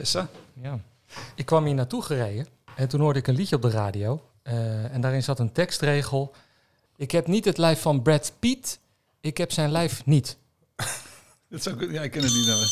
Sessa. 0.00 0.28
Ja. 0.62 0.78
Ik 1.34 1.46
kwam 1.46 1.64
hier 1.64 1.74
naartoe 1.74 2.02
gereden 2.02 2.46
en 2.76 2.88
toen 2.88 3.00
hoorde 3.00 3.18
ik 3.18 3.26
een 3.26 3.34
liedje 3.34 3.56
op 3.56 3.62
de 3.62 3.70
radio. 3.70 4.24
eh, 4.42 4.94
en 4.94 5.00
daarin 5.00 5.22
zat 5.22 5.38
een 5.38 5.52
tekstregel. 5.52 6.34
Ik 6.96 7.10
heb 7.10 7.26
niet 7.26 7.44
het 7.44 7.58
lijf 7.58 7.80
van 7.80 8.02
Brad 8.02 8.32
Pitt, 8.38 8.78
ik 9.20 9.38
heb 9.38 9.52
zijn 9.52 9.70
lijf 9.70 10.06
niet. 10.06 10.36
Dat 11.50 11.62
zou 11.62 11.84
ik, 11.84 11.90
ja, 11.90 12.02
ik 12.02 12.10
ken 12.10 12.22
het 12.22 12.32
niet. 12.32 12.46
Nou. 12.46 12.66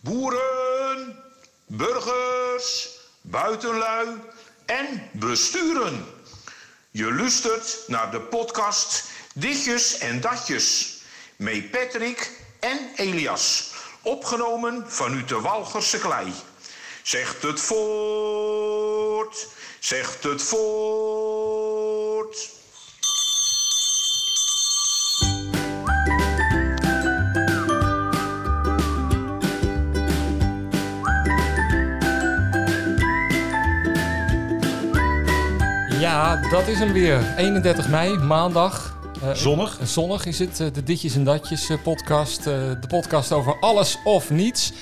Boeren, 0.00 1.16
burgers, 1.66 2.88
buitenlui 3.20 4.08
en 4.66 4.86
besturen. 5.12 6.04
Je 6.90 7.14
luistert 7.14 7.84
naar 7.86 8.10
de 8.10 8.20
podcast 8.20 9.10
Ditjes 9.34 9.98
en 9.98 10.20
Datjes. 10.20 10.96
Met 11.36 11.70
Patrick 11.70 12.40
en 12.60 12.78
Elias. 12.96 13.71
Opgenomen 14.02 14.84
vanuit 14.86 15.28
de 15.28 15.40
Walgerse 15.40 15.98
klei. 15.98 16.32
Zegt 17.02 17.42
het 17.42 17.60
voort, 17.60 19.48
zegt 19.80 20.22
het 20.22 20.42
voort. 20.42 21.00
Ja, 36.00 36.36
dat 36.50 36.68
is 36.68 36.78
hem 36.78 36.92
weer. 36.92 37.34
31 37.36 37.88
mei, 37.88 38.18
maandag. 38.18 38.91
Eh, 39.22 39.34
Zonnig. 39.34 39.78
Zonnig 39.82 40.26
is 40.26 40.38
het, 40.38 40.60
eh, 40.60 40.66
de 40.72 40.82
Ditjes 40.82 41.14
en 41.14 41.24
Datjes 41.24 41.68
eh, 41.68 41.76
podcast. 41.82 42.44
de 42.44 42.86
podcast 42.88 43.32
over 43.32 43.56
alles 43.60 43.98
of 44.04 44.30
niets. 44.30 44.72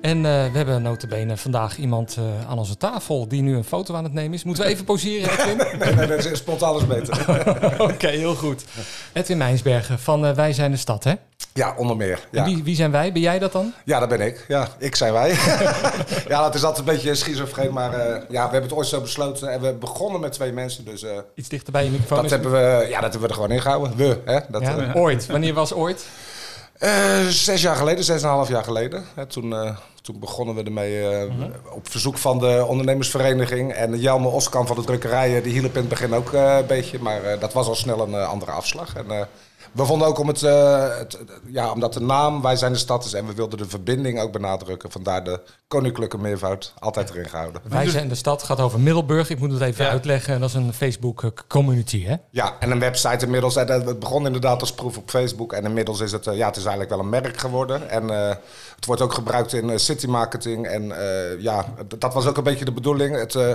En 0.00 0.22
we 0.22 0.50
hebben 0.52 0.82
notabene 0.82 1.36
vandaag 1.36 1.76
iemand 1.76 2.18
aan 2.48 2.58
onze 2.58 2.76
tafel 2.76 3.28
die 3.28 3.42
nu 3.42 3.56
een 3.56 3.64
foto 3.64 3.94
aan 3.94 4.04
het 4.04 4.12
nemen 4.12 4.32
is. 4.32 4.44
Moeten 4.44 4.64
we 4.64 4.70
even 4.70 4.84
poseren, 4.84 5.30
Edwin? 5.38 5.56
Nee, 5.78 5.94
nee, 5.94 6.06
dat 6.06 6.24
is 6.24 6.38
spontaan 6.38 6.76
is 6.76 6.86
beter. 6.86 7.18
Oké, 7.92 8.08
heel 8.08 8.34
goed. 8.34 8.64
Edwin 9.12 9.36
Mijnsbergen 9.38 9.98
van 9.98 10.34
Wij 10.34 10.52
zijn 10.52 10.70
de 10.70 10.76
Stad, 10.76 11.04
hè? 11.04 11.14
Ja, 11.54 11.74
onder 11.76 11.96
meer. 11.96 12.28
Ja, 12.30 12.44
wie, 12.44 12.62
wie 12.64 12.74
zijn 12.74 12.90
wij? 12.90 13.12
Ben 13.12 13.22
jij 13.22 13.38
dat 13.38 13.52
dan? 13.52 13.72
ja 13.84 13.98
dat 13.98 14.08
ben 14.08 14.20
ik. 14.20 14.44
Ja, 14.48 14.68
ik 14.78 14.96
zijn 14.96 15.12
wij. 15.12 15.30
ja, 16.28 16.42
dat 16.42 16.54
is 16.54 16.64
altijd 16.64 16.88
een 16.88 16.94
beetje 16.94 17.14
schizofreen, 17.14 17.72
maar 17.72 17.92
eh, 17.94 18.06
ja, 18.28 18.44
we 18.44 18.50
hebben 18.52 18.62
het 18.62 18.72
ooit 18.72 18.86
zo 18.86 19.00
besloten. 19.00 19.52
En 19.52 19.60
we 19.60 19.72
begonnen 19.72 20.20
met 20.20 20.32
twee 20.32 20.52
mensen, 20.52 20.84
dus 20.84 21.02
eh, 21.02 21.10
Iets 21.34 21.48
dichter 21.48 21.72
bij 21.72 21.84
je 21.84 21.90
microfoon. 21.90 22.16
dat 22.16 22.24
is- 22.26 22.30
hebben, 22.32 22.50
we, 22.52 22.86
ja, 22.88 23.00
dat 23.00 23.10
hebben 23.12 23.20
we 23.20 23.28
er 23.28 23.34
gewoon 23.34 23.50
ingehouden. 23.50 23.96
We, 23.96 24.18
hè. 24.24 24.38
Dat, 24.48 24.62
ja? 24.62 24.76
eh, 24.78 24.96
Ooit. 24.96 25.26
Wanneer 25.26 25.54
was 25.54 25.72
ooit? 25.74 26.04
zes 27.28 27.62
jaar 27.62 27.76
geleden, 27.76 28.04
zes 28.04 28.22
en 28.22 28.28
een 28.28 28.34
half 28.34 28.48
jaar 28.48 28.64
geleden. 28.64 29.04
Hè, 29.14 29.26
toen, 29.26 29.54
toen 30.10 30.20
begonnen 30.20 30.54
we 30.54 30.62
ermee 30.62 31.08
eh, 31.08 31.44
op 31.74 31.88
verzoek 31.90 32.18
van 32.18 32.38
de 32.38 32.64
ondernemersvereniging. 32.68 33.72
En 33.72 33.98
Jelme 34.00 34.28
Oskamp 34.28 34.66
van 34.66 34.76
de 34.76 34.84
drukkerijen, 34.84 35.42
die 35.42 35.52
hielp 35.52 35.72
in 35.74 35.80
het 35.80 35.88
begin 35.88 36.14
ook 36.14 36.32
eh, 36.32 36.56
een 36.60 36.66
beetje. 36.66 36.98
Maar 36.98 37.22
eh, 37.24 37.40
dat 37.40 37.52
was 37.52 37.66
al 37.68 37.74
snel 37.74 38.00
een 38.00 38.14
andere 38.14 38.50
afslag. 38.50 38.94
En, 38.96 39.10
eh, 39.10 39.20
we 39.72 39.84
vonden 39.84 40.08
ook 40.08 40.18
om 40.18 40.28
het, 40.28 40.42
eh, 40.42 40.98
het, 40.98 41.18
ja, 41.46 41.72
omdat 41.72 41.92
de 41.92 42.00
naam 42.00 42.42
Wij 42.42 42.56
zijn 42.56 42.72
de 42.72 42.78
stad 42.78 43.04
is 43.04 43.12
en 43.12 43.26
we 43.26 43.34
wilden 43.34 43.58
de 43.58 43.68
verbinding 43.68 44.20
ook 44.20 44.32
benadrukken. 44.32 44.90
Vandaar 44.90 45.24
de 45.24 45.40
koninklijke 45.68 46.18
meervoud 46.18 46.74
altijd 46.78 47.10
erin 47.10 47.28
gehouden. 47.28 47.60
Wij 47.68 47.88
zijn 47.88 48.08
de 48.08 48.14
stad, 48.14 48.42
gaat 48.42 48.60
over 48.60 48.80
Middelburg. 48.80 49.30
Ik 49.30 49.38
moet 49.38 49.52
het 49.52 49.60
even 49.60 49.84
Ja. 49.84 49.90
uitleggen. 49.90 50.40
Dat 50.40 50.48
is 50.48 50.54
een 50.54 50.72
Facebook 50.72 51.32
community, 51.48 52.04
hè? 52.04 52.14
Ja, 52.30 52.56
en 52.60 52.70
een 52.70 52.78
website 52.78 53.24
inmiddels. 53.24 53.56
En 53.56 53.66
dat- 53.66 53.86
het 53.86 53.98
begon 53.98 54.26
inderdaad 54.26 54.60
als 54.60 54.72
proef 54.72 54.96
op 54.96 55.10
Facebook. 55.10 55.52
En 55.52 55.64
inmiddels 55.64 56.00
is 56.00 56.12
het, 56.12 56.24
ja, 56.24 56.46
het 56.46 56.56
is 56.56 56.62
eigenlijk 56.62 56.90
wel 56.90 56.98
een 57.00 57.08
merk 57.08 57.36
geworden. 57.36 57.90
En 57.90 58.10
eh, 58.10 58.28
het 58.76 58.86
wordt 58.86 59.02
ook 59.02 59.12
gebruikt 59.14 59.52
in 59.52 59.70
eh, 59.70 59.76
city 60.00 60.12
marketing. 60.12 60.66
En 60.66 60.92
eh, 60.98 61.40
ja, 61.40 61.64
dat 61.98 62.14
was 62.14 62.26
ook 62.26 62.36
een 62.36 62.44
beetje 62.44 62.64
de 62.64 62.72
bedoeling. 62.72 63.16
Het, 63.16 63.34
eh 63.34 63.52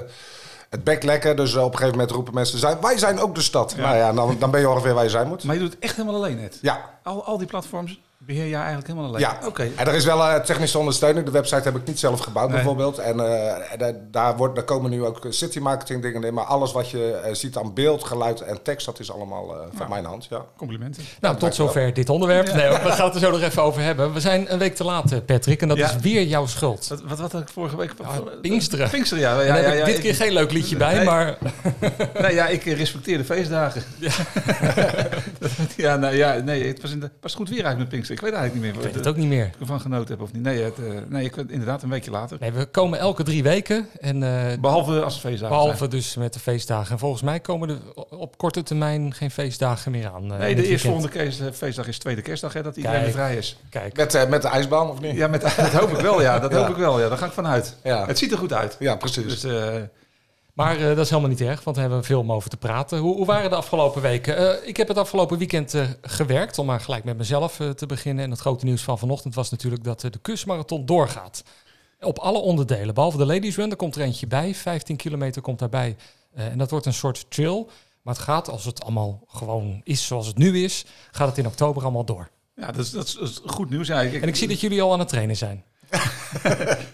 het 0.69 0.83
bekt 0.83 1.03
lekker. 1.03 1.35
Dus 1.35 1.55
eh, 1.55 1.63
op 1.63 1.71
een 1.71 1.77
gegeven 1.77 1.97
moment 1.97 2.11
roepen 2.15 2.33
mensen, 2.33 2.59
zijn, 2.59 2.78
wij 2.81 2.97
zijn 2.97 3.19
ook 3.19 3.35
de 3.35 3.41
stad. 3.41 3.75
Nou 3.78 3.95
ja, 3.95 4.13
dan, 4.13 4.35
dan 4.39 4.51
ben 4.51 4.59
je 4.59 4.69
ongeveer 4.69 4.94
waar 4.94 5.03
je 5.03 5.09
zijn 5.09 5.28
moet. 5.28 5.44
Maar 5.44 5.55
je 5.55 5.61
doet 5.61 5.73
het 5.73 5.84
echt 5.84 5.95
helemaal 5.95 6.16
alleen, 6.16 6.38
net. 6.38 6.57
Ja, 6.61 7.00
Al, 7.03 7.25
al 7.25 7.38
die 7.38 7.47
platforms 7.47 8.01
beheer 8.25 8.47
jij 8.47 8.58
eigenlijk 8.58 8.88
helemaal 8.88 9.08
alleen. 9.09 9.22
ja. 9.22 9.38
Oké. 9.46 9.69
En 9.75 9.88
er 9.88 9.94
is 9.94 10.06
wel 10.06 10.24
eh, 10.24 10.36
technische 10.40 10.78
ondersteuning. 10.80 11.25
De 11.25 11.31
website 11.31 11.62
heb 11.63 11.75
ik 11.75 11.88
niet 11.88 12.00
zelf 12.00 12.19
gebouwd 12.19 12.47
Nee. 12.47 12.56
bijvoorbeeld. 12.58 12.97
En 12.97 13.19
eh, 13.19 13.88
eh, 13.90 13.96
daar, 14.12 14.38
wordt, 14.38 14.56
daar 14.56 14.63
komen 14.63 14.91
nu 14.91 15.03
ook 15.03 15.25
city 15.30 15.59
marketing 15.59 16.02
dingen 16.02 16.24
in. 16.24 16.34
Maar 16.34 16.44
alles 16.44 16.72
wat 16.72 16.90
je 16.90 17.30
ziet 17.31 17.58
aan 17.58 17.74
beeld, 17.74 18.03
geluid 18.03 18.41
en 18.41 18.62
tekst, 18.64 18.85
dat 18.85 19.00
is 19.00 19.12
allemaal 19.12 19.53
eh, 19.56 19.59
van 19.75 19.90
mijn 19.90 20.06
hand. 20.06 20.25
Ja. 20.30 20.46
Complimenten. 20.58 21.03
Nou, 21.22 21.38
tot 21.38 21.56
zover 21.56 21.94
dit 21.94 22.09
onderwerp. 22.09 22.53
Nee, 22.53 22.69
we 22.69 22.75
gaan 22.91 23.06
het 23.06 23.14
er 23.16 23.19
zo 23.22 23.31
nog 23.31 23.41
even 23.41 23.64
over 23.64 23.81
hebben. 23.81 24.14
We 24.14 24.19
zijn 24.19 24.52
een 24.53 24.59
week 24.59 24.75
te 24.75 24.84
laat, 24.84 25.25
Patrick. 25.25 25.62
En 25.62 25.68
dat 25.68 25.78
Ja. 25.78 25.85
is 25.90 25.96
weer 26.02 26.24
jouw 26.24 26.46
schuld. 26.46 26.88
Wat, 26.88 27.02
wat 27.19 27.31
had 27.31 27.41
ik 27.41 27.50
vorige 27.50 27.78
week? 27.78 27.94
Pinksteren. 28.41 28.90
Pinksteren, 28.90 29.24
ja. 29.24 29.41
ja, 29.41 29.56
heb 29.56 29.78
ik 29.78 29.85
dit 29.85 29.96
ik- 29.96 30.02
keer 30.02 30.16
geen 30.16 30.34
leuk 30.34 30.52
liedje 30.52 30.78
bij, 30.78 30.96
Nee. 30.96 31.06
maar 31.06 31.38
Nee, 32.22 32.34
ja, 32.34 32.47
ik 32.47 32.64
respecteer 32.64 33.18
de 33.18 33.25
feestdagen. 33.25 33.84
Ja, 35.78 35.96
nou, 35.96 36.16
ja 36.16 36.34
nee, 36.38 36.68
het 36.68 36.81
was, 36.81 36.91
in 36.91 37.00
de, 37.00 37.09
was 37.22 37.31
het 37.31 37.41
goed 37.41 37.50
weer 37.50 37.64
eigenlijk 37.66 37.80
met 37.80 37.90
Pinkster. 37.90 38.15
Ik 38.16 38.22
weet 38.22 38.34
eigenlijk 38.34 38.53
niet 38.66 38.74
meer 38.74 38.84
ik 38.84 38.88
weet 38.94 38.96
het 39.06 39.08
ook 39.14 39.16
niet 39.18 39.28
meer. 39.28 39.46
ik 39.46 39.53
ervan 39.59 39.80
genoten 39.80 40.08
heb 40.09 40.22
of 40.22 40.34
niet. 40.34 40.42
Nee, 40.44 40.62
het, 40.64 40.80
eh, 40.80 40.86
nee 41.08 41.26
ik 41.26 41.36
inderdaad 41.36 41.84
een 41.84 41.90
weekje 41.90 42.12
later. 42.12 42.38
Nee, 42.40 42.52
we 42.52 42.66
komen 42.66 43.00
elke 43.00 43.24
drie 43.24 43.44
weken. 43.44 43.88
En, 44.00 44.24
eh, 44.24 44.59
Behalve 44.59 45.02
als 45.03 45.14
het 45.14 45.22
feestdagen 45.22 45.56
behalve 45.58 45.88
dus 45.88 46.16
met 46.16 46.34
de 46.34 46.40
feestdagen. 46.40 46.92
En 46.92 47.00
volgens 47.00 47.22
mij 47.22 47.40
komen 47.40 47.70
er 47.70 47.78
op 48.18 48.38
korte 48.38 48.64
termijn 48.64 49.14
geen 49.14 49.31
feestdagen 49.31 49.92
meer 49.92 50.08
aan. 50.16 50.31
eh, 50.34 50.38
Nee, 50.40 50.56
de 50.56 51.08
kerst, 51.12 51.42
eh, 51.42 51.48
feestdag 51.53 51.88
is 51.88 51.98
tweede 51.98 52.22
kerstdag, 52.22 52.53
hè, 52.53 52.64
dat 52.64 52.76
iedereen 52.76 53.00
Kijk. 53.02 53.14
vrij 53.14 53.36
is. 53.36 53.58
Kijk, 53.70 53.98
Met, 53.98 54.14
eh, 54.14 54.28
met 54.30 54.42
de 54.42 54.47
ijsbaan 54.47 54.90
of 54.90 55.02
niet? 55.02 55.16
Ja, 55.16 55.28
met, 55.28 55.42
dat 55.58 55.58
hoop 55.74 55.90
ik 55.90 55.97
wel, 56.00 56.22
ja. 56.22 56.40
Dat 56.40 56.52
Ja. 56.52 56.58
hoop 56.58 56.70
ik 56.70 56.76
wel, 56.76 57.00
ja. 57.00 57.09
Daar 57.09 57.18
ga 57.18 57.26
ik 57.26 57.32
vanuit. 57.32 57.76
Ja, 57.84 58.06
Het 58.08 58.18
ziet 58.18 58.32
er 58.32 58.38
goed 58.38 58.53
uit. 58.53 58.76
ja 58.80 58.96
precies. 58.96 59.42
Dus 59.42 59.44
eh, 59.44 59.74
Maar 60.55 60.77
eh, 60.77 60.88
dat 60.88 60.97
is 60.97 61.09
helemaal 61.09 61.29
niet 61.29 61.41
erg, 61.41 61.63
want 61.63 61.75
we 61.75 61.81
hebben 61.81 62.03
veel 62.03 62.19
om 62.19 62.31
over 62.31 62.49
te 62.49 62.57
praten. 62.57 62.97
Hoe, 62.97 63.16
hoe 63.16 63.25
waren 63.25 63.49
de 63.49 63.55
afgelopen 63.55 64.01
weken? 64.01 64.38
Eh, 64.38 64.67
ik 64.67 64.77
heb 64.77 64.88
het 64.88 64.97
afgelopen 64.97 65.38
weekend 65.38 65.73
eh, 65.73 65.89
gewerkt, 66.01 66.59
om 66.59 66.66
maar 66.66 66.79
gelijk 66.79 67.03
met 67.03 67.17
mezelf 67.17 67.61
te 67.75 67.85
beginnen. 67.85 68.23
En 68.23 68.31
het 68.31 68.39
grote 68.39 68.66
nieuws 68.66 68.81
van 68.81 68.99
vanochtend 68.99 69.35
was 69.35 69.49
natuurlijk 69.49 69.83
dat 69.83 70.01
de 70.01 70.19
kustmarathon 70.21 70.85
doorgaat. 70.85 71.43
Op 71.99 72.19
alle 72.19 72.39
onderdelen, 72.39 72.93
behalve 72.93 73.17
de 73.17 73.25
ladies 73.25 73.55
run, 73.55 73.69
er 73.69 73.75
komt 73.75 73.95
er 73.95 74.01
eentje 74.01 74.27
bij. 74.27 74.55
15 74.55 74.95
kilometer 74.95 75.41
komt 75.41 75.59
daarbij. 75.59 75.95
En 76.33 76.57
dat 76.57 76.69
wordt 76.69 76.85
een 76.85 76.93
soort 76.93 77.25
trail. 77.29 77.69
Maar 78.01 78.13
het 78.13 78.23
gaat, 78.23 78.49
als 78.49 78.66
het 78.66 78.83
allemaal 78.83 79.23
gewoon 79.27 79.81
is 79.83 80.05
zoals 80.05 80.27
het 80.27 80.37
nu 80.37 80.63
is, 80.63 80.85
gaat 81.11 81.27
het 81.27 81.37
in 81.37 81.47
oktober 81.47 81.83
allemaal 81.83 82.05
door. 82.05 82.29
ja, 82.55 82.72
dat 82.72 82.85
is, 82.85 82.91
dat, 82.91 83.05
is, 83.05 83.13
dat 83.13 83.29
is 83.29 83.41
goed 83.45 83.69
nieuws 83.69 83.89
eigenlijk. 83.89 84.23
En 84.23 84.29
ik 84.29 84.35
zie 84.35 84.47
dat 84.47 84.59
jullie 84.59 84.81
al 84.81 84.93
aan 84.93 84.99
het 84.99 85.07
trainen 85.07 85.37
zijn. 85.37 85.63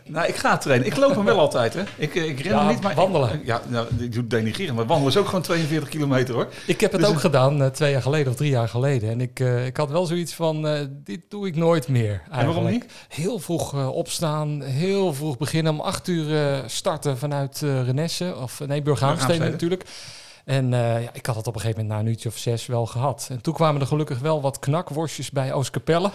Nou, 0.05 0.27
ik 0.27 0.35
ga 0.35 0.57
trainen. 0.57 0.87
Ik 0.87 0.97
loop 0.97 1.15
hem 1.15 1.25
wel 1.25 1.39
altijd, 1.39 1.73
hè. 1.73 1.81
Ik, 1.97 2.15
eh, 2.15 2.25
ik 2.29 2.39
ren 2.39 2.51
Ja, 2.51 2.67
niet, 2.69 2.81
maar... 2.81 2.95
wandelen. 2.95 3.41
ja, 3.43 3.61
nou, 3.67 3.87
ik 3.99 4.13
doe 4.13 4.27
denigreren, 4.27 4.75
maar 4.75 4.85
wandelen 4.85 5.11
is 5.13 5.17
ook 5.19 5.25
gewoon 5.25 5.41
42 5.41 5.89
kilometer, 5.89 6.33
hoor. 6.33 6.47
Ik 6.67 6.81
heb 6.81 6.91
het 6.91 6.99
Dus 7.01 7.09
ook 7.09 7.15
een- 7.15 7.21
gedaan 7.21 7.61
eh, 7.63 7.67
twee 7.69 7.91
jaar 7.91 8.01
geleden 8.01 8.31
of 8.31 8.37
drie 8.37 8.49
jaar 8.49 8.67
geleden. 8.69 9.09
En 9.09 9.21
ik, 9.21 9.39
eh, 9.39 9.65
ik 9.65 9.77
had 9.77 9.89
wel 9.91 10.05
zoiets 10.05 10.33
van, 10.33 10.87
dit 11.03 11.21
doe 11.29 11.47
ik 11.47 11.55
nooit 11.55 11.87
meer. 11.87 12.09
Eigenlijk. 12.31 12.45
waarom 12.45 12.71
niet? 12.71 12.85
Heel 13.07 13.39
vroeg 13.39 13.89
opstaan, 13.89 14.61
heel 14.61 15.13
vroeg 15.13 15.37
beginnen. 15.37 15.73
Om 15.73 15.79
acht 15.79 16.07
uur 16.07 16.63
starten 16.65 17.17
vanuit 17.17 17.61
Renesse, 17.61 18.35
of 18.41 18.59
nee, 18.67 18.81
Burghaamstede. 18.81 19.49
natuurlijk. 19.49 19.83
En 20.51 20.73
eh, 20.73 21.03
ja, 21.03 21.09
ik 21.13 21.25
had 21.25 21.35
het 21.35 21.47
op 21.47 21.55
een 21.55 21.61
gegeven 21.61 21.81
moment 21.81 21.99
na 21.99 22.05
een 22.05 22.11
uurtje 22.13 22.29
of 22.29 22.37
zes 22.37 22.65
wel 22.65 22.85
gehad. 22.85 23.27
En 23.31 23.41
toen 23.41 23.53
kwamen 23.53 23.81
er 23.81 23.87
gelukkig 23.87 24.19
wel 24.19 24.41
wat 24.41 24.59
knakworstjes 24.59 25.31
bij 25.31 25.53
Oostkapelle. 25.53 26.11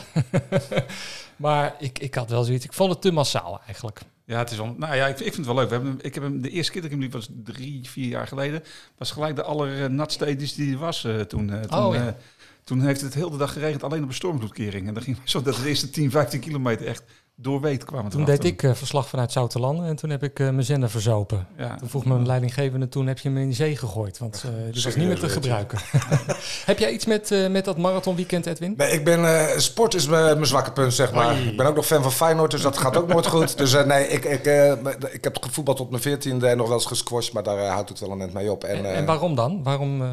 maar 1.37 1.75
ik, 1.79 1.99
ik 1.99 2.15
had 2.15 2.31
wel 2.31 2.45
zoiets, 2.45 2.65
ik 2.65 2.73
vond 2.73 2.91
het 2.93 3.01
te 3.01 3.13
massaal 3.13 3.61
eigenlijk. 3.67 4.01
Ja, 4.25 4.39
het 4.39 4.51
is 4.51 4.57
wel, 4.57 4.75
nou 4.79 4.95
ja, 4.97 5.07
ik, 5.07 5.19
ik 5.19 5.35
vind 5.35 5.37
het 5.37 5.47
wel 5.47 5.55
leuk. 5.55 5.69
We 5.69 5.75
hebben, 5.75 5.99
ik 6.01 6.15
heb 6.15 6.23
hem 6.23 6.41
de 6.43 6.51
eerste 6.51 6.73
keer 6.73 6.81
dat 6.83 6.91
ik 6.91 6.97
hem 6.97 7.05
liep 7.07 7.13
was 7.13 7.29
drie, 7.45 7.89
vier 7.89 8.09
jaar 8.09 8.27
geleden. 8.27 8.63
Was 8.99 9.11
gelijk 9.11 9.37
de 9.37 9.43
allernatste 9.43 10.27
editie 10.27 10.65
die 10.65 10.73
er 10.75 10.81
was 10.81 11.05
eh, 11.05 11.21
toen. 11.21 11.51
eh, 11.53 11.61
toen, 11.61 11.79
Oh, 11.85 11.95
ja. 11.95 12.17
toen 12.65 12.81
heeft 12.81 13.01
het 13.01 13.15
heel 13.15 13.31
de 13.31 13.37
dag 13.37 13.53
geregend 13.53 13.83
alleen 13.83 14.03
op 14.03 14.09
een 14.09 14.15
stormvloedkering. 14.15 14.89
En 14.89 14.95
dan 14.95 15.03
ging 15.03 15.19
zo 15.25 15.43
dat 15.43 15.57
de 15.57 15.69
eerste 15.69 15.91
10, 15.91 16.11
15 16.11 16.41
kilometer 16.41 16.87
echt 16.87 17.03
doorweet 17.39 17.85
kwamen. 17.85 18.11
Toen 18.11 18.25
deed 18.25 18.45
ik 18.45 18.63
eh, 18.63 18.75
verslag 18.75 19.09
vanuit 19.09 19.33
Zoutelanden 19.33 19.87
en 19.87 19.97
toen 19.97 20.11
heb 20.11 20.23
ik 20.23 20.39
eh, 20.41 20.49
mijn 20.51 20.65
zender 20.65 20.91
verzopen. 20.91 21.47
Ja. 21.59 21.77
Toen 21.77 21.89
vroeg 21.89 22.05
mijn 22.05 22.27
leidinggevende, 22.27 22.89
toen 22.89 23.07
heb 23.07 23.19
je 23.19 23.29
hem 23.29 23.39
in 23.39 23.49
de 23.49 23.55
zee 23.55 23.77
gegooid. 23.77 24.19
Want 24.19 24.45
eh 24.47 24.73
die 24.73 24.83
was 24.83 24.97
niet 24.97 25.07
meer 25.07 25.19
te 25.19 25.29
gebruiken. 25.29 25.79
heb 26.67 26.79
jij 26.79 26.93
iets 26.93 27.07
met, 27.07 27.31
eh, 27.31 27.49
met 27.49 27.65
dat 27.65 27.77
marathonweekend, 27.79 28.47
Edwin? 28.47 28.75
Nee, 28.77 28.91
ik 28.91 29.05
ben, 29.05 29.25
eh, 29.25 29.59
sport 29.59 29.95
is 29.95 30.07
mijn 30.07 30.47
zwakke 30.47 30.73
punt, 30.73 30.95
zeg 30.95 31.13
maar. 31.13 31.35
Oei. 31.35 31.49
Ik 31.49 31.57
ben 31.57 31.67
ook 31.67 31.75
nog 31.75 31.87
fan 31.87 32.03
van 32.03 32.13
Feyenoord, 32.13 32.51
dus 32.51 32.63
dat 32.63 32.77
gaat 32.77 32.97
ook 32.97 33.09
nooit 33.09 33.27
goed. 33.27 33.59
Dus 33.59 33.85
nee, 33.85 34.09
ik, 34.09 34.25
ik, 34.25 34.47
eh, 34.47 34.73
ik 35.11 35.25
heb 35.25 35.43
gevoetbald 35.43 35.77
tot 35.77 35.91
mijn 35.91 36.03
veertiende 36.03 36.47
en 36.49 36.57
nog 36.57 36.67
wel 36.67 36.77
eens 36.77 36.87
gesquashed, 36.87 37.33
maar 37.33 37.43
daar 37.43 37.67
houdt 37.67 37.89
het 37.89 38.01
wel 38.01 38.11
een 38.11 38.19
net 38.19 38.33
mee 38.33 38.51
op. 38.51 38.65
En, 38.65 38.77
En, 38.77 38.95
en 38.95 39.05
waarom 39.05 39.35
dan? 39.35 39.63
Waarom 39.63 40.03
eh, 40.03 40.09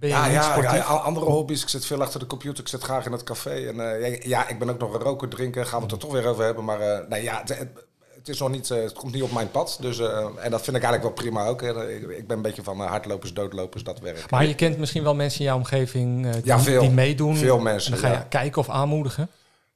ben 0.00 0.08
ja, 0.08 0.26
ja, 0.26 0.74
ja, 0.74 0.80
andere 0.82 1.26
hobby's. 1.26 1.62
Ik 1.62 1.68
zit 1.68 1.86
veel 1.86 2.02
achter 2.02 2.20
de 2.20 2.26
computer, 2.26 2.62
ik 2.62 2.68
zit 2.68 2.82
graag 2.82 3.06
in 3.06 3.12
het 3.12 3.22
café. 3.24 3.50
En 3.68 4.00
eh, 4.02 4.20
ja, 4.22 4.48
ik 4.48 4.58
ben 4.58 4.70
ook 4.70 4.78
nog 4.78 4.94
een 4.94 5.00
roker, 5.00 5.28
drinken, 5.28 5.66
gaan 5.66 5.78
we 5.78 5.84
het 5.84 5.92
er 5.94 5.98
toch 5.98 6.12
weer 6.12 6.26
over 6.26 6.44
hebben. 6.44 6.64
Maar 6.64 6.80
eh, 6.80 7.08
nee, 7.08 7.22
ja, 7.22 7.42
het, 7.44 8.28
is 8.28 8.38
nog 8.38 8.50
niet, 8.50 8.70
eh, 8.70 8.82
het 8.82 8.92
komt 8.92 9.12
niet 9.12 9.22
op 9.22 9.32
mijn 9.32 9.50
pad. 9.50 9.78
Dus, 9.80 9.98
en 9.98 10.50
dat 10.50 10.62
vind 10.62 10.76
ik 10.76 10.82
eigenlijk 10.82 11.02
wel 11.02 11.12
prima 11.12 11.46
ook. 11.46 11.60
hè. 11.60 11.90
Ik, 11.94 12.02
ik 12.08 12.26
ben 12.26 12.36
een 12.36 12.42
beetje 12.42 12.62
van 12.62 12.80
hardlopers, 12.80 13.34
doodlopers, 13.34 13.82
dat 13.84 14.00
werkt. 14.00 14.30
Maar 14.30 14.46
je 14.46 14.54
kent 14.54 14.78
misschien 14.78 15.02
wel 15.02 15.14
mensen 15.14 15.40
in 15.40 15.46
jouw 15.46 15.56
omgeving 15.56 16.30
die, 16.32 16.44
Ja, 16.44 16.60
veel. 16.60 16.80
die 16.80 16.90
meedoen. 16.90 17.36
Veel 17.36 17.58
mensen, 17.58 17.92
En 17.94 18.00
dan 18.00 18.10
ga 18.10 18.16
je 18.16 18.22
ja. 18.22 18.28
kijken 18.28 18.60
of 18.60 18.68
aanmoedigen. 18.68 19.28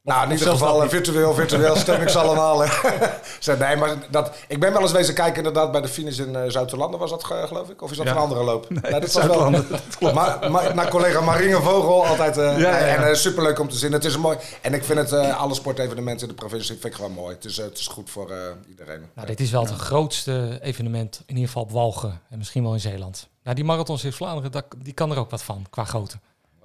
Nou, 0.02 0.22
in 0.24 0.30
ieder 0.30 0.44
zelfs 0.44 0.60
geval 0.60 0.76
eh, 0.76 0.82
niet? 0.82 0.90
virtueel, 0.90 1.34
virtueel 1.34 1.76
steun 1.76 2.00
ik 2.00 2.08
ze 2.08 2.18
allemaal. 2.24 2.60
hè. 2.64 3.06
Zeg, 3.38 3.58
nee, 3.58 3.76
maar 3.76 3.94
dat, 4.10 4.30
ik 4.48 4.60
ben 4.60 4.72
wel 4.72 4.82
eens 4.82 4.92
wezen 4.92 5.14
kijken 5.14 5.36
inderdaad 5.36 5.72
bij 5.72 5.80
de 5.80 5.88
finish 5.88 6.18
in 6.18 6.36
eh 6.36 6.50
Zuid-Landen 6.50 7.00
was 7.00 7.10
dat 7.10 7.24
ge- 7.24 7.44
geloof 7.46 7.68
ik? 7.68 7.82
Of 7.82 7.90
is 7.90 7.96
dat 7.96 8.06
Ja. 8.06 8.12
een 8.12 8.18
andere 8.18 8.42
loop? 8.44 8.70
Nee, 8.70 9.00
dat 9.00 9.12
was 9.12 9.26
wel. 9.26 9.50
Maar, 10.14 10.50
maar 10.50 10.74
naar 10.74 10.88
collega 10.88 11.20
Marine 11.20 11.60
Vogel 11.62 12.06
altijd. 12.06 12.36
eh, 12.38 12.58
Ja. 12.58 12.78
En 12.78 13.08
eh, 13.08 13.14
superleuk 13.14 13.58
om 13.58 13.68
te 13.68 13.76
zien. 13.76 13.92
Het 13.92 14.04
is 14.04 14.16
mooi. 14.16 14.36
En 14.60 14.74
ik 14.74 14.84
vind 14.84 14.98
het 14.98 15.12
eh, 15.12 15.40
alle 15.40 15.54
sportevenementen 15.54 16.28
in 16.28 16.34
de 16.34 16.40
provincie 16.40 16.72
vind 16.74 16.84
ik 16.84 16.94
gewoon 16.94 17.12
mooi. 17.12 17.34
Het 17.34 17.44
is, 17.44 17.58
eh, 17.58 17.64
het 17.64 17.78
is 17.78 17.86
goed 17.86 18.10
voor 18.10 18.30
eh, 18.30 18.36
iedereen. 18.68 19.02
Nou, 19.14 19.26
dit 19.26 19.40
is 19.40 19.50
wel 19.50 19.62
het 19.66 19.70
grootste 19.74 20.58
evenement, 20.62 21.16
in 21.26 21.34
ieder 21.34 21.46
geval 21.46 21.62
op 21.62 21.70
Walgen 21.70 22.20
en 22.30 22.38
misschien 22.38 22.62
wel 22.62 22.72
in 22.72 22.80
Zeeland. 22.80 23.28
Nou, 23.42 23.56
die 23.56 23.64
marathons 23.64 24.04
in 24.04 24.12
Vlaanderen, 24.12 24.50
dat- 24.52 24.64
die 24.76 24.92
kan 24.92 25.10
er 25.10 25.18
ook 25.18 25.30
wat 25.30 25.42
van, 25.42 25.66
qua 25.70 25.84
grootte. 25.84 26.16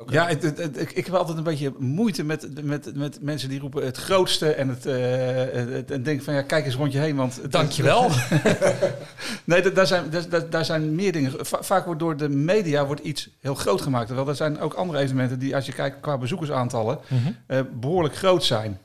Ja, 0.07 0.27
het, 0.27 0.43
het- 0.43 0.57
het- 0.57 0.79
ik, 0.81 0.91
ik 0.91 1.05
heb 1.05 1.15
altijd 1.15 1.37
een 1.37 1.43
beetje 1.43 1.73
moeite 1.79 2.23
met, 2.23 2.63
met, 2.63 2.95
met 2.95 3.21
mensen 3.21 3.49
die 3.49 3.59
roepen 3.59 3.85
het 3.85 3.97
grootste 3.97 4.53
en 4.53 4.69
het, 4.69 4.85
eh, 4.85 5.89
en 5.91 6.03
denk 6.03 6.21
van 6.21 6.33
ja, 6.33 6.41
kijk 6.41 6.65
eens 6.65 6.75
rond 6.75 6.91
je 6.91 6.99
heen, 6.99 7.15
want 7.15 7.51
Dankjewel. 7.51 8.09
Nee, 9.43 9.61
da- 9.61 9.69
daar 9.69 9.87
zijn, 9.87 10.03
daar- 10.29 10.49
daar, 10.49 10.65
zijn 10.65 10.95
meer 10.95 11.11
dingen. 11.11 11.31
Va- 11.45 11.63
vaak 11.63 11.85
wordt 11.85 11.99
door 11.99 12.17
de 12.17 12.29
media 12.29 12.85
wordt 12.85 13.01
iets 13.01 13.29
heel 13.39 13.55
groot 13.55 13.81
gemaakt. 13.81 14.07
Terwijl 14.07 14.27
er 14.27 14.35
zijn 14.35 14.59
ook 14.59 14.73
andere 14.73 14.99
evenementen 14.99 15.39
die, 15.39 15.55
als 15.55 15.65
je 15.65 15.73
kijkt 15.73 15.99
qua 15.99 16.17
bezoekersaantallen, 16.17 16.99
Mhm. 17.07 17.31
eh, 17.47 17.59
behoorlijk 17.79 18.15
groot 18.15 18.43
zijn. 18.43 18.79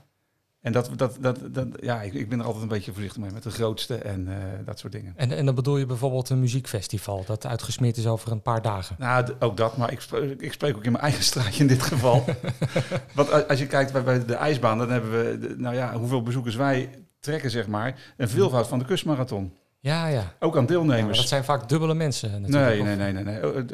En 0.61 0.73
dat, 0.73 0.91
dat, 0.97 1.17
dat, 1.21 1.39
dat, 1.51 1.67
ja, 1.81 2.03
ik, 2.03 2.15
ik 2.15 2.29
ben 2.29 2.39
er 2.39 2.45
altijd 2.45 2.63
een 2.63 2.69
beetje 2.69 2.93
voorzichtig 2.93 3.23
mee 3.23 3.31
met 3.31 3.43
de 3.43 3.51
grootste 3.51 3.95
en 3.95 4.29
eh, 4.29 4.35
dat 4.65 4.79
soort 4.79 4.93
dingen. 4.93 5.13
En, 5.17 5.33
en 5.33 5.45
dan 5.47 5.55
bedoel 5.55 5.77
je 5.77 5.87
bijvoorbeeld 5.87 6.29
een 6.31 6.41
muziekfestival 6.41 7.25
dat 7.27 7.47
uitgesmeerd 7.47 7.97
is 7.97 8.07
over 8.07 8.33
een 8.33 8.43
paar 8.43 8.63
dagen. 8.63 8.97
Nou, 8.99 9.27
ook 9.39 9.57
dat, 9.57 9.77
maar 9.77 9.93
ik 9.93 10.01
spreek, 10.01 10.41
ik 10.41 10.53
spreek 10.53 10.77
ook 10.77 10.85
in 10.85 10.93
mijn 10.93 11.05
eigen 11.05 11.25
straatje 11.25 11.61
in 11.61 11.67
dit 11.69 11.83
geval. 11.83 12.25
Want 13.15 13.49
als 13.49 13.59
je 13.59 13.67
kijkt 13.67 13.93
bij, 13.93 14.03
bij 14.03 14.25
de 14.25 14.35
ijsbaan, 14.35 14.79
dan 14.79 14.91
hebben 14.91 15.11
we, 15.11 15.55
nou 15.57 15.75
ja, 15.75 15.95
hoeveel 15.97 16.23
bezoekers 16.23 16.55
wij 16.57 16.91
trekken, 17.21 17.51
zeg 17.51 17.67
maar, 17.67 18.15
een 18.17 18.29
veelvoud 18.29 18.69
van 18.69 18.79
de 18.79 18.85
kustmarathon. 18.85 19.53
Ja, 19.81 20.07
ja. 20.07 20.33
Ook 20.39 20.57
aan 20.57 20.63
Ja, 20.63 20.69
deelnemers. 20.69 21.19
dat 21.19 21.29
zijn 21.29 21.45
vaak 21.45 21.69
dubbele 21.69 21.95
mensen 21.95 22.41
natuurlijk. 22.43 22.83
nee, 22.85 22.97
nee, 22.97 23.13
nee, 23.13 23.25
nee, 23.25 23.41
nee. 23.41 23.55
Oh, 23.55 23.65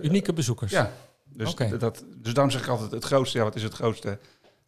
Unieke 0.00 0.32
bezoekers. 0.32 0.70
Ja, 0.72 0.90
dus, 1.24 1.50
Oké. 1.50 1.78
dat, 1.78 2.04
dus 2.16 2.34
daarom 2.34 2.52
zeg 2.52 2.62
ik 2.62 2.68
altijd 2.68 2.90
het 2.90 3.04
grootste. 3.04 3.38
Ja, 3.38 3.44
wat 3.44 3.54
is 3.54 3.62
het 3.62 3.74
grootste? 3.74 4.18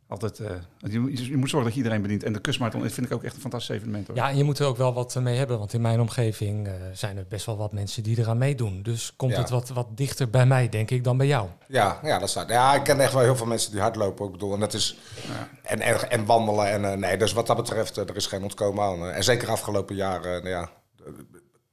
Altijd, 0.08 0.38
eh, 0.40 0.50
je, 0.78 0.98
moet- 1.00 1.26
je 1.26 1.36
moet 1.36 1.48
zorgen 1.48 1.64
dat 1.68 1.72
je 1.78 1.82
iedereen 1.84 2.02
bedient. 2.02 2.22
En 2.22 2.32
de 2.32 2.40
kustmarathon 2.40 2.90
vind 2.90 3.06
ik 3.06 3.12
ook 3.12 3.22
echt 3.24 3.34
een 3.34 3.40
fantastisch 3.40 3.76
evenement. 3.76 4.06
Hoor. 4.06 4.16
Ja, 4.16 4.28
en 4.30 4.36
je 4.36 4.44
moet 4.44 4.58
er 4.58 4.66
ook 4.66 4.76
wel 4.76 4.92
wat 4.94 5.14
mee 5.14 5.36
hebben, 5.36 5.58
want 5.58 5.72
in 5.72 5.80
mijn 5.80 6.00
omgeving 6.00 6.66
eh, 6.66 6.72
zijn 6.92 7.16
er 7.16 7.26
best 7.28 7.46
wel 7.46 7.56
wat 7.56 7.72
mensen 7.72 8.02
die 8.02 8.18
eraan 8.18 8.38
meedoen. 8.38 8.82
Dus 8.82 9.12
komt 9.16 9.32
Ja. 9.32 9.38
het 9.40 9.50
wat, 9.50 9.68
wat 9.68 9.86
dichter 9.96 10.30
bij 10.30 10.46
mij, 10.46 10.68
denk 10.68 10.90
ik, 10.90 11.04
dan 11.04 11.16
bij 11.16 11.26
jou. 11.26 11.48
Ja, 11.68 11.98
ja, 12.02 12.18
dat 12.18 12.28
staat. 12.30 12.48
Ja, 12.48 12.74
ik 12.74 12.82
ken 12.84 13.00
echt 13.00 13.12
wel 13.12 13.22
heel 13.22 13.36
veel 13.36 13.46
mensen 13.46 13.70
die 13.72 13.80
hardlopen. 13.80 14.26
Ik 14.26 14.32
bedoel, 14.32 14.54
en 14.54 14.60
dat 14.60 14.74
is. 14.74 14.98
En, 15.62 15.80
en, 15.80 16.10
en 16.10 16.24
wandelen. 16.24 16.70
En, 16.70 16.84
eh, 16.84 16.96
nee, 16.98 17.16
dus 17.16 17.32
wat 17.32 17.46
dat 17.46 17.56
betreft, 17.56 17.98
eh, 17.98 18.08
er 18.08 18.16
is 18.16 18.26
geen 18.26 18.42
ontkomen 18.42 18.84
aan. 18.84 19.08
eh. 19.08 19.16
En 19.16 19.24
zeker 19.24 19.48
afgelopen 19.48 19.96
jaar, 19.96 20.18
eh, 20.24 20.30
nou 20.30 20.48
ja. 20.48 20.70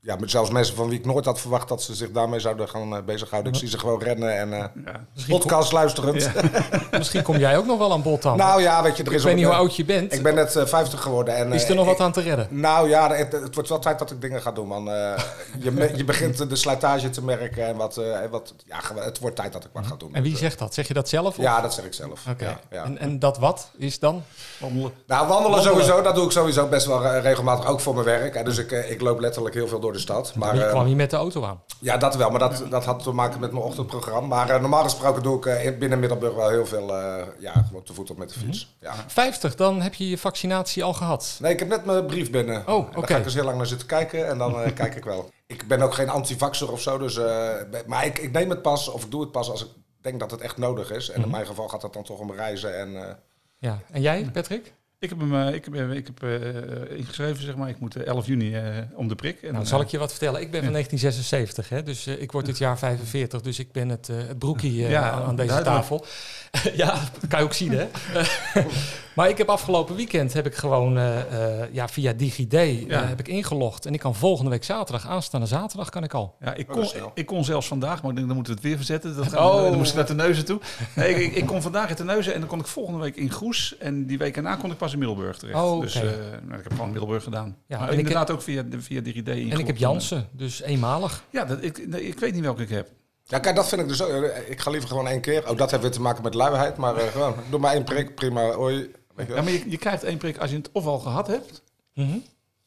Eh, 0.02 0.08
Ja, 0.10 0.16
met 0.20 0.32
zelfs 0.32 0.50
mensen 0.50 0.76
van 0.76 0.90
wie 0.90 1.00
ik 1.00 1.06
nooit 1.06 1.26
had 1.26 1.40
verwacht 1.40 1.68
dat 1.68 1.82
ze 1.84 1.96
zich 1.96 2.12
daarmee 2.12 2.40
zouden 2.40 2.70
gaan 2.70 2.96
eh, 2.96 3.04
bezighouden. 3.04 3.52
Ik 3.54 3.60
zie 3.60 3.68
ze 3.68 3.80
gewoon 3.80 4.02
rennen 4.04 4.38
en 4.38 4.54
eh 4.54 4.60
Ja. 4.60 5.06
Misschien, 5.14 5.38
podcast 5.38 5.72
luisterend. 5.72 6.32
misschien 6.98 7.22
kom 7.24 7.38
jij 7.38 7.58
ook 7.58 7.66
nog 7.66 7.78
wel 7.78 7.92
aan 7.92 8.02
bod 8.02 8.22
dan. 8.22 8.38
Nou 8.38 8.62
ja, 8.62 8.84
weet 8.84 8.98
je, 8.98 9.04
er 9.04 9.10
ik 9.10 9.16
is 9.18 9.24
weet 9.24 9.36
niet 9.36 9.46
hoe 9.46 9.54
oud 9.54 9.76
je 9.76 9.86
bent. 9.86 10.14
Ik 10.14 10.24
ben 10.24 10.36
net 10.36 10.56
eh, 10.56 10.66
50 10.66 11.02
geworden. 11.02 11.36
En, 11.36 11.54
is 11.54 11.64
eh, 11.64 11.70
er 11.70 11.76
nog 11.76 11.86
ik- 11.86 11.92
wat 11.92 12.00
aan 12.06 12.12
te 12.12 12.22
redden? 12.22 12.48
Nou 12.50 12.90
ja, 12.90 13.12
het, 13.14 13.32
het 13.32 13.54
wordt 13.54 13.70
wel 13.70 13.80
tijd 13.80 14.00
dat 14.00 14.12
ik 14.12 14.22
dingen 14.22 14.42
ga 14.42 14.52
doen, 14.52 14.68
man. 14.68 14.92
Eh, 14.92 15.14
je, 15.60 15.92
je 15.96 16.04
begint 16.04 16.50
de 16.50 16.56
slijtage 16.56 17.10
te 17.10 17.24
merken 17.24 17.68
en 17.68 17.76
wat, 17.76 17.98
eh, 17.98 18.22
en 18.22 18.30
wat... 18.30 18.54
Ja, 18.66 18.80
het 19.04 19.20
wordt 19.20 19.36
tijd 19.36 19.54
dat 19.54 19.64
ik 19.64 19.70
wat 19.74 19.86
ga 19.88 19.96
doen. 19.98 20.16
En 20.16 20.24
wie 20.24 20.38
zegt 20.38 20.60
dat? 20.60 20.74
Zeg 20.74 20.88
je 20.88 20.94
dat 20.94 21.10
zelf? 21.10 21.28
of- 21.28 21.38
eh, 21.38 21.44
Ja, 21.44 21.62
dat 21.62 21.74
zeg 21.74 21.86
ik 21.86 21.94
zelf. 21.94 22.24
Oké. 22.30 22.44
Ja, 22.46 22.60
ja. 22.72 22.84
En, 22.84 22.98
en 22.98 23.20
dat 23.20 23.38
wat 23.38 23.70
is 23.78 24.00
dan? 24.00 24.24
Wandelen. 24.60 24.92
Nou, 25.08 25.28
wandelen, 25.28 25.52
Wandelen. 25.52 25.64
sowieso, 25.86 26.02
dat 26.02 26.16
doe 26.16 26.26
ik 26.26 26.32
sowieso 26.32 26.68
best 26.68 26.86
wel 26.86 27.06
eh, 27.06 27.22
regelmatig, 27.22 27.66
ook 27.66 27.80
voor 27.80 27.94
mijn 27.94 28.06
werk. 28.06 28.36
En 28.36 28.46
dus 28.46 28.58
ik, 28.58 28.72
eh, 28.72 28.92
ik 28.92 29.02
loop 29.02 29.20
letterlijk 29.20 29.56
heel 29.56 29.68
veel 29.68 29.80
door 29.80 29.90
de 29.94 30.00
stad. 30.00 30.36
Maar, 30.36 30.56
je 30.56 30.64
eh, 30.64 30.70
kwam 30.70 30.86
hier 30.86 30.96
met 30.96 31.10
de 31.10 31.16
auto 31.16 31.44
aan. 31.46 31.62
ja, 31.80 31.98
dat 31.98 32.16
wel, 32.16 32.30
maar 32.30 32.40
dat, 32.40 32.64
dat 32.70 32.86
had 32.86 33.04
te 33.04 33.12
maken 33.12 33.40
met 33.40 33.52
mijn 33.52 33.64
ochtendprogramma. 33.64 34.36
Maar 34.36 34.50
eh, 34.50 34.60
normaal 34.62 34.84
gesproken 34.84 35.24
doe 35.24 35.38
ik 35.38 35.46
eh, 35.46 35.66
in- 35.66 35.78
binnen 35.80 36.00
Middelburg 36.00 36.34
wel 36.34 36.50
heel 36.50 36.66
veel, 36.66 36.96
eh, 36.98 37.24
ja, 37.40 37.54
gewoon 37.68 37.84
te 37.84 37.94
voet 37.94 38.12
of 38.12 38.18
met 38.18 38.34
de 38.34 38.40
fiets. 38.40 38.76
Mhm. 38.80 38.92
Ja. 38.96 39.04
50, 39.08 39.56
dan 39.56 39.82
heb 39.82 39.94
je 39.94 40.10
je 40.10 40.18
vaccinatie 40.18 40.84
al 40.84 40.94
gehad. 40.94 41.38
Nee, 41.42 41.52
ik 41.52 41.60
heb 41.60 41.68
net 41.68 41.86
mijn 41.86 42.06
brief 42.06 42.32
binnen. 42.32 42.68
Oh, 42.68 42.76
En 42.78 42.86
Daar 42.92 42.98
oké. 42.98 43.08
ga 43.14 43.18
ik 43.18 43.24
dus 43.24 43.34
heel 43.34 43.44
lang 43.44 43.58
naar 43.58 43.66
zitten 43.68 43.88
kijken 43.88 44.28
en 44.28 44.38
dan 44.38 44.62
eh, 44.62 44.74
kijk 44.82 44.96
ik 44.96 45.04
wel. 45.04 45.30
Ik 45.48 45.68
ben 45.68 45.82
ook 45.82 45.94
geen 45.94 46.10
antivaxer 46.10 46.72
of 46.72 46.82
zo, 46.82 46.98
dus, 46.98 47.18
eh, 47.18 47.50
maar 47.86 48.06
ik, 48.06 48.18
ik 48.20 48.32
neem 48.32 48.50
het 48.50 48.62
pas 48.62 48.88
of 48.88 49.04
ik 49.04 49.12
doe 49.12 49.22
het 49.22 49.32
pas 49.32 49.50
als 49.50 49.62
ik 49.64 49.70
denk 50.02 50.20
dat 50.20 50.32
het 50.32 50.42
echt 50.42 50.58
nodig 50.58 50.92
is. 50.92 51.10
En 51.10 51.16
Mhm. 51.16 51.24
in 51.26 51.32
mijn 51.36 51.46
geval 51.46 51.68
gaat 51.68 51.82
het 51.82 51.94
dan 51.94 52.04
toch 52.04 52.20
om 52.20 52.32
reizen 52.32 52.78
en... 52.80 52.96
eh, 53.08 53.14
Ja. 53.58 53.80
En 53.92 54.02
jij, 54.02 54.30
Patrick? 54.34 54.74
Ik 55.02 55.10
heb 55.10 55.20
hem 55.20 55.36
eh, 55.48 55.54
ik 55.54 55.66
heb, 55.66 55.74
eh, 55.76 55.92
ik 55.92 56.08
heb, 56.08 56.24
eh, 56.24 56.98
ingeschreven, 56.98 57.44
zeg 57.44 57.56
maar. 57.56 57.70
Ik 57.70 57.80
moet 57.80 57.96
eh, 57.96 58.06
11 58.08 58.26
juni 58.26 58.56
eh, 58.56 58.64
om 58.94 59.08
de 59.08 59.16
prik. 59.16 59.36
En 59.36 59.42
Nou, 59.44 59.54
dan, 59.56 59.66
zal 59.66 59.80
eh, 59.80 59.86
ik 59.86 59.92
je 59.92 59.98
wat 59.98 60.10
vertellen? 60.12 60.42
Ik 60.42 60.52
ben 60.52 60.64
van 60.64 60.72
1976, 60.72 61.70
hè? 61.70 61.84
dus 61.84 62.08
ik 62.08 62.32
word 62.32 62.46
dit 62.46 62.58
jaar 62.58 62.78
45, 62.78 63.42
dus 63.42 63.60
ik 63.60 63.72
ben 63.72 63.90
het, 63.90 64.08
het 64.08 64.40
broekie 64.40 64.74
Ja, 64.76 65.12
aan, 65.12 65.24
aan 65.24 65.36
deze 65.36 65.48
duidelijk. 65.48 65.78
tafel. 65.82 66.06
ja, 66.84 66.94
dat 67.20 67.28
kan 67.30 67.40
je 67.40 67.46
ook 67.46 67.54
zien, 67.54 67.72
hè? 67.72 67.88
maar 69.16 69.30
ik 69.30 69.38
heb 69.38 69.50
afgelopen 69.50 69.96
weekend 69.96 70.34
heb 70.34 70.46
ik 70.46 70.56
gewoon 70.56 70.98
eh, 70.98 71.20
eh, 71.62 71.74
ja, 71.74 71.88
via 71.88 72.14
DigiD 72.14 72.54
eh, 72.54 72.88
Ja. 72.88 73.06
heb 73.06 73.20
ik 73.20 73.28
ingelogd 73.28 73.86
en 73.86 73.94
ik 73.94 74.00
kan 74.00 74.16
volgende 74.16 74.50
week 74.52 74.64
zaterdag, 74.64 75.08
aanstaande 75.08 75.48
zaterdag, 75.48 75.90
kan 75.90 76.04
ik 76.04 76.14
al. 76.14 76.36
Ja, 76.40 76.54
ik 76.54 76.70
Oh, 76.70 76.76
kon, 76.76 77.12
ik 77.14 77.26
kon 77.26 77.44
zelfs 77.44 77.68
vandaag, 77.68 78.02
maar 78.02 78.10
ik 78.10 78.16
denk, 78.16 78.28
dan 78.28 78.36
moeten 78.36 78.54
we 78.54 78.60
het 78.60 78.68
weer 78.70 78.78
verzetten. 78.78 79.16
Dat 79.16 79.36
Oh. 79.36 79.62
Dan 79.62 79.78
moest 79.78 79.90
ik 79.90 79.96
naar 79.96 80.06
Terneuzen 80.06 80.46
toe. 80.46 80.60
Nee, 80.96 81.10
ik, 81.10 81.18
ik, 81.18 81.36
ik 81.36 81.46
kon 81.46 81.62
vandaag 81.62 81.90
in 81.90 81.96
Terneuzen 81.96 82.34
en 82.34 82.40
dan 82.40 82.50
kon 82.50 82.60
ik 82.60 82.68
volgende 82.68 83.00
week 83.00 83.16
in 83.16 83.30
Goes. 83.32 83.76
En 83.80 84.06
die 84.06 84.18
week 84.18 84.36
erna 84.36 84.56
kon 84.56 84.72
ik 84.72 84.78
pas 84.78 84.94
in 84.94 85.00
Middelburg 85.00 85.38
terecht. 85.38 85.58
Oh, 85.60 85.72
oké. 85.76 85.82
Dus 85.82 85.96
eh, 85.96 86.02
nou, 86.44 86.58
ik 86.58 86.64
heb 86.64 86.72
gewoon 86.72 86.90
Middelburg 86.92 87.24
gedaan. 87.24 87.56
Ja, 87.68 87.78
maar 87.78 87.88
en 87.88 87.94
ik 87.94 88.00
inderdaad 88.00 88.32
ook 88.32 88.42
via, 88.42 88.64
via 88.78 89.02
DigiD 89.02 89.28
En 89.28 89.60
ik 89.60 89.68
heb 89.68 89.78
Jansen, 89.78 90.28
dus 90.32 90.62
eenmalig. 90.62 91.24
Ja, 91.30 91.46
dat, 91.46 91.64
ik, 91.64 91.88
nee, 91.88 92.08
ik 92.08 92.20
weet 92.20 92.34
niet 92.34 92.44
welke 92.44 92.62
ik 92.62 92.70
heb. 92.70 92.90
Ja, 93.24 93.40
kijk, 93.40 93.56
dat 93.56 93.68
vind 93.68 93.82
ik 93.82 93.88
dus 93.88 94.02
ook. 94.02 94.24
Ik 94.48 94.60
ga 94.60 94.72
liever 94.72 94.90
gewoon 94.90 95.08
één 95.08 95.22
keer. 95.22 95.50
Oh, 95.50 95.58
dat 95.58 95.72
heeft 95.72 95.84
weer 95.84 95.92
te 95.92 96.02
maken 96.02 96.24
met 96.24 96.34
luiheid, 96.34 96.78
maar 96.78 96.96
eh, 96.96 97.08
gewoon, 97.08 97.34
doe 97.50 97.60
maar 97.60 97.74
één 97.74 97.84
prik, 97.84 98.16
prima. 98.16 98.52
Hoi. 98.52 98.92
Ja, 99.28 99.42
maar 99.42 99.52
je, 99.52 99.70
je 99.70 99.78
krijgt 99.78 100.04
één 100.04 100.18
prik 100.18 100.38
als 100.38 100.50
je 100.50 100.56
het 100.58 100.70
of 100.72 100.86
al 100.86 101.00
gehad 101.00 101.28
hebt. 101.28 101.62
Mhm. 101.94 102.18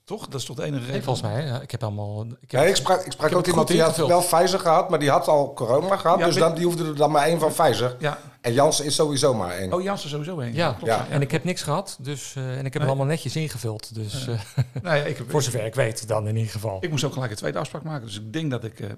Toch? 0.05 0.29
Dat 0.29 0.41
is 0.41 0.47
toch 0.47 0.57
de 0.57 0.63
enige 0.63 0.79
Nee, 0.79 0.87
reden? 0.91 1.05
volgens 1.05 1.27
mij, 1.27 1.45
ja, 1.47 1.61
ik 1.61 1.71
heb 1.71 1.83
allemaal... 1.83 2.25
Ik 2.41 2.51
heb, 2.51 2.61
Nee, 2.61 2.69
ik 2.69 2.77
sprak, 2.77 3.01
ik 3.05 3.13
sprak 3.13 3.31
ook 3.31 3.37
het 3.37 3.47
iemand 3.47 3.69
die 3.69 3.83
had 3.83 3.97
wel 3.97 4.21
Pfizer 4.21 4.59
gehad, 4.61 4.91
maar 4.91 4.99
die 4.99 5.11
had 5.11 5.29
al 5.29 5.53
corona 5.53 5.97
gehad. 5.97 6.19
Ja, 6.19 6.27
dus 6.27 6.35
dan, 6.35 6.55
die 6.55 6.65
hoefde 6.65 6.85
er 6.85 6.97
dan 6.97 7.11
maar 7.11 7.27
één 7.27 7.39
van 7.41 7.53
Pfizer. 7.53 7.97
Ja. 7.99 8.19
En 8.41 8.53
Jans 8.53 8.81
is 8.81 8.95
sowieso 8.95 9.35
maar 9.35 9.51
één. 9.51 9.73
Oh, 9.73 9.83
Janssen 9.83 10.11
sowieso 10.11 10.39
heen. 10.39 10.55
ja, 10.55 10.69
klopt. 10.73 10.87
Ja. 10.87 11.07
en 11.11 11.21
ik 11.21 11.31
heb 11.31 11.45
niks 11.45 11.63
gehad, 11.63 11.97
dus, 12.01 12.35
eh, 12.37 12.43
en 12.45 12.51
ik 12.51 12.63
heb 12.63 12.65
het 12.73 12.75
Nee. 12.83 12.87
allemaal 12.89 13.07
netjes 13.07 13.37
ingevuld. 13.37 13.95
Dus 13.95 14.27
eh, 14.27 14.39
Nou 14.83 14.97
ja, 14.97 15.03
ik, 15.05 15.17
heb, 15.17 15.31
voor 15.31 15.43
zover 15.43 15.65
ik 15.65 15.75
weet 15.75 16.09
dan 16.09 16.29
in 16.29 16.37
ieder 16.37 16.53
geval. 16.53 16.77
ik 16.81 16.91
moest 16.91 17.05
ook 17.05 17.13
gelijk 17.13 17.31
een 17.31 17.37
tweede 17.37 17.59
afspraak 17.59 17.83
maken. 17.83 18.07
Dus 18.07 18.17
ik 18.17 18.33
denk 18.33 18.51
dat 18.51 18.65
ik 18.65 18.81
eh 18.81 18.91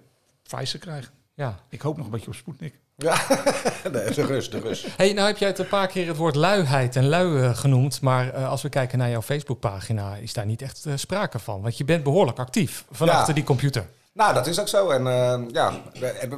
Pfizer 0.42 0.78
krijg. 0.78 1.12
Ja. 1.34 1.58
Ik 1.68 1.80
hoop 1.80 1.96
nog 1.96 2.06
een 2.06 2.12
beetje 2.12 2.26
op 2.26 2.34
Sputnik. 2.34 2.80
Ja, 2.96 3.26
nee, 3.92 4.10
de 4.14 4.24
rust, 4.26 4.50
de 4.50 4.58
rust. 4.60 4.86
Hey, 4.96 5.12
nou 5.12 5.26
heb 5.26 5.36
jij 5.36 5.48
het 5.48 5.58
een 5.58 5.68
paar 5.68 5.86
keer 5.86 6.06
het 6.06 6.16
woord 6.16 6.34
luiheid 6.34 6.96
en 6.96 7.08
lui 7.08 7.42
eh, 7.42 7.56
genoemd. 7.56 8.00
Maar 8.00 8.32
eh, 8.34 8.48
als 8.48 8.62
we 8.62 8.68
kijken 8.68 8.98
naar 8.98 9.10
jouw 9.10 9.22
Facebookpagina, 9.22 10.16
is 10.16 10.32
daar 10.32 10.46
niet 10.46 10.62
echt 10.62 10.84
eh, 10.86 10.92
sprake 10.96 11.38
van. 11.38 11.62
Want 11.62 11.76
je 11.78 11.84
bent 11.84 12.02
behoorlijk 12.02 12.38
actief 12.38 12.84
van 12.90 13.06
Ja. 13.06 13.12
achter 13.18 13.34
die 13.34 13.44
computer. 13.44 13.86
Nou, 14.12 14.34
dat 14.34 14.46
is 14.46 14.60
ook 14.60 14.68
zo. 14.68 14.90
En 14.90 15.04
ja, 15.52 15.72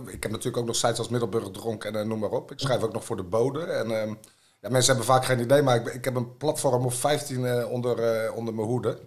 ik 0.06 0.22
heb 0.22 0.30
natuurlijk 0.30 0.56
ook 0.56 0.66
nog 0.66 0.76
sites 0.76 0.98
als 0.98 1.08
Middelburg 1.08 1.50
Dronk 1.50 1.84
en 1.84 2.08
noem 2.08 2.18
maar 2.18 2.30
op. 2.30 2.52
Ik 2.52 2.58
schrijf 2.60 2.82
ook 2.82 2.92
nog 2.92 3.04
voor 3.04 3.16
de 3.16 3.22
Bode. 3.22 3.60
En 3.60 4.00
ehm, 4.00 4.14
ja, 4.60 4.68
mensen 4.68 4.94
hebben 4.94 5.14
vaak 5.14 5.24
geen 5.24 5.40
idee, 5.40 5.62
maar 5.62 5.76
ik, 5.76 5.86
ik 5.86 6.04
heb 6.04 6.14
een 6.16 6.36
platform 6.36 6.84
of 6.84 6.94
15 6.94 7.46
eh, 7.46 7.70
onder, 7.70 8.32
onder 8.32 8.54
mijn 8.54 8.66
hoede. 8.66 8.98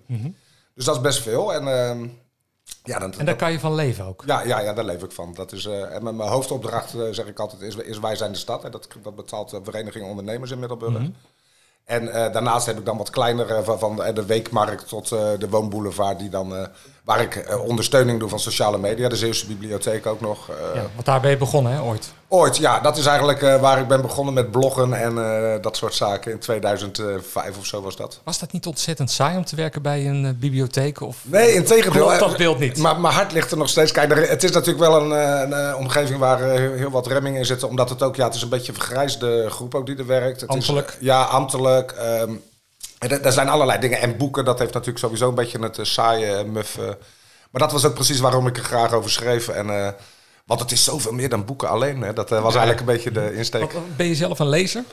Dus 0.76 0.86
dat 0.86 0.96
is 0.96 1.02
best 1.02 1.22
veel. 1.22 1.54
En, 1.54 1.68
ehm, 1.68 2.08
ja, 2.84 3.00
dan, 3.00 3.14
En 3.18 3.26
daar 3.26 3.36
kan 3.36 3.52
je 3.52 3.60
van 3.60 3.76
leven 3.76 4.06
ook. 4.06 4.24
ja, 4.26 4.44
ja, 4.44 4.60
ja, 4.60 4.74
daar 4.74 4.86
leef 4.86 5.04
ik 5.04 5.12
van. 5.12 5.34
Dat 5.34 5.52
is, 5.52 5.66
eh, 5.66 5.96
en 5.96 6.04
mijn 6.04 6.16
mijn 6.16 6.30
hoofdopdracht, 6.30 6.94
eh, 6.94 7.02
zeg 7.12 7.26
ik 7.26 7.40
altijd, 7.40 7.62
is, 7.62 7.76
is 7.76 8.00
Wij 8.00 8.16
zijn 8.16 8.32
de 8.32 8.38
stad. 8.38 8.64
Hè. 8.64 8.70
Dat, 8.70 8.88
dat 9.04 9.16
betaalt 9.16 9.50
de 9.50 9.60
Vereniging 9.64 10.06
Ondernemers 10.06 10.52
in 10.52 10.60
Middelburg. 10.60 11.10
En 11.84 12.14
eh, 12.14 12.34
daarnaast 12.34 12.66
heb 12.66 12.78
ik 12.78 12.86
dan 12.86 12.98
wat 12.98 13.10
kleinere, 13.10 13.64
van, 13.64 13.80
van 13.80 13.96
de, 13.96 14.14
de 14.14 14.26
weekmarkt 14.26 14.88
tot 14.88 15.10
de 15.10 15.48
woonboulevard, 15.50 16.20
die 16.20 16.30
dan, 16.30 16.68
waar 17.12 17.22
ik 17.22 17.36
eh, 17.36 17.64
ondersteuning 17.64 18.20
doe 18.20 18.30
van 18.30 18.40
sociale 18.40 18.78
media. 18.78 19.10
De 19.10 19.16
Zeeuwse 19.16 19.46
Bibliotheek 19.46 20.06
ook 20.06 20.22
nog. 20.22 20.48
Ja, 20.74 20.82
want 20.94 21.06
daar 21.06 21.20
ben 21.20 21.30
je 21.30 21.38
begonnen, 21.38 21.72
hè, 21.72 21.82
ooit. 21.82 22.14
Ooit, 22.28 22.58
ja, 22.58 22.80
dat 22.80 22.98
is 22.98 23.06
eigenlijk 23.06 23.42
eh, 23.42 23.62
waar 23.62 23.80
ik 23.80 23.88
ben 23.88 24.02
begonnen 24.02 24.34
met 24.34 24.52
bloggen 24.52 24.94
en 24.94 25.16
dat 25.62 25.78
soort 25.78 25.94
zaken. 25.94 26.32
In 26.32 26.40
2005 26.40 27.58
of 27.58 27.66
zo 27.66 27.82
was 27.82 27.96
dat. 27.96 28.20
Was 28.24 28.40
dat 28.40 28.52
niet 28.52 28.66
ontzettend 28.66 29.12
saai 29.12 29.38
om 29.38 29.46
te 29.46 29.56
werken 29.56 29.82
bij 29.82 30.08
een 30.08 30.38
bibliotheek? 30.40 31.02
Of... 31.02 31.18
Nee, 31.24 31.54
in 31.54 31.64
tegendeel. 31.64 32.06
Klopt 32.06 32.20
dat 32.20 32.38
beeld 32.38 32.60
niet? 32.60 32.78
Maar 32.78 33.00
mijn 33.00 33.14
hart 33.14 33.32
ligt 33.32 33.52
er 33.52 33.58
nog 33.58 33.70
steeds. 33.70 33.92
Kijk, 33.92 34.30
het 34.30 34.44
is 34.44 34.52
natuurlijk 34.52 34.90
wel 34.90 35.02
een, 35.02 35.12
een 35.52 35.76
omgeving 35.76 36.20
waar 36.20 36.42
heel, 36.42 36.74
heel 36.74 36.90
wat 36.90 37.08
remmingen 37.08 37.40
in 37.40 37.46
zitten. 37.46 37.68
Omdat 37.68 37.90
het 37.90 38.04
ook, 38.04 38.16
ja, 38.16 38.26
het 38.26 38.36
is 38.36 38.42
een 38.42 38.50
beetje 38.50 38.72
een 38.72 38.78
vergrijsde 38.80 39.50
groep 39.50 39.76
ook 39.76 39.86
die 39.86 39.98
er 39.98 40.06
werkt. 40.06 40.42
Het 40.42 40.54
is, 40.56 40.72
ja, 41.00 41.24
ambtelijk. 41.24 41.92
ehm, 41.92 42.32
er, 43.10 43.32
zijn 43.32 43.50
allerlei 43.50 43.80
dingen. 43.80 44.00
En 44.00 44.18
boeken, 44.18 44.46
dat 44.46 44.60
heeft 44.60 44.74
natuurlijk 44.74 45.00
sowieso 45.00 45.30
een 45.30 45.36
beetje 45.36 45.60
het 45.60 45.78
eh, 45.78 45.86
saaie, 45.86 46.36
eh, 46.36 46.46
muffe. 46.46 46.98
Maar 47.52 47.62
dat 47.62 47.72
was 47.72 47.86
ook 47.86 47.94
precies 47.94 48.20
waarom 48.20 48.48
ik 48.48 48.58
er 48.58 48.64
graag 48.64 48.94
over 48.94 49.12
schreef. 49.12 49.48
En, 49.48 49.70
eh, 49.70 49.90
want 50.46 50.60
het 50.60 50.72
is 50.72 50.84
zoveel 50.84 51.12
meer 51.12 51.30
dan 51.30 51.46
boeken 51.46 51.70
alleen. 51.70 52.02
Hè. 52.02 52.14
Dat 52.14 52.30
was 52.30 52.56
eigenlijk 52.56 52.80
een 52.80 52.86
beetje 52.86 53.12
de 53.12 53.34
insteek. 53.36 53.74
Ben 53.96 54.08
je 54.08 54.16
zelf 54.16 54.40
een 54.40 54.50
lezer? 54.50 54.84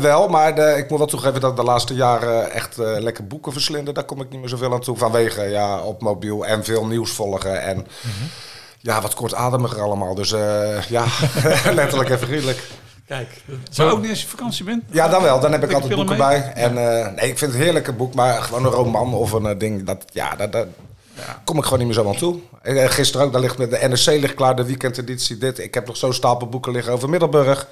Wel, 0.00 0.28
maar 0.28 0.54
de, 0.54 0.74
ik 0.76 0.90
moet 0.90 0.98
wel 0.98 1.06
toegeven 1.06 1.40
dat 1.40 1.50
ik 1.50 1.56
de 1.56 1.62
laatste 1.62 1.94
jaren 1.94 2.50
echt 2.50 2.78
eh, 2.78 2.96
lekker 2.98 3.26
boeken 3.26 3.52
verslinden. 3.52 3.94
Daar 3.94 4.04
kom 4.04 4.20
ik 4.20 4.30
niet 4.30 4.40
meer 4.40 4.48
zoveel 4.48 4.72
aan 4.72 4.80
toe. 4.80 4.96
Vanwege 4.96 5.42
ja, 5.42 5.80
op 5.80 6.02
mobiel 6.02 6.46
en 6.46 6.64
veel 6.64 6.86
nieuws 6.86 7.10
volgen. 7.10 7.62
En 7.62 7.86
ja, 8.78 9.00
wat 9.00 9.14
kortademiger 9.14 9.80
allemaal. 9.80 10.14
Dus 10.14 10.30
ja, 10.88 11.04
letterlijk 11.74 12.10
en 12.10 12.18
figuurlijk. 12.18 12.62
Kijk, 13.12 13.42
Zo 13.70 13.88
ook 13.88 14.00
niet 14.00 14.10
als 14.10 14.22
je 14.22 14.28
vakantie 14.28 14.64
bent? 14.64 14.82
Ja, 14.90 15.08
dan 15.08 15.22
wel. 15.22 15.40
Dan 15.40 15.52
heb 15.52 15.62
ik 15.62 15.72
altijd 15.72 15.94
boeken 15.94 16.18
mee? 16.18 16.26
bij. 16.26 16.52
En 16.54 16.78
eh, 16.78 17.12
nee, 17.14 17.30
ik 17.30 17.38
vind 17.38 17.40
het 17.40 17.54
een 17.54 17.60
heerlijke 17.60 17.92
boek, 17.92 18.14
maar 18.14 18.42
gewoon 18.42 18.64
een 18.64 18.70
roman 18.70 19.14
of 19.14 19.32
een 19.32 19.46
eh, 19.46 19.58
ding. 19.58 19.84
Dat, 19.84 20.04
ja, 20.12 20.36
dat, 20.36 20.52
dat 20.52 20.66
kom 21.44 21.58
ik 21.58 21.64
gewoon 21.64 21.78
niet 21.78 21.86
meer 21.86 21.96
zo 21.96 22.08
aan 22.08 22.16
toe. 22.16 22.38
Eh, 22.62 22.88
gisteren 22.88 23.26
ook, 23.26 23.32
daar 23.32 23.40
ligt 23.40 23.58
met 23.58 23.70
de 23.70 23.88
NRC 23.88 24.06
ligt 24.06 24.34
klaar, 24.34 24.56
de 24.56 24.64
weekendeditie 24.64 25.38
dit. 25.38 25.58
Ik 25.58 25.74
heb 25.74 25.86
nog 25.86 25.96
zo'n 25.96 26.12
stapel 26.12 26.48
boeken 26.48 26.72
liggen 26.72 26.92
over 26.92 27.08
Middelburg. 27.08 27.68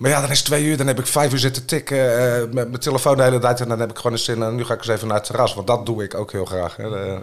Maar 0.00 0.10
ja, 0.10 0.20
dan 0.20 0.30
is 0.30 0.36
het 0.38 0.46
twee 0.46 0.64
uur, 0.64 0.76
dan 0.76 0.86
heb 0.86 0.98
ik 0.98 1.06
vijf 1.06 1.32
uur 1.32 1.38
zitten 1.38 1.64
tikken 1.66 2.18
eh, 2.18 2.40
met 2.42 2.68
mijn 2.68 2.78
telefoon 2.78 3.16
de 3.16 3.22
hele 3.22 3.38
tijd. 3.38 3.60
En 3.60 3.68
dan 3.68 3.80
heb 3.80 3.90
ik 3.90 3.96
gewoon 3.96 4.12
een 4.12 4.18
zin, 4.18 4.42
en 4.42 4.54
nu 4.54 4.64
ga 4.64 4.74
ik 4.74 4.78
eens 4.78 4.88
even 4.88 5.06
naar 5.08 5.16
het 5.16 5.26
terras. 5.26 5.54
Want 5.54 5.66
dat 5.66 5.86
doe 5.86 6.02
ik 6.04 6.14
ook 6.14 6.32
heel 6.32 6.44
graag. 6.44 6.76
Hè. 6.76 6.90
De- 6.90 7.18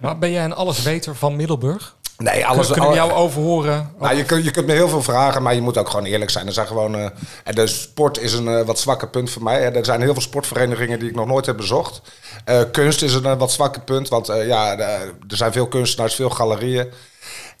maar 0.00 0.18
ben 0.18 0.30
jij 0.30 0.44
een 0.44 0.54
allesweter 0.54 1.14
van 1.14 1.36
Middelburg? 1.36 1.94
Nee, 2.16 2.46
Alles, 2.46 2.70
kunnen 2.70 2.88
we 2.90 2.96
jou 2.96 3.12
overhoren? 3.12 3.90
Nou, 4.00 4.16
je, 4.16 4.24
kunt, 4.24 4.44
je 4.44 4.50
kunt 4.50 4.66
me 4.66 4.72
heel 4.72 4.88
veel 4.88 5.02
vragen, 5.02 5.42
maar 5.42 5.54
je 5.54 5.60
moet 5.60 5.78
ook 5.78 5.88
gewoon 5.88 6.04
eerlijk 6.04 6.30
zijn. 6.30 6.46
Er 6.46 6.52
zijn 6.52 6.66
gewoon, 6.66 6.94
eh, 6.94 7.04
en 7.44 7.54
de 7.54 7.66
sport 7.66 8.18
is 8.18 8.32
een 8.32 8.48
eh, 8.48 8.66
wat 8.66 8.78
zwakke 8.80 9.08
punt 9.08 9.30
voor 9.30 9.42
mij. 9.42 9.72
Er 9.72 9.84
zijn 9.84 10.00
heel 10.00 10.12
veel 10.12 10.22
sportverenigingen 10.22 10.98
die 10.98 11.08
ik 11.08 11.14
nog 11.14 11.26
nooit 11.26 11.46
heb 11.46 11.56
bezocht. 11.56 12.00
Eh, 12.44 12.60
kunst 12.72 13.02
is 13.02 13.14
een 13.14 13.24
eh, 13.26 13.36
wat 13.38 13.50
zwakke 13.52 13.80
punt, 13.80 14.08
want 14.08 14.28
eh, 14.28 14.46
ja, 14.46 14.78
er 14.78 15.12
zijn 15.28 15.52
veel 15.52 15.66
kunstenaars, 15.66 16.14
veel 16.14 16.30
galerieën. 16.30 16.90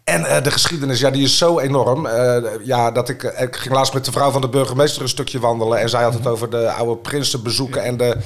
En 0.04 0.24
eh, 0.24 0.42
de 0.42 0.50
geschiedenis, 0.50 1.00
ja, 1.00 1.10
die 1.10 1.22
is 1.24 1.38
zo 1.38 1.58
enorm. 1.58 2.06
eh, 2.06 2.36
ja, 2.64 2.90
dat 2.90 3.08
ik, 3.08 3.22
eh, 3.22 3.42
ik 3.42 3.56
ging 3.56 3.74
laatst 3.74 3.94
met 3.94 4.04
de 4.04 4.12
vrouw 4.12 4.30
van 4.30 4.40
de 4.40 4.48
burgemeester 4.48 5.02
een 5.02 5.08
stukje 5.08 5.40
wandelen. 5.40 5.78
En 5.78 5.88
zij 5.88 6.02
had 6.02 6.14
het 6.14 6.26
over 6.26 6.50
de 6.50 6.70
oude 6.70 6.96
prinsen 7.00 7.42
bezoeken. 7.42 7.82
En 7.84 7.96
de, 7.96 8.16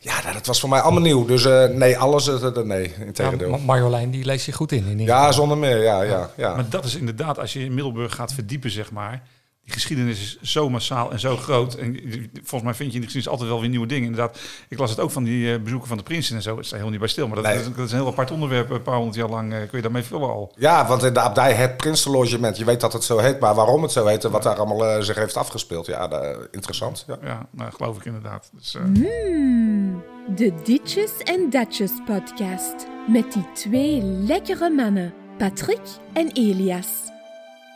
ja, 0.00 0.22
nou, 0.22 0.34
dat 0.34 0.46
was 0.46 0.60
voor 0.60 0.68
mij 0.68 0.80
allemaal 0.80 1.02
nieuw. 1.02 1.24
Dus 1.26 1.44
eh, 1.44 1.64
nee, 1.64 1.98
alles, 1.98 2.30
nee, 2.64 2.94
in 2.98 3.12
tegendeel. 3.12 3.50
Ma- 3.50 3.56
Marjolein, 3.56 4.10
die 4.10 4.24
leest 4.24 4.46
je 4.46 4.52
goed 4.52 4.72
in. 4.72 4.84
in 4.84 4.90
ieder 4.90 5.06
Ja, 5.06 5.16
geval. 5.18 5.32
zonder 5.32 5.58
meer, 5.58 5.82
ja, 5.82 6.02
ja, 6.02 6.30
ja. 6.36 6.54
Maar 6.54 6.68
dat 6.68 6.84
is 6.84 6.94
inderdaad, 6.96 7.38
als 7.38 7.52
je 7.52 7.64
in 7.64 7.74
Middelburg 7.74 8.14
gaat 8.14 8.32
verdiepen, 8.32 8.70
zeg 8.70 8.90
maar. 8.90 9.22
Die 9.70 9.78
geschiedenis 9.78 10.20
is 10.20 10.50
zo 10.52 10.70
massaal 10.70 11.12
en 11.12 11.20
zo 11.20 11.36
groot. 11.36 11.74
En 11.74 12.00
volgens 12.32 12.62
mij 12.62 12.74
vind 12.74 12.88
je 12.90 12.94
in 12.94 13.00
de 13.00 13.06
geschiedenis 13.06 13.28
altijd 13.28 13.48
wel 13.48 13.60
weer 13.60 13.68
nieuwe 13.68 13.86
dingen. 13.86 14.08
Inderdaad, 14.08 14.38
ik 14.68 14.78
las 14.78 14.90
het 14.90 15.00
ook 15.00 15.10
van 15.10 15.24
die 15.24 15.52
eh, 15.52 15.60
bezoeken 15.60 15.88
van 15.88 15.96
de 15.96 16.02
prinsen 16.02 16.36
en 16.36 16.42
zo. 16.42 16.50
Het 16.56 16.66
staat 16.66 16.70
helemaal 16.70 16.90
niet 16.90 17.00
bij 17.00 17.08
stil. 17.08 17.26
Maar 17.26 17.36
dat, 17.36 17.44
Nee. 17.44 17.54
dat, 17.56 17.66
is, 17.66 17.74
dat 17.76 17.84
is 17.86 17.92
een 17.92 17.98
heel 17.98 18.06
apart 18.06 18.30
onderwerp. 18.30 18.70
Een 18.70 18.82
paar 18.82 18.94
honderd 18.94 19.16
jaar 19.16 19.28
lang 19.28 19.52
eh, 19.52 19.58
kun 19.58 19.68
je 19.72 19.82
daarmee 19.82 20.02
vullen 20.02 20.28
al. 20.28 20.52
Ja, 20.56 20.86
want 20.86 21.02
in 21.02 21.12
de 21.12 21.20
abdij 21.20 21.52
het 21.52 21.76
Prinsenlogement, 21.76 22.56
je 22.56 22.64
weet 22.64 22.80
dat 22.80 22.92
het 22.92 23.04
zo 23.04 23.18
heet, 23.18 23.40
maar 23.40 23.54
waarom 23.54 23.82
het 23.82 23.92
zo 23.92 24.06
heet 24.06 24.24
en 24.24 24.30
wat 24.30 24.42
daar 24.42 24.56
allemaal 24.56 24.86
eh, 24.86 25.02
zich 25.02 25.16
heeft 25.16 25.36
afgespeeld, 25.36 25.86
ja, 25.86 26.08
dat- 26.08 26.48
interessant. 26.50 27.04
Ja. 27.06 27.18
Ja, 27.22 27.46
nou, 27.50 27.72
geloof 27.72 27.96
ik 27.96 28.04
inderdaad. 28.04 28.50
Dus, 28.58 28.74
eh, 28.74 28.82
Hmm, 28.82 30.02
de 30.36 30.52
Ditjes 30.64 31.10
en 31.24 31.50
Datjes 31.50 31.92
podcast. 32.06 32.74
Met 33.08 33.32
die 33.32 33.46
twee 33.54 34.02
lekkere 34.02 34.70
mannen, 34.70 35.12
Patrick 35.38 35.80
en 36.12 36.30
Elias. 36.32 36.86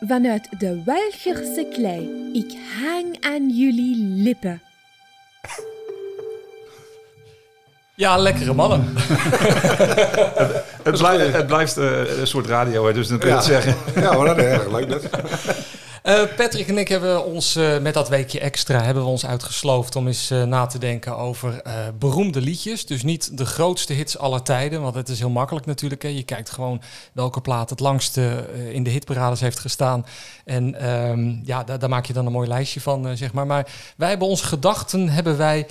Vanuit 0.06 0.48
de 0.58 0.82
Welgerse 0.84 1.66
klei. 1.72 2.30
Ik 2.32 2.58
hang 2.82 3.16
aan 3.20 3.50
jullie 3.50 3.96
lippen. 4.22 4.62
Ja, 7.94 8.16
lekkere 8.16 8.54
mannen. 8.54 8.94
het, 10.82 10.98
blijft, 10.98 11.32
het 11.32 11.46
blijft 11.46 11.76
eh, 11.76 12.18
een 12.18 12.26
soort 12.26 12.46
radio, 12.46 12.86
hè, 12.86 12.92
dus 12.92 13.08
dan 13.08 13.18
kun 13.18 13.28
je 13.28 13.34
het 13.34 13.44
zeggen. 13.44 13.74
Ja, 13.94 14.16
maar 14.16 14.26
dat 14.26 14.38
is 14.38 14.44
erg 14.44 14.70
leuk. 14.70 15.00
Eh, 16.04 16.22
Patrick 16.36 16.68
en 16.68 16.78
ik 16.78 16.88
hebben 16.88 17.24
ons 17.24 17.56
eh, 17.56 17.78
met 17.78 17.94
dat 17.94 18.08
weekje 18.08 18.40
extra 18.40 18.82
hebben 18.82 19.02
we 19.02 19.08
ons 19.08 19.26
uitgesloofd 19.26 19.96
om 19.96 20.06
eens 20.06 20.30
eh, 20.30 20.42
na 20.42 20.66
te 20.66 20.78
denken 20.78 21.16
over 21.16 21.62
beroemde 21.98 22.40
liedjes. 22.40 22.86
Dus 22.86 23.02
niet 23.02 23.38
de 23.38 23.46
grootste 23.46 23.92
hits 23.92 24.18
aller 24.18 24.42
tijden, 24.42 24.82
want 24.82 24.94
het 24.94 25.08
is 25.08 25.18
heel 25.18 25.30
makkelijk 25.30 25.66
natuurlijk. 25.66 26.02
Hè. 26.02 26.08
Je 26.08 26.22
kijkt 26.22 26.50
gewoon 26.50 26.82
welke 27.12 27.40
plaat 27.40 27.70
het 27.70 27.80
langste 27.80 28.48
in 28.72 28.82
de 28.82 28.90
hitparades 28.90 29.40
heeft 29.40 29.58
gestaan. 29.58 30.06
En 30.44 30.80
ehm, 30.80 31.36
ja, 31.44 31.64
daar, 31.64 31.88
maak 31.88 32.06
je 32.06 32.12
dan 32.12 32.26
een 32.26 32.32
mooi 32.32 32.48
lijstje 32.48 32.80
van, 32.80 33.16
zeg 33.16 33.32
maar. 33.32 33.46
Maar 33.46 33.66
wij 33.96 34.08
hebben 34.08 34.28
onze 34.28 34.44
gedachten 34.44 35.08
hebben 35.08 35.36
wij, 35.36 35.66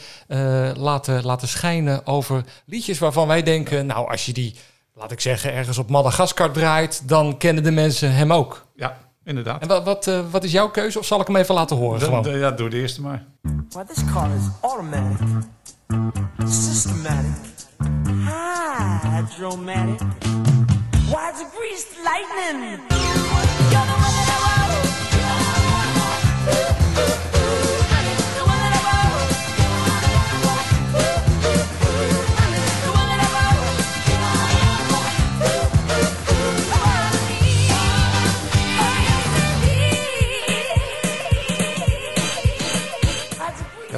laten, 0.78 1.26
laten 1.26 1.48
schijnen 1.48 2.08
over 2.08 2.44
liedjes 2.66 3.00
waarvan 3.00 3.28
wij 3.28 3.44
denken, 3.44 3.86
nou 3.86 4.10
als 4.10 4.26
je 4.26 4.34
die, 4.34 4.56
laat 4.94 5.12
ik 5.12 5.20
zeggen, 5.20 5.54
ergens 5.54 5.78
op 5.78 5.90
Madagaskar 5.90 6.52
draait, 6.52 7.08
dan 7.08 7.38
kennen 7.38 7.64
de 7.64 7.72
mensen 7.72 8.14
hem 8.14 8.34
ook. 8.34 8.66
Ja, 8.76 9.03
inderdaad. 9.24 9.62
En 9.62 9.68
wat, 9.68 9.84
wat, 9.84 10.08
eh, 10.08 10.20
wat 10.32 10.44
is 10.44 10.52
jouw 10.52 10.70
keuze? 10.70 11.00
Of 11.00 11.06
zal 11.06 11.20
ik 11.22 11.28
hem 11.28 11.36
even 11.36 11.56
laten 11.56 11.78
horen? 11.78 12.02
Gewoon? 12.02 12.38
ja, 12.38 12.52
doe 12.52 12.70
de 12.70 12.78
eerste 12.78 13.02
maar. 13.02 13.26
Well, 13.70 13.86
this 13.86 14.04
car 14.14 14.30
is 14.36 14.50
automatic, 14.62 15.28
systematic, 16.46 17.52
hydromatic. 19.02 20.02
A 21.34 21.46
greased 21.56 21.88
lightning? 22.04 22.80
You're 23.72 23.86
the 23.86 23.98
one 24.06 24.16
that 24.30 24.60
I 24.60 24.63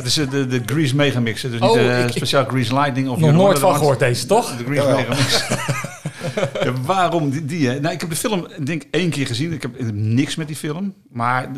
het 0.05 0.17
is 0.17 0.17
eh, 0.17 0.29
de, 0.31 0.47
de 0.47 0.61
Grease 0.65 0.95
Megamix. 0.95 1.41
Dus 1.41 1.51
niet 1.51 1.61
Oh, 1.61 1.73
de 1.73 1.97
ik- 1.99 2.05
ik- 2.09 2.15
speciaal 2.15 2.45
Grease 2.45 2.73
Lightning. 2.73 3.07
Of 3.09 3.19
Nog 3.19 3.31
nooit 3.31 3.59
van 3.59 3.75
gehoord 3.75 3.99
deze, 3.99 4.25
toch? 4.25 4.57
De 4.57 4.63
Grease 4.63 4.81
Jawel. 4.87 4.97
Megamix. 4.97 5.47
ja, 6.63 6.73
waarom 6.85 7.29
die? 7.29 7.45
die 7.45 7.67
hè? 7.67 7.79
Nou, 7.79 7.93
ik 7.93 8.01
heb 8.01 8.09
de 8.09 8.15
film 8.15 8.47
denk 8.63 8.83
ik 8.83 8.87
één 8.91 9.09
keer 9.09 9.25
gezien. 9.27 9.53
Ik 9.53 9.61
heb 9.61 9.75
eh, 9.75 9.85
niks 9.91 10.35
met 10.35 10.47
die 10.47 10.55
film. 10.55 10.93
Maar 11.11 11.43
eh, 11.43 11.49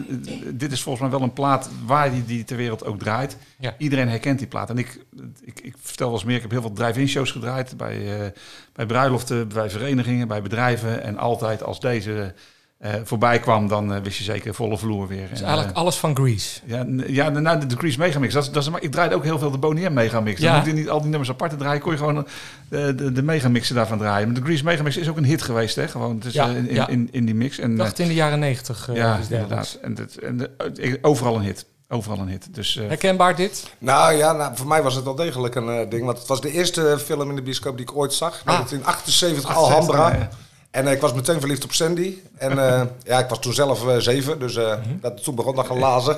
dit 0.54 0.72
is 0.72 0.82
volgens 0.82 1.04
mij 1.10 1.18
wel 1.20 1.28
een 1.28 1.34
plaat 1.34 1.70
waar 1.86 2.12
die, 2.12 2.26
die 2.26 2.44
ter 2.44 2.58
wereld 2.58 2.86
ook 2.86 3.00
draait. 3.00 3.38
Ja. 3.60 3.76
Iedereen 3.78 4.10
herkent 4.10 4.38
die 4.40 4.48
plaat. 4.48 4.70
En 4.70 4.78
ik, 4.78 5.00
ik, 5.44 5.60
ik 5.60 5.76
vertel 5.82 6.08
wel 6.08 6.16
eens 6.16 6.26
meer, 6.26 6.36
ik 6.36 6.42
heb 6.42 6.52
heel 6.52 6.62
veel 6.62 6.74
drive-in 6.74 7.08
shows 7.08 7.32
gedraaid. 7.32 7.78
Bij, 7.78 8.20
eh, 8.20 8.26
bij 8.74 8.86
bruiloften, 8.86 9.48
bij 9.48 9.70
verenigingen, 9.70 10.28
bij 10.28 10.42
bedrijven. 10.42 11.04
En 11.04 11.18
altijd 11.18 11.64
als 11.64 11.80
deze 11.80 12.34
eh, 12.80 12.94
voorbij 13.04 13.40
kwam, 13.40 13.68
dan 13.68 13.94
eh, 13.94 14.02
wist 14.02 14.18
je 14.18 14.24
zeker 14.24 14.54
volle 14.54 14.78
vloer 14.78 15.08
weer. 15.08 15.30
Dus 15.30 15.40
En, 15.40 15.46
eigenlijk 15.46 15.76
eh, 15.76 15.82
alles 15.82 15.96
van 15.96 16.16
Grease. 16.16 16.60
ja, 16.66 16.86
ja 17.08 17.30
de, 17.32 17.40
nou, 17.40 17.60
de, 17.60 17.66
de 17.66 17.76
Grease 17.78 18.00
Megamix. 18.00 18.34
Dat 18.34 18.44
is, 18.44 18.52
dat 18.52 18.64
is, 18.64 18.70
maar 18.70 18.82
ik 18.84 18.92
draaide 18.92 19.16
ook 19.16 19.24
heel 19.24 19.40
veel 19.40 19.52
de 19.52 19.58
Boney 19.58 19.90
M 19.90 19.94
Megamix. 19.94 20.40
Ja. 20.40 20.46
Dan 20.46 20.56
hoefde 20.56 20.70
je 20.70 20.76
niet 20.78 20.90
al 20.90 21.00
die 21.02 21.10
nummers 21.10 21.30
apart 21.30 21.52
te 21.52 21.58
draaien. 21.58 21.82
Kon 21.82 21.92
je 21.92 21.98
gewoon 21.98 22.18
eh, 22.18 22.24
de, 22.70 22.96
de, 22.96 23.12
de 23.12 23.22
Megamixen 23.24 23.76
daarvan 23.76 23.98
draaien. 23.98 24.28
Maar 24.28 24.36
de 24.36 24.44
Grease 24.46 24.64
Megamix 24.64 24.98
is 24.98 25.10
ook 25.10 25.18
een 25.18 25.26
hit 25.26 25.42
geweest, 25.42 25.76
hè? 25.76 25.88
Gewoon 25.88 26.16
het 26.16 26.26
is, 26.26 26.34
Ja, 26.34 26.50
eh, 26.50 26.56
in, 26.56 26.74
ja. 26.74 26.88
in, 26.88 27.08
in 27.12 27.26
die 27.26 27.36
mix. 27.36 27.58
En, 27.60 27.72
Ik 27.72 27.78
eh, 27.78 27.84
dacht 27.84 28.00
in 28.00 28.08
de 28.08 28.14
jaren 28.14 28.40
negentig. 28.40 28.90
eh, 28.90 28.96
ja, 28.96 29.20
inderdaad. 29.30 29.78
En, 29.82 29.94
dit, 29.94 30.18
en 30.20 30.38
de, 30.38 30.50
eh, 30.82 30.94
overal 31.02 31.36
een 31.36 31.42
hit. 31.44 31.66
Overal 31.90 32.20
een 32.20 32.28
hit. 32.28 32.48
Dus 32.54 32.78
eh, 32.78 32.88
Herkenbaar 32.88 33.36
dit? 33.36 33.72
Nou 33.78 34.14
ja, 34.14 34.32
nou, 34.34 34.56
voor 34.58 34.68
mij 34.68 34.82
was 34.84 34.96
het 34.96 35.04
wel 35.04 35.16
degelijk 35.16 35.56
een 35.56 35.70
eh, 35.70 35.90
ding, 35.90 36.06
want 36.06 36.18
het 36.18 36.28
was 36.28 36.42
de 36.42 36.52
eerste 36.52 37.00
film 37.04 37.30
in 37.30 37.36
de 37.36 37.42
bioscoop 37.42 37.78
die 37.78 37.86
ik 37.86 37.96
ooit 37.98 38.14
zag. 38.14 38.32
Ah. 38.46 38.46
1978, 38.46 39.50
78, 39.50 39.56
Alhambra. 39.56 40.10
ja, 40.12 40.16
ja. 40.20 40.30
En 40.78 40.88
eh, 40.88 40.94
ik 40.94 41.02
was 41.02 41.14
meteen 41.14 41.40
verliefd 41.40 41.64
op 41.64 41.74
Sandy. 41.74 42.18
En 42.38 42.52
eh, 42.68 42.82
ja, 43.12 43.20
ik 43.20 43.30
was 43.30 43.40
toen 43.40 43.54
zelf 43.54 43.88
eh, 43.88 43.98
zeven, 43.98 44.40
dus 44.40 44.56
eh, 44.56 44.74
dat, 45.02 45.24
toen 45.24 45.36
begon 45.36 45.56
dat 45.56 45.66
gelazen. 45.66 46.18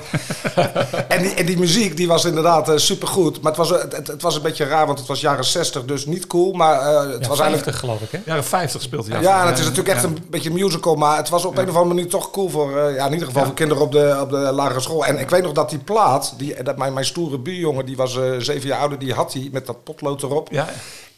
en, 1.07 1.21
die, 1.21 1.33
en 1.33 1.45
die 1.45 1.57
muziek 1.57 1.97
die 1.97 2.07
was 2.07 2.25
inderdaad 2.25 2.65
super 2.65 2.79
supergoed. 2.79 3.41
Maar 3.41 3.51
het 3.57 3.69
was, 3.69 3.69
het, 4.07 4.21
was 4.21 4.35
een 4.35 4.41
beetje 4.41 4.65
raar, 4.65 4.85
want 4.85 4.99
het 4.99 5.07
was 5.07 5.21
jaren 5.21 5.45
60, 5.45 5.85
dus 5.85 6.05
niet 6.05 6.27
cool. 6.27 6.53
Maar 6.53 6.79
eh, 6.79 7.11
het 7.11 7.21
Ja, 7.21 7.27
was 7.27 7.37
50 7.37 7.45
eigenlijk... 7.45 7.77
geloof 7.77 8.01
ik, 8.01 8.11
hè? 8.11 8.19
jaren 8.25 8.43
50 8.43 8.81
speelt 8.81 9.07
hij. 9.07 9.21
Ja, 9.21 9.41
en 9.41 9.47
het 9.47 9.57
is 9.57 9.65
natuurlijk 9.65 9.95
echt 9.95 10.03
een 10.03 10.17
beetje 10.29 10.51
musical, 10.51 10.95
maar 10.95 11.17
het 11.17 11.29
was 11.29 11.45
op 11.45 11.57
een 11.57 11.69
of 11.69 11.75
andere 11.75 11.95
manier 11.95 12.09
toch 12.09 12.31
cool 12.31 12.49
voor, 12.49 12.77
eh, 12.77 12.95
ja, 12.95 13.05
in 13.05 13.13
ieder 13.13 13.27
geval 13.27 13.45
voor 13.45 13.53
kinderen 13.53 13.83
op 13.83 13.91
de, 13.91 14.17
op 14.21 14.29
de 14.29 14.37
lagere 14.37 14.79
school. 14.79 15.05
En 15.05 15.19
ik 15.19 15.29
weet 15.29 15.43
nog 15.43 15.53
dat 15.53 15.69
die 15.69 15.79
plaat, 15.79 16.33
die, 16.37 16.63
dat 16.63 16.77
mijn, 16.77 16.93
mijn 16.93 17.05
stoere 17.05 17.37
buurjongen, 17.39 17.85
die 17.85 17.95
was 17.95 18.19
zeven 18.37 18.67
jaar 18.67 18.79
ouder, 18.79 18.99
die 18.99 19.13
had 19.13 19.31
die 19.31 19.49
met 19.51 19.65
dat 19.65 19.83
potlood 19.83 20.23
erop. 20.23 20.47
Ja, 20.51 20.67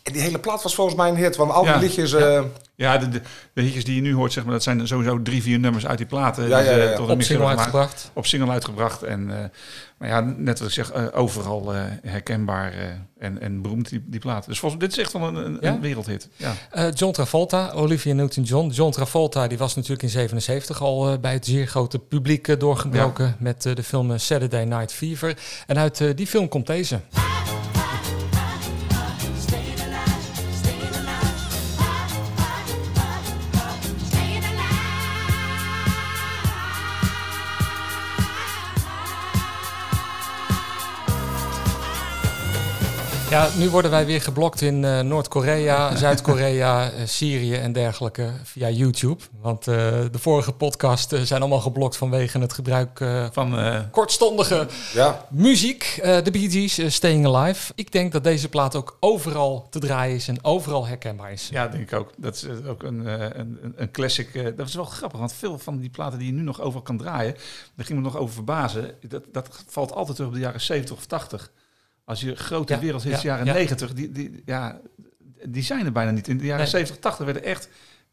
En 0.03 0.13
die 0.13 0.21
hele 0.21 0.39
plaat 0.39 0.63
was 0.63 0.75
volgens 0.75 0.97
mij 0.97 1.09
een 1.09 1.15
hit, 1.15 1.35
want 1.35 1.51
al 1.51 1.61
die 1.63 1.71
Ja. 1.71 1.77
liedjes... 1.79 2.13
eh, 2.13 2.41
ja 2.75 2.97
de, 2.97 3.09
de, 3.09 3.21
de 3.53 3.61
hitjes 3.61 3.83
die 3.83 3.95
je 3.95 4.01
nu 4.01 4.13
hoort, 4.13 4.33
zeg 4.33 4.43
maar, 4.43 4.53
dat 4.53 4.63
zijn 4.63 4.87
sowieso 4.87 5.21
drie, 5.21 5.41
vier 5.41 5.59
nummers 5.59 5.85
uit 5.87 5.97
die 5.97 6.07
platen. 6.07 6.47
Ja, 6.47 6.57
die 6.57 6.67
ze 6.67 6.71
ja, 6.75 6.83
ja. 6.83 6.95
tot 6.95 7.07
een 7.07 7.13
Op 7.13 7.21
single 7.21 7.35
gemaakt. 7.45 7.57
uitgebracht. 7.59 8.11
Op 8.13 8.25
single 8.25 8.51
uitgebracht. 8.51 9.03
En, 9.03 9.29
eh, 9.43 9.45
maar 9.97 10.09
ja, 10.09 10.19
net 10.37 10.59
wat 10.59 10.67
ik 10.67 10.73
zeg, 10.73 10.91
eh, 10.91 11.03
overal 11.13 11.73
eh, 11.73 11.81
herkenbaar 12.03 12.71
eh, 12.73 12.79
en, 13.19 13.41
en 13.41 13.61
beroemd 13.61 13.89
die, 13.89 14.03
die 14.07 14.19
platen. 14.19 14.49
Dus 14.49 14.59
volgens 14.59 14.81
dit 14.81 14.91
is 14.91 14.97
echt 14.97 15.13
wel 15.13 15.27
een, 15.27 15.35
een, 15.35 15.57
Ja? 15.61 15.69
een 15.73 15.81
wereldhit. 15.81 16.27
Ja. 16.35 16.53
Eh, 16.71 16.85
John 16.93 17.11
Travolta, 17.13 17.71
Olivia 17.71 18.13
Newton-John. 18.13 18.69
John 18.69 18.91
Travolta 18.91 19.47
die 19.47 19.57
was 19.57 19.75
natuurlijk 19.75 20.03
in 20.03 20.09
77 20.09 20.81
al 20.81 21.19
bij 21.19 21.33
het 21.33 21.45
zeer 21.45 21.67
grote 21.67 21.99
publiek 21.99 22.59
doorgebroken 22.59 23.35
met 23.39 23.65
eh, 23.65 23.75
de 23.75 23.83
film 23.83 24.17
Saturday 24.17 24.63
Night 24.63 24.93
Fever. 24.93 25.37
En 25.67 25.77
uit 25.77 26.03
die 26.17 26.27
film 26.27 26.47
komt 26.47 26.67
deze. 26.67 26.99
Ja, 43.31 43.49
nu 43.57 43.69
worden 43.69 43.91
wij 43.91 44.05
weer 44.05 44.21
geblokt 44.21 44.61
in 44.61 44.85
eh, 44.85 44.99
Noord-Korea, 44.99 45.95
Zuid-Korea, 46.05 46.91
eh, 46.91 47.05
Syrië 47.05 47.53
en 47.55 47.71
dergelijke 47.71 48.31
via 48.43 48.69
YouTube. 48.69 49.23
Want 49.41 49.67
eh, 49.67 49.75
de 50.11 50.19
vorige 50.19 50.51
podcast 50.51 51.15
zijn 51.23 51.39
allemaal 51.41 51.59
geblokt 51.59 51.97
vanwege 51.97 52.39
het 52.39 52.53
gebruik 52.53 52.99
eh, 52.99 53.27
van 53.31 53.57
eh, 53.59 53.79
kortstondige 53.91 54.67
Ja, 54.93 55.25
muziek. 55.29 55.99
Eh, 56.01 56.23
De 56.23 56.31
Bee 56.31 56.49
Gees, 56.49 56.93
Staying 56.95 57.25
Alive. 57.27 57.71
Ik 57.75 57.91
denk 57.91 58.11
dat 58.11 58.23
deze 58.23 58.49
plaat 58.49 58.75
ook 58.75 58.97
overal 58.99 59.67
te 59.69 59.79
draaien 59.79 60.15
is 60.15 60.27
en 60.27 60.43
overal 60.43 60.87
herkenbaar 60.87 61.31
is. 61.31 61.49
ja, 61.51 61.67
denk 61.67 61.91
ik 61.91 61.99
ook. 61.99 62.11
Dat 62.17 62.35
is 62.35 62.45
ook 62.67 62.83
een, 62.83 63.07
eh, 63.07 63.19
een, 63.19 63.57
een- 63.61 63.73
een 63.75 63.91
classic. 63.91 64.53
dat 64.57 64.67
is 64.67 64.73
wel 64.75 64.85
grappig, 64.85 65.19
want 65.19 65.33
veel 65.33 65.57
van 65.59 65.77
die 65.79 65.89
platen 65.89 66.19
die 66.19 66.27
je 66.27 66.33
nu 66.33 66.41
nog 66.41 66.61
overal 66.61 66.81
kan 66.83 66.97
draaien, 66.97 67.33
daar 67.75 67.85
ging 67.85 67.99
me 67.99 68.03
nog 68.05 68.17
over 68.17 68.33
verbazen. 68.33 68.91
Dat, 69.07 69.23
dat 69.31 69.63
valt 69.67 69.93
altijd 69.93 70.15
terug 70.15 70.29
op 70.31 70.35
de 70.37 70.41
jaren 70.43 70.61
70 70.61 70.95
of 70.95 71.05
80. 71.05 71.51
Als 72.05 72.21
je 72.21 72.35
grote 72.35 72.73
Ja, 72.73 72.79
wereldhits, 72.79 73.21
ja, 73.21 73.29
jaren 73.29 73.45
ja. 73.45 73.53
90, 73.53 73.93
die, 73.93 74.11
die, 74.11 74.41
ja, 74.45 74.81
die 75.45 75.63
zijn 75.63 75.85
er 75.85 75.91
bijna 75.91 76.11
niet. 76.11 76.27
In 76.27 76.37
de 76.37 76.43
jaren 76.45 76.61
Nee. 76.61 76.69
70, 76.69 76.97
80 76.99 77.25
werden 77.25 77.43
echt 77.43 77.69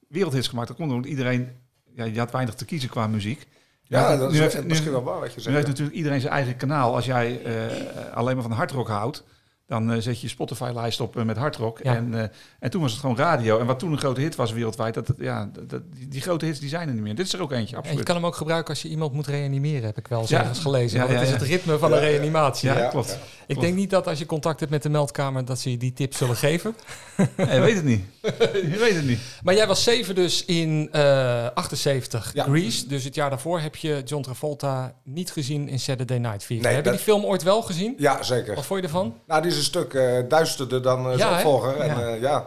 wereldhits 0.09 0.49
gemaakt. 0.49 0.69
Dat 0.69 0.77
kon 0.77 0.91
omdat 0.93 1.11
iedereen, 1.11 1.49
ja, 1.95 2.05
je 2.05 2.19
had 2.19 2.31
weinig 2.31 2.55
te 2.55 2.65
kiezen 2.65 2.89
qua 2.89 3.07
muziek. 3.07 3.47
ja 3.83 4.13
Nu 4.13 4.19
dat 4.19 4.29
nu 4.31 4.35
is 4.35 4.41
heeft- 4.43 4.61
nu- 4.63 4.69
misschien 4.69 4.91
wel 4.93 5.03
waar 5.03 5.21
wat 5.21 5.31
je 5.31 5.37
Nu 5.37 5.43
zegt. 5.43 5.55
heeft 5.55 5.67
ja. 5.67 5.73
natuurlijk 5.73 5.97
iedereen 5.97 6.21
zijn 6.21 6.33
eigen 6.33 6.57
kanaal. 6.57 6.95
Als 6.95 7.05
jij 7.05 7.43
eh, 7.43 8.13
alleen 8.15 8.35
maar 8.35 8.45
van 8.45 8.53
hardrock 8.53 8.89
houdt, 8.89 9.25
dan 9.69 9.93
eh, 9.93 9.99
zet 10.01 10.15
je 10.21 10.27
je 10.27 10.29
Spotify-lijst 10.33 11.01
op 11.01 11.17
eh, 11.17 11.25
met 11.25 11.37
hardrock. 11.37 11.81
Ja. 11.83 11.95
En, 11.97 12.15
eh, 12.15 12.23
en 12.61 12.71
toen 12.71 12.81
was 12.83 12.91
het 12.91 13.01
gewoon 13.01 13.17
radio. 13.17 13.59
En 13.59 13.67
wat 13.67 13.79
toen 13.79 13.93
een 13.93 13.99
grote 13.99 14.21
hit 14.21 14.37
was 14.37 14.53
wereldwijd, 14.53 14.95
dat, 14.95 15.07
dat- 15.07 15.17
ja, 15.19 15.51
dat, 15.67 15.83
die, 15.95 16.09
die 16.09 16.21
grote 16.21 16.45
hits 16.45 16.59
die 16.61 16.69
zijn 16.69 16.89
er 16.89 16.95
niet 16.95 17.03
meer. 17.03 17.15
Dit 17.15 17.27
is 17.27 17.33
er 17.33 17.43
ook 17.43 17.53
eentje, 17.53 17.67
En 17.67 17.71
je 17.73 17.77
absoluut. 17.83 18.05
kan 18.05 18.15
hem 18.17 18.27
ook 18.27 18.37
gebruiken 18.37 18.71
als 18.75 18.83
je 18.83 18.89
iemand 18.89 19.13
moet 19.13 19.27
reanimeren, 19.27 19.83
heb 19.85 19.99
ik 19.99 20.09
wel 20.09 20.21
eens 20.21 20.31
Ja. 20.31 20.41
ergens 20.41 20.59
gelezen. 20.59 20.99
Ja, 20.99 21.07
Want 21.07 21.19
het 21.19 21.29
ja, 21.29 21.35
is 21.35 21.41
het 21.41 21.49
ritme 21.51 21.79
van 21.79 21.93
een 21.93 21.99
reanimatie. 21.99 22.69
ja, 22.69 22.79
Ja, 22.79 22.89
klopt. 22.89 23.09
ja. 23.09 23.17
Ik 23.47 23.61
denk 23.61 23.75
niet 23.75 23.91
dat 23.91 24.07
als 24.07 24.19
je 24.19 24.27
contact 24.27 24.61
hebt 24.61 24.73
met 24.73 24.83
de 24.83 24.89
meldkamer 24.89 25.45
dat 25.45 25.59
ze 25.59 25.71
je 25.71 25.77
die 25.77 25.93
tip 25.93 26.15
zullen 26.15 26.37
geven. 26.37 26.75
Je 27.37 27.61
weet 27.61 27.75
het 27.75 27.85
niet. 27.85 28.05
je 28.53 28.77
weet 28.81 28.95
het 28.95 29.05
niet. 29.07 29.19
Maar 29.43 29.55
jij 29.55 29.67
was 29.67 29.83
zeven 29.83 30.15
dus 30.15 30.45
in 30.45 30.89
eh 30.93 31.47
78 31.55 32.31
Ja. 32.35 32.45
Grease. 32.45 32.87
Dus 32.87 33.05
het 33.05 33.15
jaar 33.15 33.31
daarvoor 33.31 33.61
heb 33.61 33.77
je 33.77 34.03
John 34.05 34.23
Travolta 34.23 34.95
niet 35.05 35.31
gezien 35.31 35.69
in 35.69 35.81
Saturday 35.81 36.19
Night 36.19 36.45
Fever. 36.45 36.65
Nee, 36.65 36.75
heb 36.75 36.85
je 36.85 36.91
die 36.91 37.01
film 37.01 37.25
ooit 37.25 37.43
wel 37.43 37.63
gezien? 37.63 37.95
Ja, 37.99 38.23
zeker. 38.23 38.55
Wat 38.55 38.67
vond 38.67 38.81
je 38.81 38.87
ervan? 38.87 39.15
Nou, 39.27 39.43
die 39.43 39.51
is 39.51 39.57
een 39.59 39.65
stuk 39.65 39.95
eh, 39.95 40.19
duisterder 40.29 40.83
dan 40.83 41.07
eh 41.11 41.13
Ja, 41.13 41.19
zijn 41.19 41.35
opvolger. 41.35 41.77
En, 41.81 41.87
Ja. 41.99 42.07
eh, 42.15 42.21
ja. 42.21 42.47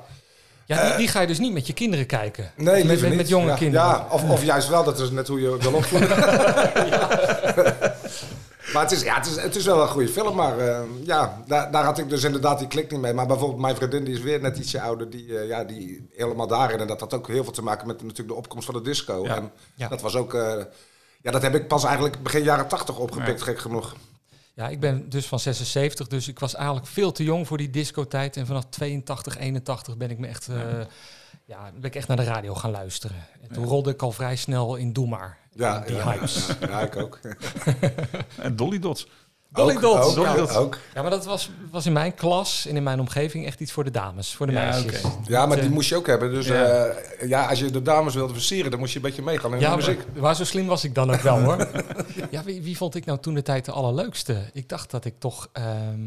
Ja, 0.65 0.87
die, 0.87 0.97
die 0.97 1.07
ga 1.07 1.21
je 1.21 1.27
dus 1.27 1.39
niet 1.39 1.53
met 1.53 1.67
je 1.67 1.73
kinderen 1.73 2.05
kijken. 2.05 2.51
Nee, 2.55 2.85
met, 2.85 2.99
met, 3.01 3.09
niet. 3.09 3.17
met 3.17 3.27
jonge 3.27 3.47
ja. 3.47 3.55
kinderen. 3.55 3.87
Ja, 3.87 4.07
of, 4.09 4.29
of 4.29 4.43
juist 4.43 4.67
wel, 4.69 4.83
dat 4.83 4.99
is 4.99 5.09
net 5.09 5.27
hoe 5.27 5.41
je 5.41 5.57
wil 5.57 5.73
opvoeden. 5.73 6.09
maar 8.73 8.81
het 8.83 8.91
is, 8.91 9.01
ja, 9.01 9.15
het, 9.15 9.25
is, 9.25 9.35
het 9.41 9.55
is 9.55 9.65
wel 9.65 9.81
een 9.81 9.87
goede 9.87 10.07
film, 10.07 10.35
maar 10.35 10.53
ja, 11.03 11.41
daar, 11.47 11.71
daar 11.71 11.83
had 11.83 11.97
ik 11.97 12.09
dus 12.09 12.23
inderdaad 12.23 12.59
die 12.59 12.67
klik 12.67 12.91
niet 12.91 13.01
mee. 13.01 13.13
Maar 13.13 13.27
bijvoorbeeld 13.27 13.61
mijn 13.61 13.75
vriendin, 13.75 14.03
die 14.03 14.13
is 14.13 14.21
weer 14.21 14.41
net 14.41 14.57
ietsje 14.57 14.81
ouder, 14.81 15.09
die, 15.09 15.33
ja, 15.47 15.63
die 15.63 16.07
helemaal 16.15 16.47
daarin. 16.47 16.79
En 16.79 16.87
dat 16.87 16.99
had 16.99 17.13
ook 17.13 17.27
heel 17.27 17.43
veel 17.43 17.53
te 17.53 17.63
maken 17.63 17.87
met 17.87 18.01
natuurlijk 18.01 18.29
de 18.29 18.35
opkomst 18.35 18.65
van 18.65 18.75
de 18.75 18.81
disco. 18.81 19.23
Ja. 19.25 19.35
En 19.35 19.51
Ja. 19.75 19.87
dat 19.87 20.01
was 20.01 20.15
ook, 20.15 20.33
ja, 21.21 21.31
dat 21.31 21.41
heb 21.41 21.55
ik 21.55 21.67
pas 21.67 21.83
eigenlijk 21.83 22.23
begin 22.23 22.43
jaren 22.43 22.67
tachtig 22.67 22.97
opgepikt, 22.97 23.41
gek 23.41 23.59
genoeg. 23.59 23.95
Ja, 24.53 24.67
ik 24.67 24.79
ben 24.79 25.09
dus 25.09 25.25
van 25.25 25.39
76, 25.39 26.07
dus 26.07 26.27
ik 26.27 26.39
was 26.39 26.55
eigenlijk 26.55 26.87
veel 26.87 27.11
te 27.11 27.23
jong 27.23 27.47
voor 27.47 27.57
die 27.57 27.69
discotijd. 27.69 28.37
En 28.37 28.45
vanaf 28.45 28.65
82, 28.69 29.37
81 29.37 29.97
ben 29.97 30.09
ik 30.09 30.17
me 30.17 30.27
echt, 30.27 30.47
eh, 30.47 30.55
ja, 31.45 31.71
ben 31.73 31.83
ik 31.83 31.95
echt 31.95 32.07
naar 32.07 32.17
de 32.17 32.23
radio 32.23 32.55
gaan 32.55 32.71
luisteren. 32.71 33.25
En 33.41 33.53
toen 33.53 33.65
rolde 33.65 33.91
ik 33.91 34.01
al 34.01 34.11
vrij 34.11 34.35
snel 34.35 34.75
in 34.75 34.93
Doe 34.93 35.07
Maar. 35.07 35.37
Ja, 35.53 35.79
die 35.79 35.95
ja, 35.95 36.11
hypes. 36.11 36.47
Ja, 36.59 36.69
ja, 36.69 36.79
ik 36.79 36.95
ook. 36.95 37.19
En 38.37 38.55
Dolly 38.55 38.79
Dots. 38.79 39.07
Dolly 39.53 39.75
Ook, 39.75 39.81
Dots. 39.81 40.17
Ook, 40.17 40.35
Dots. 40.37 40.55
ook. 40.55 40.77
Ja, 40.93 41.01
maar 41.01 41.11
dat 41.11 41.25
was, 41.25 41.49
was 41.71 41.85
in 41.85 41.93
mijn 41.93 42.13
klas 42.13 42.65
en 42.65 42.75
in 42.75 42.83
mijn 42.83 42.99
omgeving 42.99 43.45
echt 43.45 43.59
iets 43.59 43.71
voor 43.71 43.83
de 43.83 43.91
dames, 43.91 44.33
voor 44.35 44.45
de 44.47 44.51
Ja, 44.53 44.59
meisjes. 44.59 45.01
Ja, 45.27 45.45
maar 45.45 45.57
eh, 45.57 45.63
die 45.63 45.71
moest 45.73 45.89
je 45.89 45.95
ook 45.95 46.07
hebben. 46.07 46.31
Dus 46.31 46.47
Ja. 46.47 46.53
ja, 46.75 46.93
ja 47.25 47.45
als 47.47 47.59
je 47.59 47.71
de 47.71 47.81
dames 47.81 48.13
wilde 48.13 48.33
versieren, 48.33 48.71
dan 48.71 48.79
moest 48.79 48.91
je 48.91 48.97
een 48.99 49.05
beetje 49.05 49.21
meegaan 49.21 49.53
in 49.53 49.59
Ja, 49.59 49.63
de 49.63 49.67
maar, 49.77 49.77
muziek. 49.95 50.19
maar 50.21 50.35
zo 50.35 50.43
slim 50.43 50.65
was 50.67 50.83
ik 50.83 50.95
dan 50.95 51.11
ook 51.11 51.21
wel 51.21 51.39
hoor. 51.41 51.67
ja, 52.31 52.43
wie, 52.43 52.61
wie 52.61 52.77
vond 52.77 52.95
ik 52.95 53.05
nou 53.05 53.19
toen 53.19 53.33
de 53.33 53.41
tijd 53.41 53.65
de 53.65 53.71
allerleukste? 53.71 54.41
Ik 54.53 54.69
dacht 54.69 54.91
dat 54.91 55.05
ik 55.05 55.13
toch, 55.19 55.49
ehm, 55.53 55.99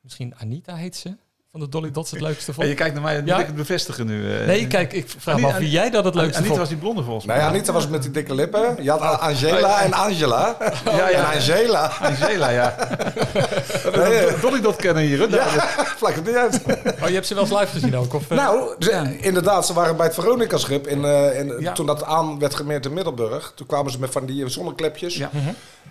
misschien 0.00 0.34
Anita 0.36 0.74
heet 0.74 0.96
ze, 0.96 1.16
van 1.54 1.62
de 1.62 1.68
Dolly 1.68 1.90
Dots 1.90 2.10
het 2.10 2.20
leukste 2.20 2.48
En 2.48 2.54
vond. 2.54 2.68
je 2.68 2.74
kijkt 2.74 2.94
naar 2.94 3.02
mij, 3.02 3.18
moet 3.20 3.28
Ja? 3.28 3.38
ik 3.38 3.46
het 3.46 3.54
bevestigen 3.54 4.06
nu? 4.06 4.32
eh. 4.38 4.46
Nee, 4.46 4.66
kijk, 4.66 4.92
ik 4.92 5.14
vraag 5.18 5.38
me 5.38 5.46
af 5.46 5.56
wie 5.58 5.70
jij 5.70 5.90
dat 5.90 6.04
het 6.04 6.14
leukste 6.14 6.32
Anita 6.34 6.46
vond. 6.48 6.58
was 6.58 6.68
die 6.68 6.78
blonde 6.78 7.02
volgens 7.02 7.26
mij. 7.26 7.36
Nee, 7.36 7.46
Anita 7.46 7.72
was 7.72 7.88
met 7.88 8.02
die 8.02 8.10
dikke 8.10 8.34
lippen. 8.34 8.82
Je 8.82 8.90
had 8.90 9.20
Angela 9.20 9.82
en 9.82 9.92
Angela. 9.92 10.56
Ja, 10.84 11.08
ja. 11.08 11.10
En 11.10 11.24
Angela. 11.34 11.92
Angela, 12.00 12.48
ja. 12.48 12.76
Nee, 13.96 14.38
Dolly 14.40 14.60
Dot 14.60 14.76
kennen 14.76 15.02
hier. 15.02 15.18
hè? 15.18 15.36
ja, 15.36 15.46
vlak 16.00 16.14
het 16.14 16.26
niet 16.26 16.34
uit. 16.34 16.60
Oh, 17.02 17.08
je 17.08 17.14
hebt 17.14 17.26
ze 17.26 17.34
wel 17.34 17.42
eens 17.42 17.52
live 17.52 17.66
gezien 17.72 17.96
ook? 17.96 18.14
Of, 18.14 18.30
eh? 18.30 18.36
Nou, 18.36 18.74
ze- 18.78 19.18
inderdaad, 19.20 19.66
ze 19.66 19.72
waren 19.72 19.96
bij 19.96 20.06
het 20.06 20.14
Veronica-schip. 20.14 20.86
In, 20.86 21.04
eh, 21.04 21.38
in, 21.38 21.54
Ja. 21.60 21.72
Toen 21.72 21.86
dat 21.86 22.04
aan 22.04 22.38
werd 22.38 22.54
gemeerd 22.54 22.84
in 22.86 22.92
Middelburg. 22.92 23.52
Toen 23.56 23.66
kwamen 23.66 23.92
ze 23.92 23.98
met 23.98 24.10
van 24.12 24.26
die 24.26 24.48
zonneklepjes. 24.48 25.16
Ja. 25.16 25.30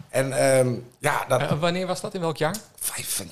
En 0.10 0.32
ehm, 0.58 0.74
ja, 1.00 1.26
dat... 1.28 1.42
Wanneer 1.60 1.88
was 1.88 2.02
dat? 2.02 2.14
In 2.14 2.22
welk 2.22 2.38
jaar? 2.38 2.56
Vijf, 2.80 3.24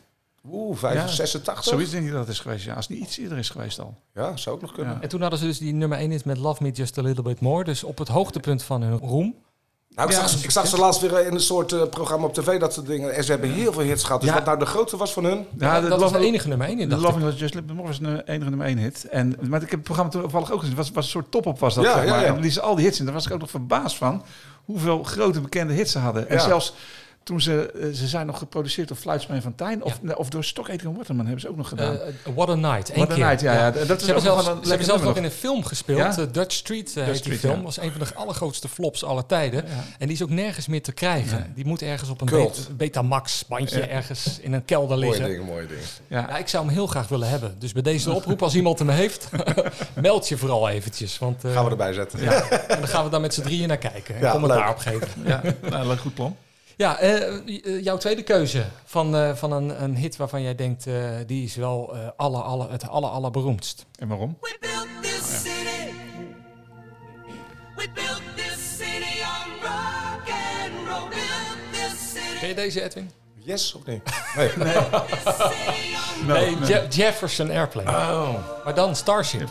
oeh, 0.49 0.77
vijf, 0.77 0.93
Ja. 0.95 1.07
86? 1.07 1.63
Zoiets 1.63 1.91
denk 1.91 2.05
ik 2.05 2.11
dat 2.11 2.19
het 2.19 2.29
is 2.29 2.39
geweest, 2.39 2.65
ja. 2.65 2.73
Als 2.73 2.87
het 2.87 2.97
niet 2.97 3.07
iets 3.07 3.17
eerder 3.17 3.37
is 3.37 3.49
geweest 3.49 3.79
al. 3.79 3.97
Ja, 4.13 4.37
zou 4.37 4.55
ook 4.55 4.61
nog 4.61 4.71
kunnen. 4.71 5.01
En 5.01 5.09
toen 5.09 5.21
hadden 5.21 5.39
ze 5.39 5.45
dus 5.45 5.57
die 5.57 5.73
nummer 5.73 5.97
1 5.97 6.11
is 6.11 6.23
met 6.23 6.37
Love 6.37 6.63
Me 6.63 6.71
Just 6.71 6.97
A 6.97 7.01
Little 7.01 7.23
Bit 7.23 7.39
More. 7.39 7.63
Dus 7.63 7.83
op 7.83 7.97
het 7.97 8.07
hoogtepunt 8.07 8.63
van 8.63 8.81
hun 8.81 8.97
roem. 8.97 9.35
Nou, 9.95 10.09
ik, 10.09 10.15
Ja, 10.15 10.27
zag, 10.27 10.43
ik 10.43 10.51
zag 10.51 10.67
ze 10.67 10.77
laatst 10.77 11.01
weer 11.01 11.25
in 11.25 11.33
een 11.33 11.39
soort 11.39 11.71
eh, 11.71 11.83
programma 11.89 12.25
op 12.25 12.33
tv, 12.33 12.59
dat 12.59 12.73
soort 12.73 12.85
dingen. 12.87 13.15
En 13.15 13.23
ze 13.23 13.31
hebben 13.31 13.51
heel 13.51 13.73
veel 13.73 13.81
hits 13.81 14.03
gehad. 14.03 14.21
Dus 14.21 14.29
Ja. 14.29 14.35
wat 14.35 14.45
nou 14.45 14.59
de 14.59 14.65
grootste 14.65 14.97
was 14.97 15.13
van 15.13 15.23
hun... 15.23 15.45
Ja, 15.59 15.81
dat 15.81 15.99
was 15.99 16.11
de 16.11 16.17
enige 16.19 16.47
nummer 16.47 16.67
1 16.67 16.79
in, 16.79 16.89
De 16.89 16.95
dacht 16.95 17.01
Love. 17.07 17.17
Me 17.19 17.23
Was 17.25 17.39
Just 17.39 17.53
Little 17.53 17.73
More 17.73 17.87
was 17.87 17.99
een 17.99 18.19
enige 18.21 18.49
nummer 18.49 18.67
1 18.67 18.77
hit. 18.77 19.05
En, 19.05 19.35
maar 19.41 19.61
ik 19.61 19.69
heb 19.69 19.79
het 19.79 19.83
programma 19.83 20.11
toevallig 20.11 20.51
ook 20.51 20.59
gezien. 20.59 20.75
Het 20.75 20.85
was, 20.85 20.91
was 20.95 21.05
een 21.05 21.11
soort 21.11 21.31
top-op 21.31 21.59
was 21.59 21.73
dat, 21.75 21.83
Ja, 21.83 21.93
zeg 21.93 22.03
ja, 22.05 22.09
maar. 22.11 22.21
ja. 22.21 22.35
En 22.35 22.41
die 22.41 22.51
ze 22.51 22.61
al 22.61 22.75
die 22.75 22.85
hits 22.85 22.99
in. 22.99 23.05
Daar 23.05 23.13
was 23.13 23.25
ik 23.25 23.33
ook 23.33 23.39
nog 23.39 23.49
verbaasd 23.49 23.97
van. 23.97 24.23
Hoeveel 24.65 25.03
grote 25.03 25.41
bekende 25.41 25.73
hits 25.73 25.91
ze 25.91 25.99
hadden. 25.99 26.29
En 26.29 26.35
Ja. 26.35 26.43
zelfs 26.43 26.73
toen 27.23 27.41
ze... 27.41 27.71
eh, 27.71 27.89
Ze 27.93 28.07
zijn 28.07 28.25
nog 28.25 28.37
geproduceerd 28.37 28.87
door 28.87 28.97
Fluitsman 28.97 29.41
van 29.41 29.55
Tijn. 29.55 29.83
Of, 29.83 29.99
of 30.15 30.29
door 30.29 30.43
Stock 30.43 30.69
Aitken 30.69 30.95
Waterman 30.95 31.23
hebben 31.25 31.41
ze 31.41 31.49
ook 31.49 31.57
nog 31.57 31.67
gedaan. 31.69 31.99
Eh, 31.99 32.13
What 32.35 32.49
a 32.49 32.55
Night, 32.55 32.89
één 32.89 32.97
What 32.97 33.11
a 33.11 33.13
keer. 33.15 33.25
Night, 33.25 33.41
ja, 33.41 33.53
ja. 33.53 33.71
Dat 33.71 33.89
is 33.89 33.99
Ze 33.99 34.05
hebben 34.05 34.21
zelfs, 34.23 34.39
een 34.39 34.43
ze 34.45 34.49
lekker 34.53 34.67
hebben 34.69 34.85
zelfs 34.85 35.03
nog 35.03 35.17
in 35.17 35.23
een 35.23 35.31
film 35.31 35.63
gespeeld. 35.63 35.97
Ja? 35.99 36.17
eh, 36.17 36.23
Dutch 36.31 36.55
Street 36.55 36.97
eh, 36.97 37.03
heet 37.03 37.23
die 37.23 37.37
film. 37.37 37.57
ja. 37.57 37.61
was 37.63 37.77
een 37.79 37.91
van 37.91 37.99
de 38.01 38.15
allergrootste 38.15 38.67
flops 38.67 39.03
aller 39.03 39.25
tijden. 39.25 39.63
Ja. 39.67 39.71
En 39.97 40.07
die 40.07 40.15
is 40.15 40.23
ook 40.23 40.29
nergens 40.29 40.67
meer 40.67 40.81
te 40.81 40.91
krijgen. 40.91 41.37
Nee. 41.39 41.47
Die 41.55 41.65
moet 41.65 41.81
ergens 41.81 42.09
op 42.09 42.21
een 42.21 42.49
Betamax 42.77 43.45
bandje 43.47 43.77
Ja. 43.79 43.87
ergens 43.87 44.39
in 44.39 44.53
een 44.53 44.65
kelder 44.65 44.97
Mooie 44.97 45.09
liggen. 45.09 45.29
dingen, 45.29 45.45
mooie 45.45 45.67
dingen. 45.67 45.83
Ja. 46.07 46.19
Ja, 46.29 46.37
ik 46.37 46.47
zou 46.47 46.65
hem 46.65 46.73
heel 46.73 46.87
graag 46.87 47.07
willen 47.07 47.29
hebben. 47.29 47.55
Dus 47.59 47.71
bij 47.71 47.81
deze 47.81 48.11
oproep, 48.11 48.41
als 48.43 48.55
iemand 48.55 48.79
hem 48.79 48.89
heeft, 48.89 49.29
meld 49.95 50.27
je 50.27 50.37
vooral 50.37 50.69
eventjes. 50.69 51.17
Want 51.19 51.43
eh, 51.43 51.51
Gaan 51.53 51.63
we 51.65 51.71
erbij 51.71 51.93
zetten. 51.93 52.21
Ja. 52.21 52.49
en 52.49 52.79
dan 52.79 52.87
gaan 52.87 53.03
we 53.03 53.09
daar 53.09 53.21
met 53.21 53.33
z'n 53.33 53.41
drieën 53.41 53.67
naar 53.67 53.77
kijken. 53.77 54.15
En 54.15 54.21
Ja, 54.21 54.31
commentaar 54.31 54.69
op 54.69 54.77
geven. 54.77 55.07
Ja, 55.25 55.41
nou, 55.69 55.87
leuk 55.87 55.99
goed 55.99 56.13
plan. 56.13 56.35
Ja, 56.77 56.97
eh, 56.99 57.35
eh, 57.37 57.83
jouw 57.83 57.97
tweede 57.97 58.23
keuze 58.23 58.65
van, 58.85 59.15
eh, 59.15 59.35
van 59.35 59.51
een, 59.51 59.83
een 59.83 59.95
hit 59.95 60.15
waarvan 60.15 60.41
jij 60.41 60.55
denkt, 60.55 60.87
eh, 60.87 60.93
die 61.25 61.43
is 61.43 61.55
wel 61.55 61.95
eh 61.95 62.07
alle, 62.17 62.37
alle, 62.41 62.69
het 62.69 62.87
aller, 62.89 63.09
allerberoemdst. 63.09 63.85
En 63.99 64.07
waarom? 64.07 64.37
We 64.41 64.57
built 64.59 64.87
this 65.01 65.41
city. 65.41 65.91
We 67.75 67.87
built 67.93 68.21
this 68.35 68.77
city 68.77 69.19
on 69.21 69.51
rock 69.61 70.29
and 70.29 70.87
roll. 70.87 71.09
Built 71.09 71.71
this 71.71 72.11
city. 72.13 72.39
Ken 72.39 72.47
je 72.49 72.55
deze, 72.55 72.81
Edwin? 72.83 73.11
Yes 73.43 73.73
of? 73.75 73.85
Nee. 73.85 74.01
Nee, 76.27 76.57
Je- 76.65 76.85
Jefferson 76.89 77.49
Airplane. 77.51 77.89
Oh. 77.89 78.63
Maar 78.65 78.75
dan 78.75 78.95
Starship. 78.95 79.49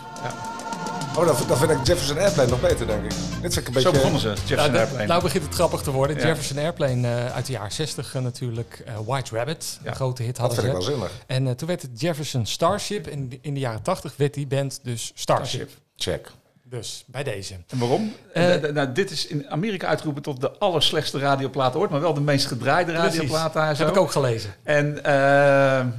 Oh, 1.21 1.27
dan, 1.27 1.37
dan 1.49 1.57
vind 1.59 1.71
ik 1.71 1.87
Jefferson 1.87 2.19
Airplane 2.19 2.49
nog 2.51 2.61
beter, 2.61 2.87
denk 2.87 3.05
ik. 3.05 3.11
Dit 3.11 3.19
vind 3.41 3.57
ik 3.57 3.67
een 3.67 3.73
beetje... 3.73 3.81
Zo 3.89 3.91
begonnen 3.95 4.21
ze, 4.21 4.29
Jefferson 4.29 4.57
Nou, 4.57 4.71
dat- 4.73 4.81
Airplane. 4.81 5.07
nou 5.07 5.23
begint 5.23 5.45
het 5.45 5.55
grappig 5.55 5.83
te 5.83 5.91
worden. 5.91 6.17
Ja. 6.19 6.27
Jefferson 6.27 6.59
Airplane 6.59 7.09
eh, 7.09 7.35
uit 7.35 7.47
de 7.47 7.53
jaren 7.53 7.73
60 7.73 8.15
eh, 8.15 8.23
natuurlijk. 8.23 8.83
eh, 8.87 8.95
White 9.07 9.37
Rabbit, 9.37 9.79
Ja. 9.83 9.89
een 9.91 9.95
grote 9.97 10.23
hit 10.23 10.37
Dat 10.37 10.47
hadden 10.47 10.65
vind 10.65 10.77
ik 10.77 10.83
ze. 10.83 10.89
wel 10.89 10.99
zinnig. 10.99 11.13
En 11.27 11.47
eh, 11.47 11.53
toen 11.53 11.69
werd 11.69 11.83
het 11.83 12.01
Jefferson 12.01 12.47
Starship. 12.47 13.07
En 13.07 13.13
in 13.13 13.29
de- 13.29 13.39
in 13.43 13.55
de 13.55 13.61
jaren 13.61 13.83
80 13.83 14.15
werd 14.17 14.35
die 14.35 14.47
band 14.47 14.81
dus 14.83 15.13
Starship. 15.15 15.71
Check. 15.97 16.31
Dus 16.65 17.05
bij 17.07 17.23
deze. 17.23 17.55
En 17.69 17.79
waarom? 17.79 18.13
Nou, 18.75 18.93
dit 18.93 19.11
is 19.11 19.27
in 19.27 19.51
Amerika 19.51 19.87
uitgeroepen 19.87 20.23
tot 20.23 20.41
de 20.41 20.51
allerslechtste 20.59 21.19
radioplaat 21.19 21.77
ooit, 21.77 21.91
maar 21.91 22.01
wel 22.01 22.15
de 22.15 22.21
meest 22.21 22.47
gedraaide 22.47 22.93
radioplaat 22.93 23.53
daar. 23.53 23.69
Dat 23.69 23.77
Zo. 23.77 23.85
heb 23.85 23.93
ik 23.95 24.01
ook 24.01 24.11
gelezen. 24.11 24.55
En 24.63 24.99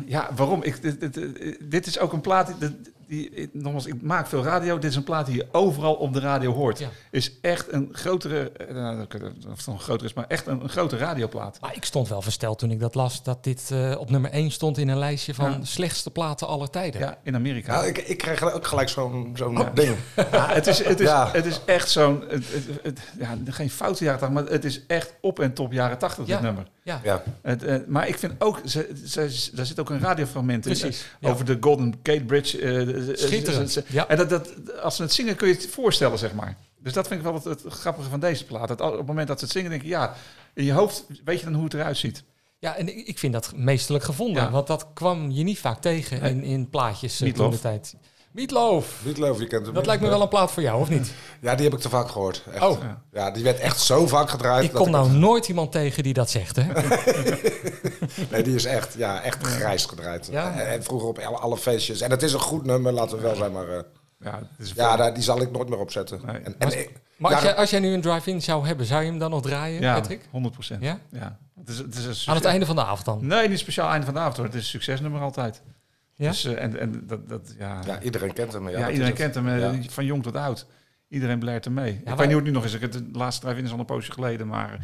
ja, 0.06 0.30
waarom? 0.36 0.64
Ik, 0.64 0.82
dit, 0.82 1.00
dit, 1.14 1.20
dit 1.72 1.88
is 1.88 2.00
ook 2.00 2.14
een 2.14 2.22
plaat, 2.22 2.52
die, 3.12 3.30
ik- 3.30 3.50
nogmaals, 3.54 3.86
ik 3.86 4.02
maak 4.02 4.28
veel 4.28 4.44
radio. 4.44 4.80
Dit 4.80 4.90
is 4.90 4.96
een 4.96 5.04
plaat 5.04 5.26
die 5.26 5.36
je 5.36 5.48
overal 5.52 5.94
op 5.94 6.14
de 6.14 6.20
radio 6.20 6.54
hoort. 6.54 6.80
Ja. 6.80 6.90
Is 7.12 7.32
echt 7.42 7.72
een 7.72 7.90
grotere, 7.92 8.52
eh, 8.52 8.74
nou, 8.76 9.02
of 9.52 9.58
het 9.58 9.66
nog 9.68 9.84
groter 9.84 10.06
is, 10.06 10.14
maar 10.14 10.26
echt 10.28 10.48
een, 10.48 10.62
een 10.64 10.70
grote 10.70 10.98
radioplaat. 10.98 11.58
Maar 11.62 11.76
ik 11.76 11.84
stond 11.86 12.08
wel 12.08 12.22
versteld 12.22 12.60
toen 12.60 12.72
ik 12.72 12.80
dat 12.80 12.96
las, 12.96 13.24
dat 13.24 13.44
dit 13.44 13.70
eh, 13.72 13.96
op 14.00 14.10
nummer 14.10 14.32
1 14.32 14.52
stond 14.52 14.78
in 14.78 14.88
een 14.88 14.98
lijstje 14.98 15.34
van 15.34 15.52
Ja. 15.52 15.58
slechtste 15.62 16.12
platen 16.12 16.48
aller 16.48 16.70
tijden. 16.70 17.02
Ja, 17.02 17.18
in 17.24 17.36
Amerika. 17.36 17.74
Nou, 17.74 17.88
ik, 17.88 17.98
ik 17.98 18.18
kreeg 18.18 18.54
ook 18.54 18.68
gelijk 18.68 18.90
zo'n 18.90 19.32
zo'n 19.36 19.60
Oh. 19.60 19.68
ding. 19.74 19.96
Ja, 20.32 20.48
het, 20.54 20.68
is, 20.68 20.84
het, 20.84 21.00
is, 21.00 21.08
Ja. 21.08 21.30
het 21.32 21.46
is 21.46 21.60
echt 21.66 21.90
zo'n... 21.90 22.24
Het, 22.28 22.44
het, 22.54 22.66
het- 22.84 23.00
ja, 23.20 23.38
geen 23.46 23.70
foute 23.70 24.04
jaren 24.04 24.20
80, 24.20 24.42
maar 24.44 24.52
het 24.54 24.66
is 24.66 24.86
echt 24.88 25.14
op 25.22 25.40
en 25.40 25.54
top 25.54 25.72
jaren 25.72 25.98
80, 25.98 26.28
Ja. 26.28 26.34
dit 26.34 26.44
nummer. 26.44 26.66
Ja. 26.84 27.00
Ja. 27.04 27.24
Het, 27.42 27.64
eh, 27.64 27.76
maar 27.88 28.08
ik 28.08 28.18
vind 28.18 28.34
ook, 28.40 28.60
ze, 28.66 28.94
ze, 29.06 29.50
daar 29.54 29.66
zit 29.66 29.80
ook 29.80 29.90
een 29.90 30.00
radiofragment 30.00 30.66
in. 30.66 30.72
Precies, 30.78 31.02
eh, 31.02 31.08
ja. 31.20 31.30
Over 31.30 31.46
de 31.46 31.58
Golden 31.60 31.94
Gate 32.04 32.24
Bridge. 32.24 32.58
Schitterend, 33.14 33.84
ja. 33.88 34.08
En 34.08 34.18
dat, 34.18 34.30
dat, 34.30 34.80
als 34.80 34.96
ze 34.96 35.02
het 35.02 35.14
zingen 35.14 35.36
kun 35.36 35.48
je 35.48 35.54
het 35.54 35.68
voorstellen, 35.68 36.18
zeg 36.18 36.34
maar. 36.34 36.58
Dus 36.80 36.94
dat 36.94 37.08
vind 37.08 37.20
ik 37.20 37.26
wel 37.26 37.34
het, 37.34 37.44
het 37.44 37.74
grappige 37.74 38.10
van 38.10 38.20
deze 38.20 38.46
plaat. 38.46 38.68
Dat 38.68 38.82
op 38.82 38.98
het 38.98 39.08
moment 39.08 39.28
dat 39.28 39.40
ze 39.40 39.46
het 39.46 39.54
zingen, 39.54 39.70
denk 39.70 39.82
je, 39.82 39.88
ja, 39.88 40.16
in 40.54 40.64
je 40.64 40.72
hoofd 40.72 41.06
weet 41.26 41.40
je 41.40 41.46
dan 41.46 41.54
hoe 41.54 41.64
het 41.64 41.74
eruit 41.74 41.98
ziet. 41.98 42.24
Ja, 42.60 42.76
en 42.76 43.08
ik 43.08 43.20
vind 43.20 43.34
dat 43.34 43.52
meesterlijk 43.56 44.04
gevonden. 44.04 44.44
Ja. 44.44 44.52
Want 44.52 44.68
dat 44.68 44.88
kwam 44.94 45.32
je 45.32 45.44
niet 45.44 45.60
vaak 45.60 45.82
tegen 45.82 46.22
Nee. 46.22 46.32
in, 46.32 46.44
in 46.44 46.70
plaatjes 46.70 47.22
eh, 47.22 47.34
toen 47.34 47.52
de 47.52 47.60
tijd. 47.60 47.96
Meatloaf. 48.32 49.02
Meatloaf, 49.06 49.40
je 49.40 49.48
kent 49.48 49.66
hem. 49.66 49.74
Dat 49.76 49.86
lijkt 49.86 50.02
me 50.02 50.10
wel 50.10 50.22
een 50.22 50.28
plaat 50.28 50.52
voor 50.52 50.64
jou, 50.64 50.82
of 50.82 50.90
niet? 50.90 51.12
Ja, 51.42 51.56
die 51.56 51.64
heb 51.66 51.74
ik 51.74 51.80
te 51.80 51.90
vaak 51.90 52.10
gehoord. 52.10 52.44
Echt. 52.54 52.64
Oh. 52.64 52.78
Ja, 53.12 53.32
die 53.32 53.44
werd 53.44 53.60
echt 53.60 53.80
zo 53.80 54.08
vaak 54.08 54.30
gedraaid. 54.30 54.64
Ik 54.64 54.72
dat 54.72 54.82
kom 54.82 54.92
nou 54.92 55.10
nooit 55.12 55.48
iemand 55.48 55.72
tegen 55.72 56.04
die 56.04 56.14
dat 56.14 56.30
zegt, 56.30 56.56
hè? 56.56 56.64
Nee, 58.32 58.44
die 58.44 58.56
is 58.56 58.66
echt, 58.66 58.94
ja, 58.98 59.22
echt 59.22 59.44
grijs 59.48 59.86
gedraaid. 59.86 60.28
Ja. 60.32 60.60
En, 60.60 60.84
vroeger 60.84 61.08
op 61.08 61.18
alle, 61.20 61.38
alle 61.38 61.58
feestjes. 61.58 62.02
En 62.02 62.12
het 62.12 62.24
is 62.24 62.34
een 62.34 62.40
goed 62.40 62.66
nummer, 62.66 62.92
laten 62.94 63.18
we 63.18 63.24
wel 63.24 63.36
zijn. 63.36 63.52
Maar 63.52 63.68
eh, 63.70 63.80
Ja, 64.20 64.40
is 64.58 64.72
ja, 64.76 64.96
daar, 64.96 65.14
die 65.14 65.24
zal 65.24 65.42
ik 65.42 65.52
nooit 65.52 65.70
meer 65.70 65.80
opzetten. 65.80 66.22
Nee. 66.26 66.36
En, 66.36 66.44
en, 66.46 66.56
Maar- 66.68 66.74
ik- 66.78 66.92
Maar 67.18 67.32
als 67.32 67.42
ja, 67.42 67.48
jij, 67.48 67.58
als 67.58 67.70
jij 67.70 67.80
nu 67.80 67.94
een 67.94 68.02
drive-in 68.02 68.42
zou 68.42 68.66
hebben, 68.68 68.86
zou 68.86 69.02
je 69.04 69.10
hem 69.10 69.20
dan 69.20 69.30
nog 69.30 69.42
draaien, 69.42 69.82
ja, 69.82 69.94
Patrick? 69.94 70.22
100 70.32 70.54
procent. 70.54 70.84
Ja? 70.84 71.00
Ja. 71.12 71.38
Het 71.60 71.70
is, 71.70 71.78
het 71.78 71.96
is 71.96 72.06
een 72.06 72.16
Aan 72.30 72.36
het 72.36 72.46
einde 72.46 72.66
van 72.66 72.76
de 72.76 72.84
avond 72.84 73.06
dan? 73.06 73.28
Nee, 73.28 73.48
niet 73.50 73.60
speciaal 73.60 73.90
einde 73.90 74.06
van 74.06 74.14
de 74.14 74.20
avond 74.20 74.36
hoor. 74.38 74.46
Het 74.46 74.56
is 74.56 74.62
een 74.62 74.68
succesnummer 74.70 75.22
altijd. 75.22 75.62
Ja? 76.22 76.30
Dus, 76.30 76.46
eh, 76.46 76.64
en, 76.64 76.80
en 76.80 77.04
dat, 77.08 77.30
dat, 77.30 77.56
ja, 77.60 77.80
ja, 77.86 78.02
iedereen 78.02 78.34
kent 78.34 78.54
hem. 78.54 78.70
Ja, 78.70 78.78
Ja, 78.80 78.88
iedereen 78.90 79.06
het. 79.12 79.20
kent 79.20 79.36
hem, 79.36 79.48
eh, 79.48 79.60
Ja. 79.60 79.90
van 79.90 80.06
jong 80.06 80.24
tot 80.24 80.36
oud. 80.36 80.66
Iedereen 81.10 81.40
blijft 81.40 81.66
er 81.66 81.72
mee. 81.72 81.92
ik 81.94 82.00
waar- 82.06 82.18
weet 82.18 82.26
niet 82.28 82.36
hoe 82.36 82.36
het 82.36 82.46
nu 82.46 82.52
nog 82.52 82.66
is. 82.66 82.74
Ik 82.74 82.82
heb 82.82 82.92
de 82.92 83.06
laatste 83.12 83.42
drive-in 83.46 83.66
is 83.66 83.72
al 83.72 83.80
een 83.80 83.86
poosje 83.86 84.12
geleden, 84.12 84.48
maar 84.48 84.80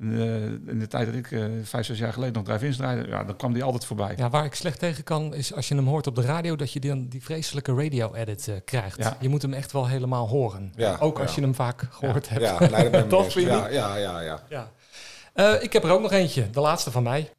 eh, 0.00 0.08
in 0.44 0.78
de 0.78 0.86
tijd 0.88 1.06
dat 1.06 1.14
ik 1.14 1.30
eh, 1.30 1.44
vijf, 1.62 1.86
zes 1.86 1.98
jaar 1.98 2.12
geleden 2.12 2.34
nog 2.34 2.44
drive-ins 2.44 2.76
draaide, 2.76 3.08
ja, 3.08 3.24
dan 3.24 3.36
kwam 3.36 3.52
die 3.52 3.62
altijd 3.62 3.84
voorbij. 3.84 4.14
Ja, 4.16 4.30
waar 4.30 4.44
ik 4.44 4.54
slecht 4.54 4.78
tegen 4.78 5.04
kan, 5.04 5.34
is 5.34 5.54
als 5.54 5.68
je 5.68 5.74
hem 5.74 5.86
hoort 5.86 6.06
op 6.06 6.14
de 6.14 6.22
radio, 6.22 6.56
dat 6.56 6.72
je 6.72 6.80
dan 6.80 7.08
die 7.08 7.22
vreselijke 7.22 7.74
radio-edit 7.74 8.48
eh, 8.48 8.54
krijgt. 8.64 8.96
Ja. 8.98 9.16
Je 9.20 9.28
moet 9.28 9.42
hem 9.42 9.52
echt 9.52 9.72
wel 9.72 9.86
helemaal 9.88 10.28
horen. 10.28 10.72
Ja, 10.76 10.96
Ook 11.00 11.18
als 11.20 11.34
je 11.34 11.40
hem 11.40 11.54
vaak 11.54 11.86
gehoord 11.90 12.28
hebt. 12.28 12.42
Ja, 12.42 12.58
nee, 12.70 12.90
dat 12.90 13.08
Toch, 13.18 13.32
ja, 13.32 13.68
ja, 13.68 13.96
ja, 13.96 14.20
ja. 14.20 14.40
Ja. 14.48 14.70
Eh, 15.32 15.62
ik 15.62 15.72
heb 15.72 15.84
er 15.84 15.90
ook 15.90 16.00
nog 16.02 16.12
eentje, 16.12 16.50
de 16.50 16.60
laatste 16.60 16.90
van 16.90 17.02
mij. 17.02 17.30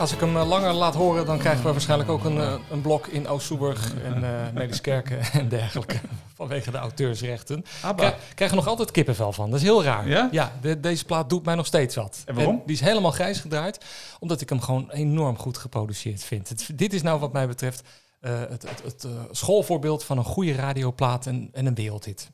Als 0.00 0.12
ik 0.12 0.20
hem 0.20 0.36
eh, 0.36 0.48
langer 0.48 0.72
laat 0.72 0.94
horen, 0.94 1.26
dan 1.26 1.38
krijgen 1.38 1.64
we 1.64 1.70
waarschijnlijk 1.70 2.10
ook 2.10 2.24
een, 2.24 2.40
eh, 2.40 2.54
een 2.70 2.80
blok 2.80 3.06
in 3.06 3.28
Oost-Soeburg 3.28 3.94
en 4.04 4.24
eh 4.24 4.52
Mediskerken 4.54 5.20
en 5.32 5.48
dergelijke. 5.48 6.00
Vanwege 6.34 6.70
de 6.70 6.76
auteursrechten. 6.78 7.64
Abba. 7.82 8.14
krijg, 8.34 8.50
er 8.50 8.56
nog 8.56 8.66
altijd 8.66 8.90
kippenvel 8.90 9.32
van. 9.32 9.50
Dat 9.50 9.58
is 9.58 9.64
heel 9.64 9.84
raar. 9.84 10.08
Ja? 10.08 10.52
de- 10.60 10.80
deze 10.80 11.04
plaat 11.04 11.28
doet 11.28 11.44
mij 11.44 11.54
nog 11.54 11.66
steeds 11.66 11.94
wat. 11.94 12.22
En 12.24 12.34
waarom? 12.34 12.62
die 12.66 12.74
is 12.74 12.80
helemaal 12.80 13.10
grijs 13.10 13.40
gedraaid, 13.40 13.84
omdat 14.18 14.40
ik 14.40 14.48
hem 14.48 14.60
gewoon 14.60 14.90
enorm 14.90 15.38
goed 15.38 15.58
geproduceerd 15.58 16.24
vind. 16.24 16.48
Het, 16.48 16.70
dit 16.74 16.92
is 16.92 17.02
nou 17.02 17.20
wat 17.20 17.32
mij 17.32 17.46
betreft 17.46 17.82
het, 18.20 18.62
het, 18.68 18.82
het 18.84 19.06
schoolvoorbeeld 19.30 20.04
van 20.04 20.18
een 20.18 20.24
goede 20.24 20.54
radioplaat 20.54 21.26
en, 21.26 21.48
en 21.52 21.66
een 21.66 21.74
wereldhit. 21.74 22.30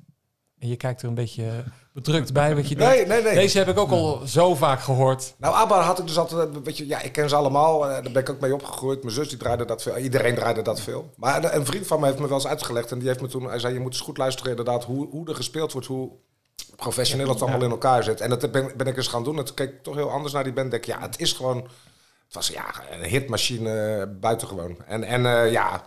En 0.67 0.73
je 0.73 0.79
kijkt 0.79 1.03
er 1.03 1.09
een 1.09 1.15
beetje 1.15 1.43
eh, 1.45 1.51
bedrukt 1.93 2.33
bij, 2.33 2.55
wat 2.55 2.69
je 2.69 2.77
denkt. 2.77 3.09
Nee, 3.09 3.23
nee. 3.23 3.35
Deze 3.35 3.59
heb 3.59 3.69
ik 3.69 3.79
ook 3.79 3.91
al 3.91 4.21
zo 4.27 4.55
vaak 4.55 4.81
gehoord. 4.81 5.35
Nou, 5.39 5.55
ABBA 5.55 5.81
had 5.81 5.99
ik 5.99 6.07
dus 6.07 6.19
altijd, 6.19 6.49
eh, 6.49 6.57
weet 6.65 6.77
je, 6.77 6.87
ja, 6.87 7.01
ik 7.03 7.13
ken 7.13 7.29
ze 7.29 7.35
allemaal. 7.37 7.85
eh, 7.89 7.91
Daar 8.03 8.13
ben 8.13 8.23
ik 8.23 8.31
ook 8.31 8.41
mee 8.41 8.55
opgegroeid. 8.55 9.03
Mijn 9.03 9.15
zus 9.15 9.29
die 9.29 9.39
draaide 9.39 9.65
dat 9.65 9.83
veel. 9.83 9.97
Iedereen 9.97 10.35
draaide 10.35 10.63
dat 10.63 10.81
veel. 10.81 11.11
Maar 11.17 11.45
een- 11.45 11.57
een 11.57 11.67
vriend 11.67 11.87
van 11.87 12.01
me 12.01 12.07
heeft 12.07 12.19
me 12.19 12.27
wel 12.27 12.37
eens 12.37 12.47
uitgelegd. 12.47 12.91
En 12.91 12.99
die 12.99 13.09
heeft 13.09 13.21
me 13.21 13.29
toen, 13.29 13.45
hij 13.49 13.59
zei, 13.59 13.75
je 13.75 13.81
moet 13.81 13.93
eens 13.93 14.03
goed 14.03 14.19
luisteren 14.19 14.51
inderdaad 14.51 14.85
hoe, 14.85 15.09
hoe 15.11 15.29
er 15.29 15.35
gespeeld 15.35 15.73
wordt. 15.73 15.87
Hoe 15.87 16.11
professioneel 16.77 17.29
het 17.29 17.43
allemaal 17.43 17.63
in 17.63 17.71
elkaar 17.71 18.03
zit. 18.03 18.21
En 18.21 18.31
dat 18.31 18.53
ben, 18.53 18.73
ben 18.77 18.87
ik 18.87 18.97
eens 18.97 19.07
gaan 19.09 19.25
doen. 19.25 19.39
En 19.39 19.45
toen 19.45 19.55
keek 19.55 19.71
ik 19.71 19.83
toch 19.83 19.95
heel 19.95 20.11
anders 20.11 20.33
naar 20.33 20.45
die 20.45 20.53
band. 20.53 20.71
Denk, 20.71 20.87
ik, 20.87 20.95
ja, 20.95 21.01
het 21.01 21.21
is 21.21 21.33
gewoon, 21.33 21.57
het 22.25 22.35
was 22.35 22.49
ja, 22.49 22.65
een 22.91 23.05
hitmachine 23.09 23.97
eh, 24.01 24.21
buitengewoon. 24.21 24.77
En, 24.87 25.05
en 25.05 25.27
eh, 25.27 25.53
ja, 25.53 25.83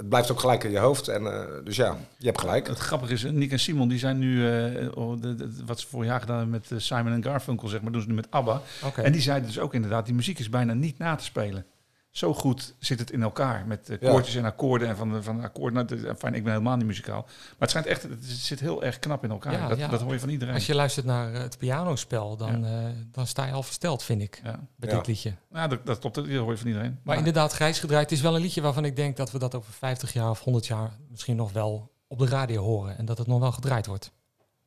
het 0.00 0.08
blijft 0.08 0.30
ook 0.32 0.40
gelijk 0.40 0.64
in 0.64 0.70
je 0.70 0.78
hoofd. 0.78 1.08
En, 1.08 1.26
eh, 1.26 1.64
dus 1.64 1.76
ja, 1.76 1.96
je 2.16 2.26
hebt 2.26 2.40
gelijk. 2.40 2.66
Het 2.66 2.78
grappige 2.78 3.12
is, 3.12 3.22
Nick 3.22 3.52
en 3.52 3.58
Simon, 3.58 3.88
die 3.88 3.98
zijn 3.98 4.18
nu, 4.18 4.48
eh, 4.48 4.88
oh, 4.94 5.20
de, 5.20 5.34
de- 5.34 5.50
wat 5.66 5.80
ze 5.80 5.86
vorig 5.86 6.08
jaar 6.08 6.20
gedaan 6.20 6.36
hebben 6.38 6.60
met 6.60 6.70
eh, 6.70 6.78
Simon 6.78 7.12
en 7.12 7.22
Garfunkel, 7.24 7.68
zeg 7.68 7.80
maar, 7.82 7.92
doen 7.92 8.00
ze 8.02 8.08
nu 8.08 8.14
met 8.14 8.30
ABBA. 8.30 8.60
Oké. 8.84 9.00
En 9.02 9.12
die 9.12 9.20
zeiden 9.20 9.46
dus 9.48 9.58
ook 9.58 9.74
inderdaad, 9.74 10.04
die 10.06 10.14
muziek 10.14 10.38
is 10.38 10.50
bijna 10.50 10.72
niet 10.72 10.98
na 10.98 11.14
te 11.14 11.24
spelen. 11.24 11.64
Zo 12.10 12.34
goed 12.34 12.74
zit 12.78 12.98
het 12.98 13.10
in 13.10 13.22
elkaar 13.22 13.66
met 13.66 13.88
eh, 13.88 13.96
Ja. 14.00 14.10
koortjes 14.10 14.34
en 14.34 14.44
akkoorden 14.44 14.88
en 14.88 14.96
van 14.96 15.12
de, 15.12 15.22
van 15.22 15.36
de 15.36 15.42
akkoorden. 15.42 15.86
Nou, 15.86 16.14
fijn, 16.14 16.34
ik 16.34 16.42
ben 16.44 16.52
helemaal 16.52 16.76
niet 16.76 16.86
muzikaal. 16.86 17.22
Maar 17.22 17.54
het 17.58 17.70
schijnt 17.70 17.86
echt, 17.88 18.02
het 18.02 18.24
zit 18.24 18.60
heel 18.60 18.82
erg 18.84 18.98
knap 18.98 19.24
in 19.24 19.30
elkaar. 19.30 19.52
Ja, 19.52 19.68
dat, 19.68 19.78
ja. 19.78 19.88
dat 19.88 20.00
hoor 20.00 20.12
je 20.12 20.18
van 20.20 20.28
iedereen. 20.28 20.54
Als 20.54 20.66
je 20.66 20.74
luistert 20.74 21.06
naar 21.06 21.32
eh, 21.32 21.40
het 21.40 21.58
pianospel, 21.58 22.36
dan, 22.36 22.64
eh, 22.64 22.72
dan 23.12 23.26
sta 23.26 23.46
je 23.46 23.52
al 23.52 23.62
versteld, 23.62 24.02
vind 24.02 24.22
ik, 24.22 24.40
Ja. 24.44 24.60
bij 24.76 24.88
Ja. 24.90 24.96
dit 24.96 25.06
liedje. 25.06 25.34
Nou, 25.50 25.68
dat, 25.68 25.86
dat 25.86 25.98
klopt, 25.98 26.14
dat 26.14 26.26
hoor 26.26 26.50
je 26.50 26.58
van 26.58 26.66
iedereen. 26.66 26.98
Maar 27.02 27.16
inderdaad, 27.16 27.52
grijs 27.52 27.78
gedraaid 27.78 28.02
het 28.10 28.12
is 28.18 28.20
wel 28.24 28.34
een 28.34 28.40
liedje 28.42 28.60
waarvan 28.60 28.84
ik 28.84 28.96
denk 28.96 29.16
dat 29.16 29.30
we 29.30 29.38
dat 29.38 29.54
over 29.54 29.72
50 29.72 30.12
jaar 30.12 30.30
of 30.30 30.40
100 30.40 30.66
jaar 30.66 30.90
misschien 31.10 31.36
nog 31.36 31.52
wel 31.52 31.90
op 32.08 32.18
de 32.18 32.26
radio 32.26 32.62
horen. 32.62 32.98
En 32.98 33.04
dat 33.04 33.18
het 33.18 33.26
nog 33.26 33.40
wel 33.40 33.52
gedraaid 33.52 33.86
wordt. 33.86 34.12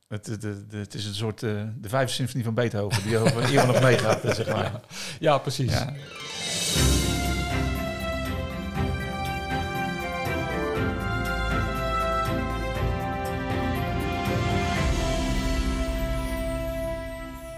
Het, 0.08 0.26
het, 0.26 0.44
het, 0.44 0.72
het 0.72 0.94
is 0.94 1.06
een 1.06 1.16
soort, 1.16 1.44
eh, 1.44 1.50
de 1.78 1.90
vijfde 1.90 2.14
symfonie 2.14 2.44
van 2.44 2.54
Beethoven, 2.54 3.04
die 3.04 3.18
over 3.18 3.50
iemand 3.50 3.68
nog 3.68 3.82
meegaat, 3.82 4.36
zeg 4.36 4.48
maar. 4.48 4.80
Ja, 5.20 5.38
precies. 5.38 5.72
Ja. 5.72 5.94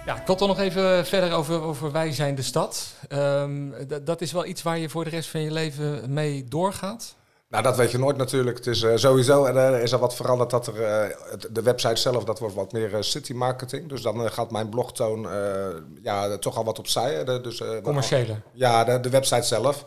Ja, 0.05 0.15
ik 0.15 0.25
nog 0.47 0.59
even 0.59 1.05
verder 1.05 1.31
over, 1.33 1.61
over 1.61 1.91
Wij 1.91 2.11
zijn 2.13 2.35
de 2.35 2.41
stad. 2.41 2.93
Ehm, 3.07 3.69
dat 4.03 4.21
is 4.21 4.31
wel 4.31 4.45
iets 4.45 4.61
waar 4.63 4.77
je 4.77 4.89
voor 4.89 5.03
de 5.03 5.09
rest 5.09 5.29
van 5.29 5.41
je 5.41 5.51
leven 5.51 6.13
mee 6.13 6.43
doorgaat. 6.43 7.15
Nou, 7.49 7.63
dat 7.63 7.75
weet 7.77 7.91
je 7.91 7.97
nooit 7.97 8.17
natuurlijk. 8.17 8.57
Het 8.57 8.67
is 8.67 8.81
eh, 8.83 8.91
sowieso, 8.95 9.45
er 9.45 9.81
is 9.81 9.93
al 9.93 9.99
wat 9.99 10.15
veranderd, 10.15 10.49
dat 10.49 10.67
er, 10.67 10.83
eh, 10.83 11.17
de 11.51 11.61
website 11.61 11.95
zelf, 11.95 12.23
dat 12.23 12.39
wordt 12.39 12.55
wat 12.55 12.71
meer 12.71 12.93
eh, 12.95 13.01
city 13.01 13.33
marketing. 13.33 13.89
Dus 13.89 14.01
dan 14.01 14.25
eh, 14.25 14.31
gaat 14.31 14.51
mijn 14.51 14.69
blogtoon 14.69 15.29
eh, 15.31 15.65
ja, 16.01 16.37
toch 16.37 16.57
al 16.57 16.63
wat 16.63 16.79
opzij. 16.79 17.23
eh, 17.23 17.43
dus, 17.43 17.61
eh, 17.61 17.81
Commerciële. 17.83 18.35
Ja, 18.53 18.83
de, 18.83 18.99
de 18.99 19.09
website 19.09 19.43
zelf. 19.45 19.85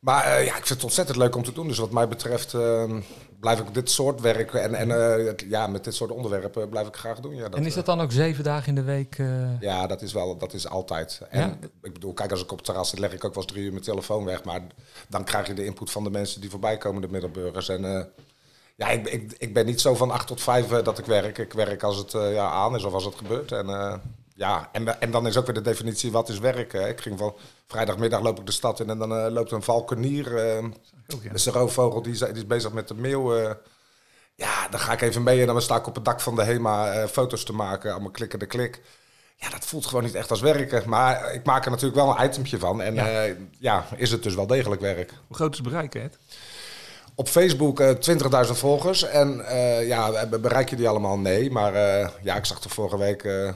Maar 0.00 0.24
eh, 0.24 0.44
ja, 0.44 0.50
ik 0.56 0.66
vind 0.66 0.68
het 0.68 0.84
ontzettend 0.84 1.18
leuk 1.18 1.36
om 1.36 1.42
te 1.44 1.52
doen. 1.52 1.68
Dus 1.68 1.78
wat 1.78 1.90
mij 1.90 2.08
betreft 2.08 2.54
eh, 2.54 2.92
blijf 3.40 3.58
ik 3.60 3.74
dit 3.74 3.90
soort 3.90 4.20
werk 4.20 4.52
en, 4.54 4.74
en 4.74 4.90
eh, 4.90 5.26
het- 5.26 5.44
ja, 5.48 5.66
met 5.66 5.84
dit 5.84 5.94
soort 5.94 6.10
onderwerpen 6.10 6.68
blijf 6.68 6.86
ik 6.86 6.96
graag 6.96 7.20
doen. 7.20 7.34
Ja, 7.34 7.42
dat, 7.42 7.54
en 7.54 7.62
is 7.64 7.68
eh, 7.70 7.74
dat 7.76 7.86
dan 7.86 8.00
ook 8.00 8.12
zeven 8.12 8.44
dagen 8.44 8.68
in 8.68 8.74
de 8.74 8.82
week? 8.82 9.16
ja, 9.60 9.86
dat 9.86 10.02
is 10.02 10.12
wel, 10.12 10.36
dat 10.36 10.52
is 10.52 10.68
altijd. 10.68 11.20
En 11.30 11.40
Ja? 11.40 11.56
ik 11.82 11.92
bedoel, 11.92 12.12
kijk, 12.12 12.30
als 12.30 12.42
ik 12.42 12.50
op 12.50 12.56
het 12.56 12.66
terras 12.66 12.88
zit, 12.90 12.98
leg 12.98 13.12
ik 13.12 13.24
ook 13.24 13.34
wel 13.34 13.42
eens 13.42 13.52
drie 13.52 13.64
uur 13.64 13.70
mijn 13.72 13.84
telefoon 13.84 14.24
weg. 14.24 14.44
Maar 14.44 14.62
dan 15.08 15.24
krijg 15.24 15.46
je 15.46 15.54
de 15.54 15.64
input 15.64 15.90
van 15.90 16.04
de 16.04 16.10
mensen 16.10 16.40
die 16.40 16.50
voorbij 16.50 16.76
komen, 16.78 17.00
de 17.02 17.08
middelburgers. 17.08 17.68
En 17.68 18.10
ja, 18.76 18.88
ik, 18.88 19.08
ik, 19.08 19.32
ik 19.38 19.54
ben 19.54 19.66
niet 19.66 19.80
zo 19.80 19.94
van 19.94 20.10
acht 20.10 20.26
tot 20.26 20.40
vijf 20.40 20.66
dat 20.68 20.98
ik 20.98 21.04
werk. 21.06 21.38
Ik 21.38 21.52
werk 21.52 21.82
als 21.82 21.96
het 21.96 22.12
ja, 22.12 22.50
aan 22.50 22.74
is 22.76 22.84
of 22.84 22.92
als 22.92 23.04
het 23.04 23.14
gebeurt. 23.14 23.52
En 23.52 23.66
ja, 24.40 24.68
en, 24.72 25.00
en 25.00 25.10
dan 25.10 25.26
is 25.26 25.36
ook 25.36 25.46
weer 25.46 25.54
de 25.54 25.60
definitie, 25.60 26.12
wat 26.12 26.28
is 26.28 26.38
werk? 26.38 26.72
hè? 26.72 26.88
Ik 26.88 27.00
ging 27.00 27.18
van 27.18 27.34
vrijdagmiddag 27.66 28.20
loop 28.20 28.38
ik 28.38 28.46
de 28.46 28.52
stad 28.52 28.80
in 28.80 28.90
en 28.90 28.98
dan 28.98 29.16
eh, 29.16 29.32
loopt 29.32 29.50
een 29.52 29.62
valkenier. 29.62 30.36
eh 30.36 30.64
Ook, 31.14 31.22
ja. 31.22 31.28
dat 31.28 31.38
is 31.38 31.46
een 31.46 31.52
roofvogel, 31.52 32.02
die 32.02 32.12
is, 32.12 32.18
die 32.18 32.28
is 32.32 32.46
bezig 32.46 32.72
met 32.72 32.88
de 32.88 32.94
meeuw. 32.94 33.34
eh. 33.36 33.54
ja, 34.34 34.68
dan 34.68 34.80
ga 34.80 34.92
ik 34.92 35.00
even 35.00 35.22
mee 35.22 35.40
en 35.40 35.46
dan 35.46 35.62
sta 35.62 35.76
ik 35.76 35.86
op 35.86 35.94
het 35.94 36.04
dak 36.04 36.20
van 36.20 36.36
de 36.36 36.42
HEMA 36.44 36.92
eh, 36.92 37.08
foto's 37.08 37.44
te 37.44 37.52
maken. 37.52 37.92
Allemaal 37.92 38.10
klikken 38.10 38.38
de 38.38 38.46
klik. 38.46 38.82
Ja, 39.36 39.50
dat 39.50 39.64
voelt 39.64 39.86
gewoon 39.86 40.04
niet 40.04 40.14
echt 40.14 40.30
als 40.30 40.40
werken. 40.40 40.88
Maar 40.88 41.32
ik 41.34 41.44
maak 41.44 41.64
er 41.64 41.70
natuurlijk 41.70 41.96
wel 41.96 42.18
een 42.18 42.24
itempje 42.24 42.58
van. 42.58 42.82
En 42.82 42.94
Ja. 42.94 43.06
ja, 43.22 43.34
ja 43.58 43.86
is 43.96 44.10
het 44.10 44.22
dus 44.22 44.34
wel 44.34 44.46
degelijk 44.46 44.80
werk. 44.80 45.12
Hoe 45.26 45.36
groot 45.36 45.52
is 45.52 45.58
het 45.58 45.68
bereik, 45.68 45.92
hè? 45.94 46.06
Op 47.20 47.28
Facebook 47.28 47.80
eh 47.80 47.90
20.000 48.46 48.50
volgers. 48.52 49.02
En 49.02 49.46
eh, 49.46 49.86
ja, 49.86 50.26
be- 50.26 50.38
bereik 50.38 50.70
je 50.70 50.76
die 50.76 50.88
allemaal? 50.88 51.18
Nee. 51.18 51.50
Maar 51.50 51.74
eh, 51.74 52.08
ja, 52.22 52.36
ik 52.36 52.44
zag 52.44 52.62
er 52.64 52.70
vorige 52.70 52.98
week, 52.98 53.22
eh, 53.24 53.50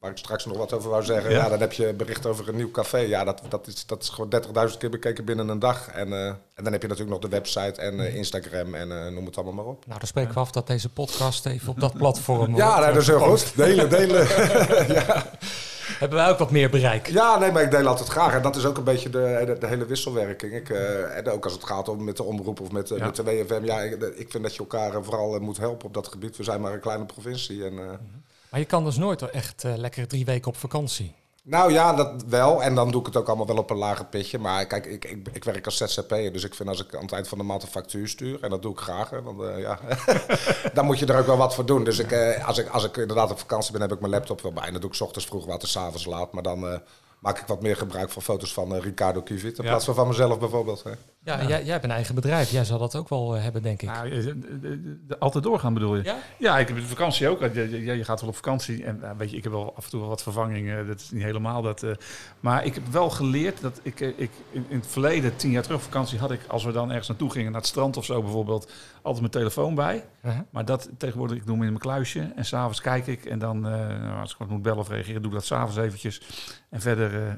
waar 0.00 0.10
ik 0.10 0.16
straks 0.16 0.44
nog 0.46 0.56
wat 0.56 0.72
over 0.72 0.90
wou 0.90 1.04
zeggen. 1.04 1.30
Ja. 1.30 1.36
Ja, 1.36 1.48
dan 1.48 1.60
heb 1.60 1.72
je 1.72 1.92
bericht 1.94 2.26
over 2.26 2.48
een 2.48 2.56
nieuw 2.56 2.70
café. 2.70 2.98
Ja, 2.98 3.24
dat, 3.24 3.42
dat, 3.48 3.66
is, 3.66 3.86
dat 3.86 4.02
is 4.02 4.08
gewoon 4.08 4.32
30.000 4.70 4.76
keer 4.78 4.90
bekeken 4.90 5.24
binnen 5.24 5.48
een 5.48 5.58
dag. 5.58 5.88
En, 5.88 6.12
eh, 6.12 6.26
en 6.26 6.64
dan 6.64 6.72
heb 6.72 6.82
je 6.82 6.88
natuurlijk 6.88 7.20
nog 7.22 7.30
de 7.30 7.36
website 7.36 7.80
en 7.80 8.14
Instagram 8.14 8.74
en 8.74 8.92
eh, 9.06 9.12
noem 9.12 9.26
het 9.26 9.36
allemaal 9.36 9.54
maar 9.54 9.64
op. 9.72 9.86
Nou, 9.86 9.98
dan 9.98 10.08
spreken 10.08 10.34
we 10.34 10.40
af 10.40 10.50
dat 10.50 10.66
deze 10.66 10.88
podcast 10.88 11.46
even 11.46 11.68
op 11.68 11.80
dat 11.80 11.92
platform 11.92 12.56
Ja, 12.56 12.78
nee, 12.80 12.92
dat 12.92 13.02
is 13.02 13.06
heel 13.08 13.18
goed. 13.20 13.52
Delen, 13.56 13.90
delen. 13.90 14.26
Hebben 15.98 16.18
wij 16.18 16.28
ook 16.30 16.38
wat 16.38 16.50
meer 16.50 16.70
bereik. 16.70 17.06
Ja, 17.06 17.38
nee, 17.38 17.52
maar 17.52 17.62
ik 17.62 17.70
deel 17.70 17.86
altijd 17.86 18.08
graag. 18.08 18.32
En 18.34 18.42
dat 18.42 18.56
is 18.56 18.64
ook 18.64 18.76
een 18.76 18.84
beetje 18.84 19.10
de, 19.10 19.42
de, 19.46 19.58
de 19.58 19.66
hele 19.66 19.86
wisselwerking. 19.86 20.52
Ik, 20.54 20.70
eh, 20.70 21.16
en 21.16 21.28
ook 21.28 21.44
als 21.44 21.52
het 21.52 21.64
gaat 21.64 21.88
om 21.88 22.04
met 22.04 22.16
de 22.16 22.22
omroep 22.22 22.60
of 22.60 22.72
met, 22.72 22.90
eh, 22.90 22.98
Ja. 22.98 23.04
met 23.04 23.16
de 23.16 23.22
WFM. 23.22 23.64
Ja, 23.64 23.80
ik, 23.80 24.02
ik 24.16 24.30
vind 24.30 24.42
dat 24.42 24.52
je 24.52 24.58
elkaar 24.58 24.94
eh, 24.94 25.02
vooral 25.02 25.38
moet 25.38 25.56
helpen 25.56 25.86
op 25.86 25.94
dat 25.94 26.06
gebied. 26.08 26.36
We 26.36 26.44
zijn 26.44 26.60
maar 26.60 26.72
een 26.72 26.80
kleine 26.80 27.04
provincie. 27.04 27.64
En, 27.64 27.74
Maar 28.50 28.60
je 28.60 28.64
kan 28.66 28.84
dus 28.84 28.96
nooit 28.96 29.22
echt 29.22 29.62
lekker 29.62 30.06
drie 30.08 30.24
weken 30.24 30.48
op 30.48 30.56
vakantie. 30.56 31.14
Nou 31.48 31.72
ja, 31.72 31.92
dat 31.92 32.24
wel. 32.28 32.62
En 32.62 32.74
dan 32.74 32.90
doe 32.90 33.00
ik 33.00 33.06
het 33.06 33.16
ook 33.16 33.26
allemaal 33.26 33.46
wel 33.46 33.56
op 33.56 33.70
een 33.70 33.76
lager 33.76 34.04
pitje. 34.04 34.38
Maar 34.38 34.66
kijk, 34.66 34.86
ik, 34.86 35.04
ik, 35.04 35.28
ik 35.32 35.44
werk 35.44 35.64
als 35.64 35.76
ZZP'er. 35.76 36.32
Dus 36.32 36.44
ik 36.44 36.54
vind 36.54 36.68
als 36.68 36.84
ik 36.84 36.94
aan 36.94 37.02
het 37.02 37.12
eind 37.12 37.28
van 37.28 37.38
de 37.38 37.44
maand 37.44 37.62
een 37.62 37.68
factuur 37.68 38.08
stuur... 38.08 38.42
en 38.42 38.50
dat 38.50 38.62
doe 38.62 38.72
ik 38.72 38.78
graag, 38.78 39.10
hè, 39.10 39.22
want 39.22 39.42
eh, 39.42 39.60
ja, 39.60 39.78
dan 40.74 40.84
moet 40.84 40.98
je 40.98 41.06
er 41.06 41.18
ook 41.18 41.26
wel 41.26 41.36
wat 41.36 41.54
voor 41.54 41.66
doen. 41.66 41.84
Dus 41.84 41.98
ik, 41.98 42.12
eh, 42.12 42.46
als, 42.46 42.58
ik, 42.58 42.68
als 42.68 42.84
ik 42.84 42.96
inderdaad 42.96 43.30
op 43.30 43.38
vakantie 43.38 43.72
ben, 43.72 43.80
heb 43.80 43.92
ik 43.92 44.00
mijn 44.00 44.12
laptop 44.12 44.40
wel 44.40 44.52
bij. 44.52 44.64
En 44.64 44.72
dat 44.72 44.80
doe 44.80 44.90
ik 44.90 44.96
's 44.96 45.00
ochtends 45.00 45.26
vroeg 45.26 45.46
wat 45.46 45.62
en 45.62 45.68
's 45.68 45.76
avonds 45.76 46.04
laat. 46.04 46.32
Maar 46.32 46.42
dan 46.42 46.68
eh, 46.68 46.78
maak 47.18 47.38
ik 47.38 47.46
wat 47.46 47.62
meer 47.62 47.76
gebruik 47.76 48.10
van 48.10 48.22
foto's 48.22 48.52
van 48.52 48.74
Ricardo 48.74 49.22
Kivit... 49.22 49.58
in 49.58 49.64
Ja. 49.64 49.70
plaats 49.70 49.84
van 49.84 49.94
van 49.94 50.08
mezelf 50.08 50.38
bijvoorbeeld. 50.38 50.82
Hè. 50.82 50.92
Ja, 51.26 51.38
Jij, 51.46 51.62
jij 51.62 51.72
hebt 51.72 51.84
een 51.84 51.90
eigen 51.90 52.14
bedrijf. 52.14 52.50
Jij 52.50 52.64
zal 52.64 52.78
dat 52.78 52.96
ook 52.96 53.08
wel 53.08 53.36
eh, 53.36 53.42
hebben, 53.42 53.62
denk 53.62 53.82
ik. 53.82 53.88
Nou, 53.88 54.10
eh, 54.10 54.24
de- 55.06 55.16
altijd 55.18 55.44
doorgaan 55.44 55.74
bedoel 55.74 55.96
je? 55.96 56.02
Ja? 56.02 56.16
Ja, 56.38 56.58
ik 56.58 56.68
heb 56.68 56.76
de 56.76 56.82
vakantie 56.82 57.28
ook. 57.28 57.40
Je, 57.54 57.84
je, 57.84 58.04
gaat 58.04 58.20
wel 58.20 58.28
op 58.28 58.34
vakantie. 58.36 58.84
En 58.84 59.02
eh, 59.02 59.10
weet 59.16 59.30
je, 59.30 59.36
ik 59.36 59.42
heb 59.42 59.52
wel 59.52 59.74
af 59.76 59.84
en 59.84 59.90
toe 59.90 60.00
wel 60.00 60.08
wat 60.08 60.22
vervangingen. 60.22 60.86
Dat 60.86 61.00
is 61.00 61.10
niet 61.10 61.22
helemaal 61.22 61.62
dat. 61.62 61.82
eh, 61.82 61.90
maar 62.40 62.64
ik 62.64 62.74
heb 62.74 62.86
wel 62.86 63.10
geleerd 63.10 63.60
dat 63.60 63.80
ik, 63.82 64.00
eh, 64.00 64.08
ik 64.16 64.30
in, 64.50 64.64
het 64.68 64.86
verleden, 64.86 65.36
tien 65.36 65.50
jaar 65.50 65.62
terug 65.62 65.82
vakantie, 65.82 66.18
had 66.18 66.30
ik, 66.30 66.40
als 66.48 66.64
we 66.64 66.72
dan 66.72 66.88
ergens 66.88 67.08
naartoe 67.08 67.30
gingen, 67.30 67.52
naar 67.52 67.60
het 67.60 67.70
strand 67.70 67.96
of 67.96 68.04
zo 68.04 68.22
bijvoorbeeld, 68.22 68.70
altijd 69.02 69.20
mijn 69.20 69.32
telefoon 69.32 69.74
bij. 69.74 70.04
Uh-huh. 70.24 70.40
Maar 70.50 70.64
dat 70.64 70.88
tegenwoordig, 70.98 71.36
ik 71.36 71.46
doe 71.46 71.54
hem 71.54 71.62
in 71.64 71.68
mijn 71.70 71.80
kluisje. 71.82 72.32
En 72.36 72.44
s'avonds 72.44 72.80
kijk 72.80 73.06
ik. 73.06 73.24
En 73.24 73.38
dan, 73.38 73.66
eh, 73.66 73.72
nou, 73.72 74.20
als 74.20 74.32
ik 74.32 74.38
wat 74.38 74.48
moet 74.48 74.62
bellen 74.62 74.78
of 74.78 74.88
reageren, 74.88 75.22
doe 75.22 75.30
ik 75.30 75.36
dat 75.36 75.46
s'avonds 75.46 75.76
eventjes. 75.76 76.20
En 76.70 76.80
verder, 76.80 77.14
eh, 77.26 77.32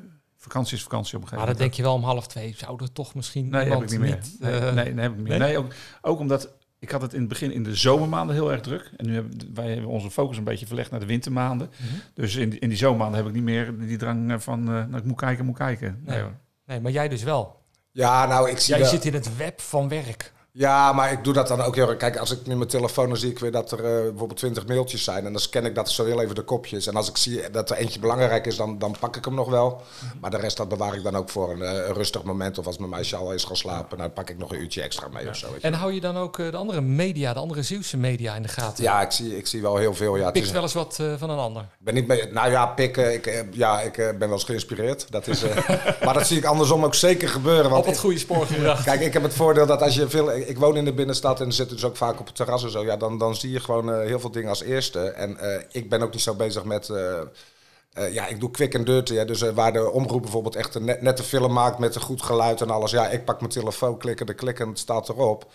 vakantie 0.49 0.77
is 0.77 0.83
vakantie 0.83 1.17
op 1.17 1.23
een 1.23 1.29
Maar 1.37 1.39
gegeven 1.39 1.47
dan 1.47 1.55
moment. 1.55 1.59
denk 1.59 1.75
je 1.75 1.83
wel 1.83 1.95
om 1.95 2.17
half 2.19 2.27
twee. 2.27 2.55
Zou 2.57 2.83
er 2.83 2.93
toch 2.93 3.15
misschien 3.15 3.49
Nee, 3.49 3.69
heb 3.71 3.83
ik 3.83 3.91
niet 3.91 4.01
meer. 4.01 4.15
niet... 4.23 4.37
nee, 4.41 4.53
eh, 4.53 4.73
nee, 4.75 4.93
nee, 4.95 5.03
heb 5.03 5.11
ik 5.13 5.19
niet 5.19 5.29
meer. 5.29 5.39
nee? 5.39 5.49
Nee, 5.49 5.59
ook, 5.59 5.73
ook 6.03 6.19
omdat 6.19 6.57
ik 6.79 6.91
had 6.91 7.03
het 7.03 7.13
in 7.13 7.19
het 7.21 7.29
begin 7.29 7.53
in 7.53 7.63
de 7.63 7.75
zomermaanden 7.75 8.35
heel 8.35 8.53
erg 8.53 8.61
druk. 8.61 8.91
En 8.97 9.07
nu 9.07 9.15
hebben 9.15 9.51
wij 9.55 9.71
hebben 9.73 9.91
onze 9.91 10.11
focus 10.11 10.37
een 10.37 10.45
beetje 10.45 10.67
verlegd 10.67 10.91
naar 10.91 11.01
de 11.01 11.07
wintermaanden. 11.07 11.71
Mhm. 11.77 11.95
Dus 12.15 12.37
in, 12.37 12.51
die- 12.51 12.59
in 12.59 12.69
die 12.69 12.79
zomermaanden 12.79 13.17
heb 13.19 13.27
ik 13.29 13.35
niet 13.35 13.43
meer 13.43 13.79
die 13.79 13.97
drang 13.99 14.33
eh, 14.33 14.39
van, 14.39 14.61
eh, 14.61 14.67
nou, 14.75 14.97
ik 14.97 15.05
moet 15.05 15.17
kijken, 15.17 15.45
moet 15.45 15.57
kijken. 15.57 16.03
Nee, 16.05 16.23
Nee. 16.67 16.81
maar 16.81 16.93
jij 16.93 17.09
dus 17.09 17.23
wel. 17.23 17.57
Ja, 17.93 18.27
nou, 18.27 18.51
ik 18.51 18.59
zie 18.59 18.75
Jij 18.75 18.83
wel- 18.83 18.91
zit 18.93 19.05
in 19.05 19.15
het 19.15 19.37
web 19.37 19.61
van 19.61 19.89
werk. 19.89 20.33
Ja, 20.59 20.92
maar 20.92 21.12
ik 21.12 21.25
doe 21.25 21.33
dat 21.33 21.49
dan 21.49 21.61
ook 21.61 21.75
heel 21.75 21.88
erg. 21.88 21.97
Kijk, 21.97 22.16
als 22.16 22.31
ik 22.31 22.47
nu 22.47 22.57
mijn 22.57 22.68
telefoon 22.68 23.09
dan 23.09 23.16
zie 23.16 23.31
ik 23.31 23.38
weer 23.38 23.51
dat 23.51 23.73
er 23.73 23.79
eh, 23.79 24.03
bijvoorbeeld 24.03 24.37
20 24.37 24.66
mailtjes 24.66 25.05
zijn. 25.05 25.27
En 25.27 25.33
dan 25.33 25.40
scan 25.40 25.64
ik 25.64 25.75
dat 25.75 25.90
zo 25.90 26.05
heel 26.05 26.21
even 26.21 26.35
de 26.35 26.42
kopjes. 26.42 26.87
En 26.87 26.97
als 26.97 27.09
ik 27.09 27.16
zie 27.16 27.51
dat 27.51 27.71
er 27.71 27.77
eentje 27.77 28.01
belangrijk 28.01 28.47
is, 28.47 28.57
dan, 28.57 28.79
dan 28.79 28.97
pak 29.01 29.16
ik 29.16 29.25
hem 29.25 29.35
nog 29.35 29.49
wel. 29.49 29.83
Maar 30.21 30.31
de 30.31 30.37
rest 30.37 30.57
dat 30.57 30.68
bewaar 30.68 30.94
ik 30.94 31.03
dan 31.03 31.16
ook 31.16 31.31
voor 31.31 31.51
een, 31.51 31.62
eh, 31.62 31.87
een 31.87 31.94
rustig 31.94 32.23
moment. 32.23 32.59
Of 32.59 32.66
als 32.66 32.79
mijn 32.79 32.90
meisje 32.90 33.16
al 33.16 33.33
is 33.33 33.44
gaan 33.44 33.57
slapen, 33.57 33.99
dan 33.99 34.12
pak 34.12 34.31
ik 34.31 34.38
nog 34.38 34.53
een 34.53 34.61
uurtje 34.61 34.83
extra 34.83 35.09
mee 35.09 35.29
of 35.29 35.37
zo. 35.37 35.47
En 35.61 35.73
hou 35.73 35.92
je 35.92 36.01
dan 36.01 36.16
ook 36.16 36.38
eh, 36.38 36.51
de 36.51 36.57
andere 36.57 36.81
media, 36.81 37.33
de 37.33 37.40
andere 37.40 37.62
Zeeuwse 37.62 37.97
media 37.97 38.35
in 38.35 38.42
de 38.42 38.49
gaten? 38.49 38.85
Ja, 38.85 39.03
ik 39.03 39.11
zie, 39.11 39.37
ik 39.37 39.47
zie 39.47 39.62
wel 39.62 39.77
heel 39.77 39.94
veel. 39.94 40.16
Ja, 40.16 40.33
is, 40.33 40.51
wel 40.51 40.62
eens 40.62 40.75
wat 40.75 40.94
van 41.16 41.31
een 41.31 41.38
ander. 41.38 41.64
ben 41.79 41.94
niet 41.94 42.07
mee, 42.07 42.33
nou 42.33 42.51
ja, 42.51 42.66
pikken. 42.66 43.12
Ik, 43.12 43.44
ja, 43.53 43.81
ik 43.81 43.97
ben 43.97 44.18
wel 44.18 44.33
eens 44.33 44.44
geïnspireerd. 44.44 45.11
Dat 45.11 45.27
is, 45.27 45.42
maar 46.05 46.14
dat 46.14 46.27
zie 46.27 46.37
ik 46.37 46.44
andersom 46.44 46.85
ook 46.85 46.94
zeker 46.94 47.29
gebeuren. 47.29 47.71
Want 47.71 47.85
Op 47.85 47.90
het 47.90 47.99
goede 47.99 48.18
spoor 48.18 48.47
gebracht. 48.47 48.85
Kijk, 48.85 49.01
ik 49.01 49.12
heb 49.12 49.23
het 49.23 49.35
voordeel 49.35 49.66
dat 49.66 49.83
als 49.83 49.94
je 49.94 50.09
veel... 50.09 50.47
Ik 50.49 50.59
woon 50.59 50.77
in 50.77 50.85
de 50.85 50.93
binnenstad 50.93 51.41
en 51.41 51.53
zit 51.53 51.69
dus 51.69 51.85
ook 51.85 51.97
vaak 51.97 52.21
op 52.21 52.27
het 52.27 52.35
terras 52.35 52.65
en 52.65 52.71
zo. 52.71 52.85
Ja, 52.85 52.97
dan, 52.97 53.19
dan 53.19 53.37
zie 53.37 53.51
je 53.51 53.61
gewoon 53.61 53.93
eh, 53.93 54.01
heel 54.01 54.21
veel 54.21 54.31
dingen 54.31 54.49
als 54.49 54.63
eerste. 54.63 55.01
En 55.01 55.39
eh, 55.39 55.63
ik 55.71 55.89
ben 55.89 56.03
ook 56.03 56.13
niet 56.13 56.23
zo 56.23 56.35
bezig 56.35 56.65
met... 56.65 56.89
eh, 56.89 58.13
ja, 58.13 58.27
ik 58.27 58.41
doe 58.41 58.51
quick 58.51 58.75
and 58.75 58.87
dirty. 58.87 59.15
Hè, 59.15 59.25
dus 59.25 59.41
waar 59.41 59.73
de 59.73 59.91
omroep 59.91 60.23
bijvoorbeeld 60.23 60.57
echt 60.57 60.75
een 60.75 60.85
net, 60.85 61.03
nette 61.03 61.23
film 61.23 61.53
maakt 61.53 61.79
met 61.79 61.95
een 61.95 62.01
goed 62.01 62.23
geluid 62.23 62.61
en 62.61 62.71
alles. 62.71 62.91
Ja, 62.91 63.09
ik 63.09 63.25
pak 63.25 63.41
mijn 63.41 63.53
telefoon, 63.53 63.99
klikken, 63.99 64.27
de 64.27 64.35
klik 64.35 64.61
en 64.61 64.69
het 64.69 64.79
staat 64.79 65.09
erop. 65.09 65.47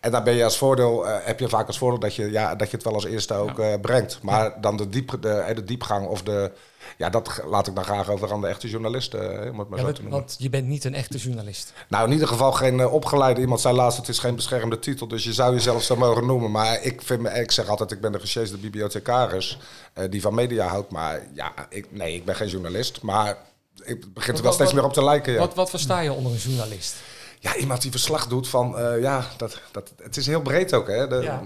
En 0.00 0.10
dan 0.10 0.24
ben 0.24 0.34
je 0.34 0.44
als 0.44 0.58
voordeel, 0.58 1.06
heb 1.06 1.40
je 1.40 1.48
vaak 1.48 1.66
als 1.66 1.78
voordeel 1.78 2.00
dat 2.00 2.14
je, 2.14 2.30
ja, 2.30 2.54
dat 2.54 2.70
je 2.70 2.76
het 2.76 2.84
wel 2.84 2.94
als 2.94 3.04
eerste 3.04 3.34
ook 3.34 3.80
brengt. 3.80 4.22
Maar 4.22 4.60
dan 4.60 4.76
de, 4.76 4.88
diep, 4.88 5.16
de, 5.20 5.52
de 5.54 5.64
diepgang 5.64 6.06
of 6.06 6.22
de... 6.22 6.52
Ja, 6.96 7.10
dat 7.10 7.42
laat 7.46 7.66
ik 7.66 7.74
dan 7.74 7.84
graag 7.84 8.08
over 8.08 8.32
aan 8.32 8.40
de 8.40 8.46
echte 8.46 8.68
journalisten, 8.68 9.42
eh, 9.44 9.52
om 9.52 9.58
het 9.58 9.68
maar 9.68 9.78
Ja, 9.78 9.84
zo 9.84 9.84
want, 9.84 9.94
te 9.96 10.02
noemen. 10.02 10.18
want 10.20 10.36
je 10.38 10.50
bent 10.50 10.66
niet 10.66 10.84
een 10.84 10.94
echte 10.94 11.18
journalist. 11.18 11.72
Nou, 11.88 12.06
in 12.06 12.12
ieder 12.12 12.28
geval 12.28 12.52
geen 12.52 12.80
eh, 12.80 12.92
opgeleide. 12.92 13.40
Iemand 13.40 13.60
zei 13.60 13.74
laatst, 13.76 13.98
het 13.98 14.08
is 14.08 14.18
geen 14.18 14.34
beschermde 14.34 14.78
titel, 14.78 15.08
dus 15.08 15.24
je 15.24 15.32
zou 15.32 15.54
jezelf 15.54 15.82
zo 15.82 15.96
mogen 15.96 16.26
noemen. 16.26 16.50
Maar 16.50 16.82
ik, 16.82 17.02
vind 17.02 17.20
me, 17.20 17.30
ik 17.30 17.50
zeg 17.50 17.68
altijd, 17.68 17.90
ik 17.90 18.00
ben 18.00 18.12
de 18.12 18.20
gesjeesde 18.20 18.56
bibliothecaris 18.56 19.58
eh, 19.92 20.10
die 20.10 20.20
van 20.20 20.34
media 20.34 20.66
houdt. 20.66 20.90
Maar 20.90 21.20
ja, 21.34 21.52
ik, 21.68 21.86
nee, 21.90 22.14
ik 22.14 22.24
ben 22.24 22.34
geen 22.36 22.48
journalist. 22.48 23.02
Maar 23.02 23.36
het 23.74 24.14
begint 24.14 24.36
er 24.36 24.42
wel 24.42 24.42
Wat- 24.42 24.54
steeds 24.54 24.72
wat- 24.72 24.74
meer 24.74 24.84
op 24.84 24.92
te 24.92 25.04
lijken. 25.04 25.32
Ja, 25.32 25.38
Wat, 25.38 25.54
wat 25.54 25.70
versta 25.70 26.00
je 26.00 26.12
onder 26.12 26.32
een 26.32 26.38
journalist? 26.38 26.94
ja 27.40 27.56
iemand 27.56 27.82
die 27.82 27.90
verslag 27.90 28.26
doet 28.26 28.48
van, 28.48 28.76
ja, 29.00 29.24
dat, 29.36 29.60
dat, 29.72 29.92
het 30.02 30.16
is 30.16 30.26
heel 30.26 30.40
breed 30.42 30.74
ook. 30.74 30.86
Hè? 30.88 31.08
De, 31.08 31.16
Ja. 31.16 31.42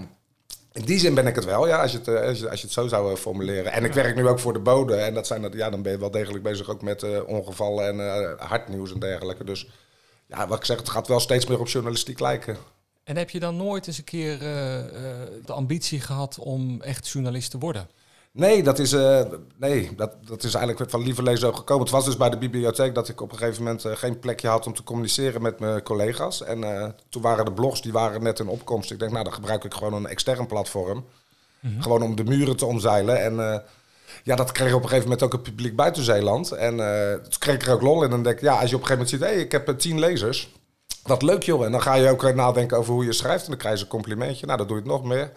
In 0.75 0.85
die 0.85 0.99
zin 0.99 1.13
ben 1.13 1.27
ik 1.27 1.35
het 1.35 1.45
wel, 1.45 1.67
ja, 1.67 1.81
als 1.81 1.91
je 1.91 1.97
het, 1.97 2.07
eh, 2.07 2.21
als 2.27 2.39
je, 2.39 2.49
als 2.49 2.59
je 2.59 2.65
het 2.65 2.75
zo 2.75 2.87
zou 2.87 3.11
eh, 3.11 3.17
formuleren. 3.17 3.71
En 3.71 3.83
ik 3.83 3.93
werk 3.93 4.15
nu 4.15 4.27
ook 4.27 4.39
voor 4.39 4.53
de 4.53 4.59
bode. 4.59 4.95
En 4.95 5.13
dat 5.13 5.27
zijn, 5.27 5.41
dat- 5.41 5.53
ja, 5.53 5.69
dan 5.69 5.81
ben 5.81 5.91
je 5.91 5.97
wel 5.97 6.11
degelijk 6.11 6.43
bezig 6.43 6.69
ook 6.69 6.81
met 6.81 7.03
eh, 7.03 7.27
ongevallen 7.27 7.85
en 7.87 7.99
eh, 7.99 8.47
hartnieuws 8.49 8.91
en 8.93 8.99
dergelijke. 8.99 9.43
Dus 9.43 9.67
ja, 10.27 10.47
wat 10.47 10.57
ik 10.57 10.65
zeg, 10.65 10.77
het 10.77 10.89
gaat 10.89 11.07
wel 11.07 11.19
steeds 11.19 11.45
meer 11.45 11.59
op 11.59 11.67
journalistiek 11.67 12.19
lijken. 12.19 12.57
En 13.03 13.17
heb 13.17 13.29
je 13.29 13.39
dan 13.39 13.57
nooit 13.57 13.87
eens 13.87 13.97
een 13.97 14.03
keer 14.03 14.39
de 15.45 15.53
ambitie 15.53 15.99
gehad 15.99 16.39
om 16.39 16.81
echt 16.81 17.07
journalist 17.09 17.51
te 17.51 17.57
worden? 17.57 17.89
Nee, 18.35 18.63
dat 18.63 18.79
is, 18.79 18.93
eh, 18.93 19.21
nee 19.57 19.95
dat, 19.95 20.15
dat 20.25 20.43
is 20.43 20.53
eigenlijk 20.53 20.91
van 20.91 21.03
lieverlee 21.03 21.37
zo 21.37 21.51
gekomen. 21.51 21.83
Het 21.83 21.93
was 21.93 22.05
dus 22.05 22.17
bij 22.17 22.29
de 22.29 22.37
bibliotheek 22.37 22.95
dat 22.95 23.09
ik 23.09 23.21
op 23.21 23.31
een 23.31 23.37
gegeven 23.37 23.63
moment 23.63 23.85
eh, 23.85 23.95
geen 23.95 24.19
plekje 24.19 24.47
had 24.47 24.67
om 24.67 24.73
te 24.73 24.83
communiceren 24.83 25.41
met 25.41 25.59
mijn 25.59 25.83
collega's. 25.83 26.43
En 26.43 26.63
eh, 26.63 26.89
toen 27.09 27.21
waren 27.21 27.45
de 27.45 27.51
blogs, 27.51 27.81
die 27.81 27.91
waren 27.91 28.23
net 28.23 28.39
in 28.39 28.47
opkomst. 28.47 28.91
Ik 28.91 28.99
denk, 28.99 29.11
nou 29.11 29.23
dan 29.23 29.33
gebruik 29.33 29.63
ik 29.63 29.73
gewoon 29.73 29.93
een 29.93 30.07
extern 30.07 30.47
platform. 30.47 31.05
Gewoon 31.79 32.01
om 32.01 32.15
de 32.15 32.23
muren 32.23 32.55
te 32.57 32.65
omzeilen. 32.65 33.21
En 33.21 33.63
ja, 34.23 34.35
dat 34.35 34.51
kreeg 34.51 34.73
op 34.73 34.81
een 34.81 34.89
gegeven 34.89 35.03
moment 35.03 35.23
ook 35.23 35.31
het 35.31 35.43
publiek 35.43 35.75
buiten 35.75 36.03
Zeeland. 36.03 36.51
En 36.51 36.77
toen 37.21 37.39
kreeg 37.39 37.55
ik 37.55 37.65
er 37.65 37.73
ook 37.73 37.81
lol 37.81 37.97
in. 37.97 38.03
En 38.03 38.09
dan 38.09 38.23
denk 38.23 38.35
ik, 38.35 38.41
ja, 38.41 38.59
als 38.59 38.69
je 38.69 38.75
op 38.75 38.81
een 38.81 38.87
gegeven 38.87 38.93
moment 38.93 39.09
ziet, 39.09 39.19
hé, 39.19 39.27
hey, 39.27 39.39
ik 39.39 39.51
heb 39.51 39.79
tien 39.79 39.99
lezers. 39.99 40.53
Wat 41.03 41.21
leuk 41.21 41.43
joh. 41.43 41.65
En 41.65 41.71
dan 41.71 41.81
ga 41.81 41.93
je 41.93 42.09
ook 42.09 42.33
nadenken 42.33 42.77
over 42.77 42.93
hoe 42.93 43.05
je 43.05 43.13
schrijft. 43.13 43.43
En 43.43 43.49
dan 43.49 43.57
krijg 43.57 43.77
je 43.77 43.83
een 43.83 43.89
complimentje. 43.89 44.45
Nou, 44.45 44.57
dan 44.57 44.67
doe 44.67 44.75
je 44.75 44.81
het 44.81 44.91
nog 44.91 45.03
meer. 45.03 45.31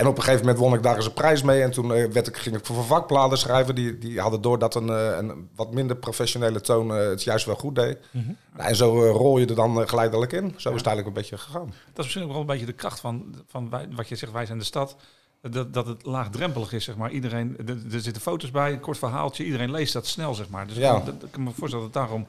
En 0.00 0.06
op 0.06 0.16
een 0.16 0.22
gegeven 0.22 0.46
moment 0.46 0.62
won 0.62 0.74
ik 0.74 0.82
daar 0.82 0.96
eens 0.96 1.06
een 1.06 1.12
prijs 1.12 1.42
mee. 1.42 1.62
En 1.62 1.70
toen 1.70 1.94
eh, 1.94 2.10
werd 2.10 2.26
ik, 2.26 2.36
ging 2.36 2.56
ik 2.56 2.66
voor 2.66 2.84
vakbladen 2.84 3.38
schrijven. 3.38 3.74
Die, 3.74 3.98
die 3.98 4.20
hadden 4.20 4.40
door 4.40 4.58
dat 4.58 4.74
een, 4.74 4.88
eh, 4.88 5.16
een 5.16 5.48
wat 5.54 5.72
minder 5.72 5.96
professionele 5.96 6.60
toon 6.60 6.94
eh, 6.94 7.08
het 7.08 7.22
juist 7.22 7.46
wel 7.46 7.54
goed 7.54 7.74
deed. 7.74 7.98
Nou, 8.12 8.68
en 8.68 8.76
zo 8.76 9.10
rol 9.10 9.38
je 9.38 9.46
er 9.46 9.54
dan 9.54 9.88
geleidelijk 9.88 10.32
in. 10.32 10.54
Zo 10.56 10.68
is 10.68 10.76
het 10.76 10.86
eigenlijk 10.86 11.06
een 11.06 11.12
beetje 11.12 11.38
gegaan. 11.38 11.66
Dat 11.66 11.74
is 11.98 12.04
misschien 12.04 12.22
ook 12.22 12.30
wel 12.30 12.40
een 12.40 12.46
beetje 12.46 12.66
de 12.66 12.72
kracht 12.72 13.00
van, 13.00 13.34
van 13.46 13.70
wij, 13.70 13.88
wat 13.90 14.08
je 14.08 14.16
zegt, 14.16 14.32
wij 14.32 14.46
zijn 14.46 14.58
de 14.58 14.64
stad. 14.64 14.96
Dat, 15.42 15.74
dat 15.74 15.86
het 15.86 16.04
laagdrempelig 16.04 16.72
is, 16.72 16.84
zeg 16.84 16.96
maar. 16.96 17.10
Iedereen, 17.10 17.56
er, 17.66 17.94
er 17.94 18.00
zitten 18.00 18.22
foto's 18.22 18.50
bij, 18.50 18.72
een 18.72 18.80
kort 18.80 18.98
verhaaltje. 18.98 19.44
Iedereen 19.44 19.70
leest 19.70 19.92
dat 19.92 20.06
snel, 20.06 20.34
zeg 20.34 20.48
maar. 20.48 20.66
Dus 20.66 20.76
Ja. 20.76 20.96
ik, 20.96 21.04
dat, 21.04 21.14
ik 21.22 21.30
kan 21.30 21.42
me 21.42 21.50
voorstellen 21.50 21.84
dat 21.84 21.94
het 21.94 22.04
daarom 22.04 22.26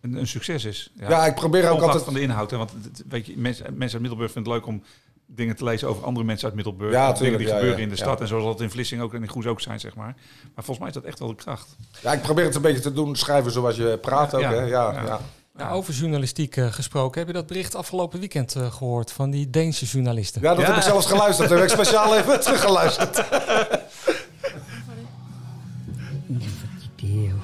een, 0.00 0.14
een 0.14 0.26
succes 0.26 0.64
is. 0.64 0.90
Ja, 0.94 1.26
ik 1.26 1.34
probeer 1.34 1.70
ook 1.70 1.80
altijd... 1.80 2.04
van 2.04 2.14
de 2.14 2.20
inhoud. 2.20 2.50
Hè? 2.50 2.56
Want 2.56 2.72
weet 3.08 3.26
je, 3.26 3.34
mensen, 3.36 3.64
mensen 3.64 3.92
uit 3.92 4.00
Middelburg 4.00 4.32
vinden 4.32 4.52
het 4.52 4.62
leuk 4.62 4.74
om 4.74 4.82
dingen 5.26 5.56
te 5.56 5.64
lezen 5.64 5.88
over 5.88 6.04
andere 6.04 6.26
mensen 6.26 6.46
uit 6.46 6.54
Middelburg. 6.54 6.92
Ja, 6.92 7.12
dingen 7.12 7.38
die 7.38 7.46
ja, 7.46 7.54
gebeuren 7.54 7.78
ja. 7.78 7.82
in 7.84 7.88
de 7.90 7.96
Ja. 7.96 8.02
stad. 8.02 8.20
En 8.20 8.28
zoals 8.28 8.44
dat 8.44 8.60
in 8.60 8.70
Vlissingen 8.70 9.04
ook 9.04 9.14
en 9.14 9.22
in 9.22 9.28
Goes 9.28 9.46
ook 9.46 9.60
zijn, 9.60 9.80
zeg 9.80 9.94
maar. 9.94 10.14
Maar 10.54 10.64
volgens 10.64 10.78
mij 10.78 10.88
is 10.88 10.94
dat 10.94 11.04
echt 11.04 11.18
wel 11.18 11.28
de 11.28 11.34
kracht. 11.34 11.76
Ja, 12.02 12.12
ik 12.12 12.22
probeer 12.22 12.44
het 12.44 12.54
een 12.54 12.62
beetje 12.62 12.80
te 12.80 12.92
doen, 12.92 13.16
schrijven 13.16 13.52
zoals 13.52 13.76
je 13.76 13.98
praat 14.00 14.34
ook. 14.34 14.40
Ja, 14.40 14.50
hè. 14.50 14.60
Ja, 14.62 14.92
ja. 14.92 15.02
ja. 15.06 15.20
Nou, 15.56 15.72
over 15.74 15.94
journalistiek 15.94 16.56
eh, 16.56 16.72
gesproken, 16.72 17.18
heb 17.18 17.28
je 17.28 17.34
dat 17.34 17.46
bericht 17.46 17.74
afgelopen 17.74 18.18
weekend 18.20 18.54
eh, 18.56 18.72
gehoord 18.72 19.12
van 19.12 19.30
die 19.30 19.50
Deense 19.50 19.84
journalisten? 19.84 20.42
Ja, 20.42 20.48
dat 20.54 20.60
Ja. 20.60 20.66
heb 20.66 20.76
ik 20.76 20.82
zelfs 20.82 21.06
geluisterd. 21.06 21.48
Dat 21.48 21.58
heb 21.58 21.68
ik 21.68 21.74
speciaal 21.74 22.16
even 22.18 22.40
teruggeluisterd. 22.40 23.14
Det 26.96 27.02
er 27.02 27.08
jo 27.08 27.34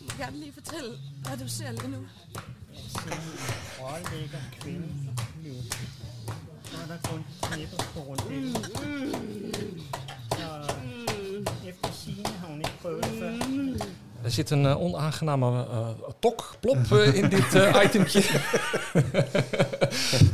Jeg 0.00 0.08
kan 0.08 0.18
gerne 0.18 0.36
lige 0.38 0.52
fortælle, 0.52 0.98
hvad 1.22 1.36
du 1.36 1.48
ser 1.48 1.72
lige 1.72 1.88
nu. 1.88 2.06
Jeg 3.80 4.02
ser 4.10 4.18
en 4.20 4.30
kvinde 4.60 4.88
nu. 5.44 5.54
Så 6.64 6.76
er 6.82 6.86
der 6.86 6.98
kun 7.10 7.24
knipper 7.42 7.76
på 7.94 8.00
rundt. 8.00 8.30
Mm. 8.30 8.36
mm. 8.36 9.97
Er 14.28 14.34
zit 14.34 14.50
een 14.50 14.66
eh, 14.66 14.80
onaangename 14.80 15.66
tok, 16.20 16.54
plop 16.60 16.92
eh, 16.92 17.14
in 17.14 17.28
dit 17.28 17.44
itemtje. 17.84 18.22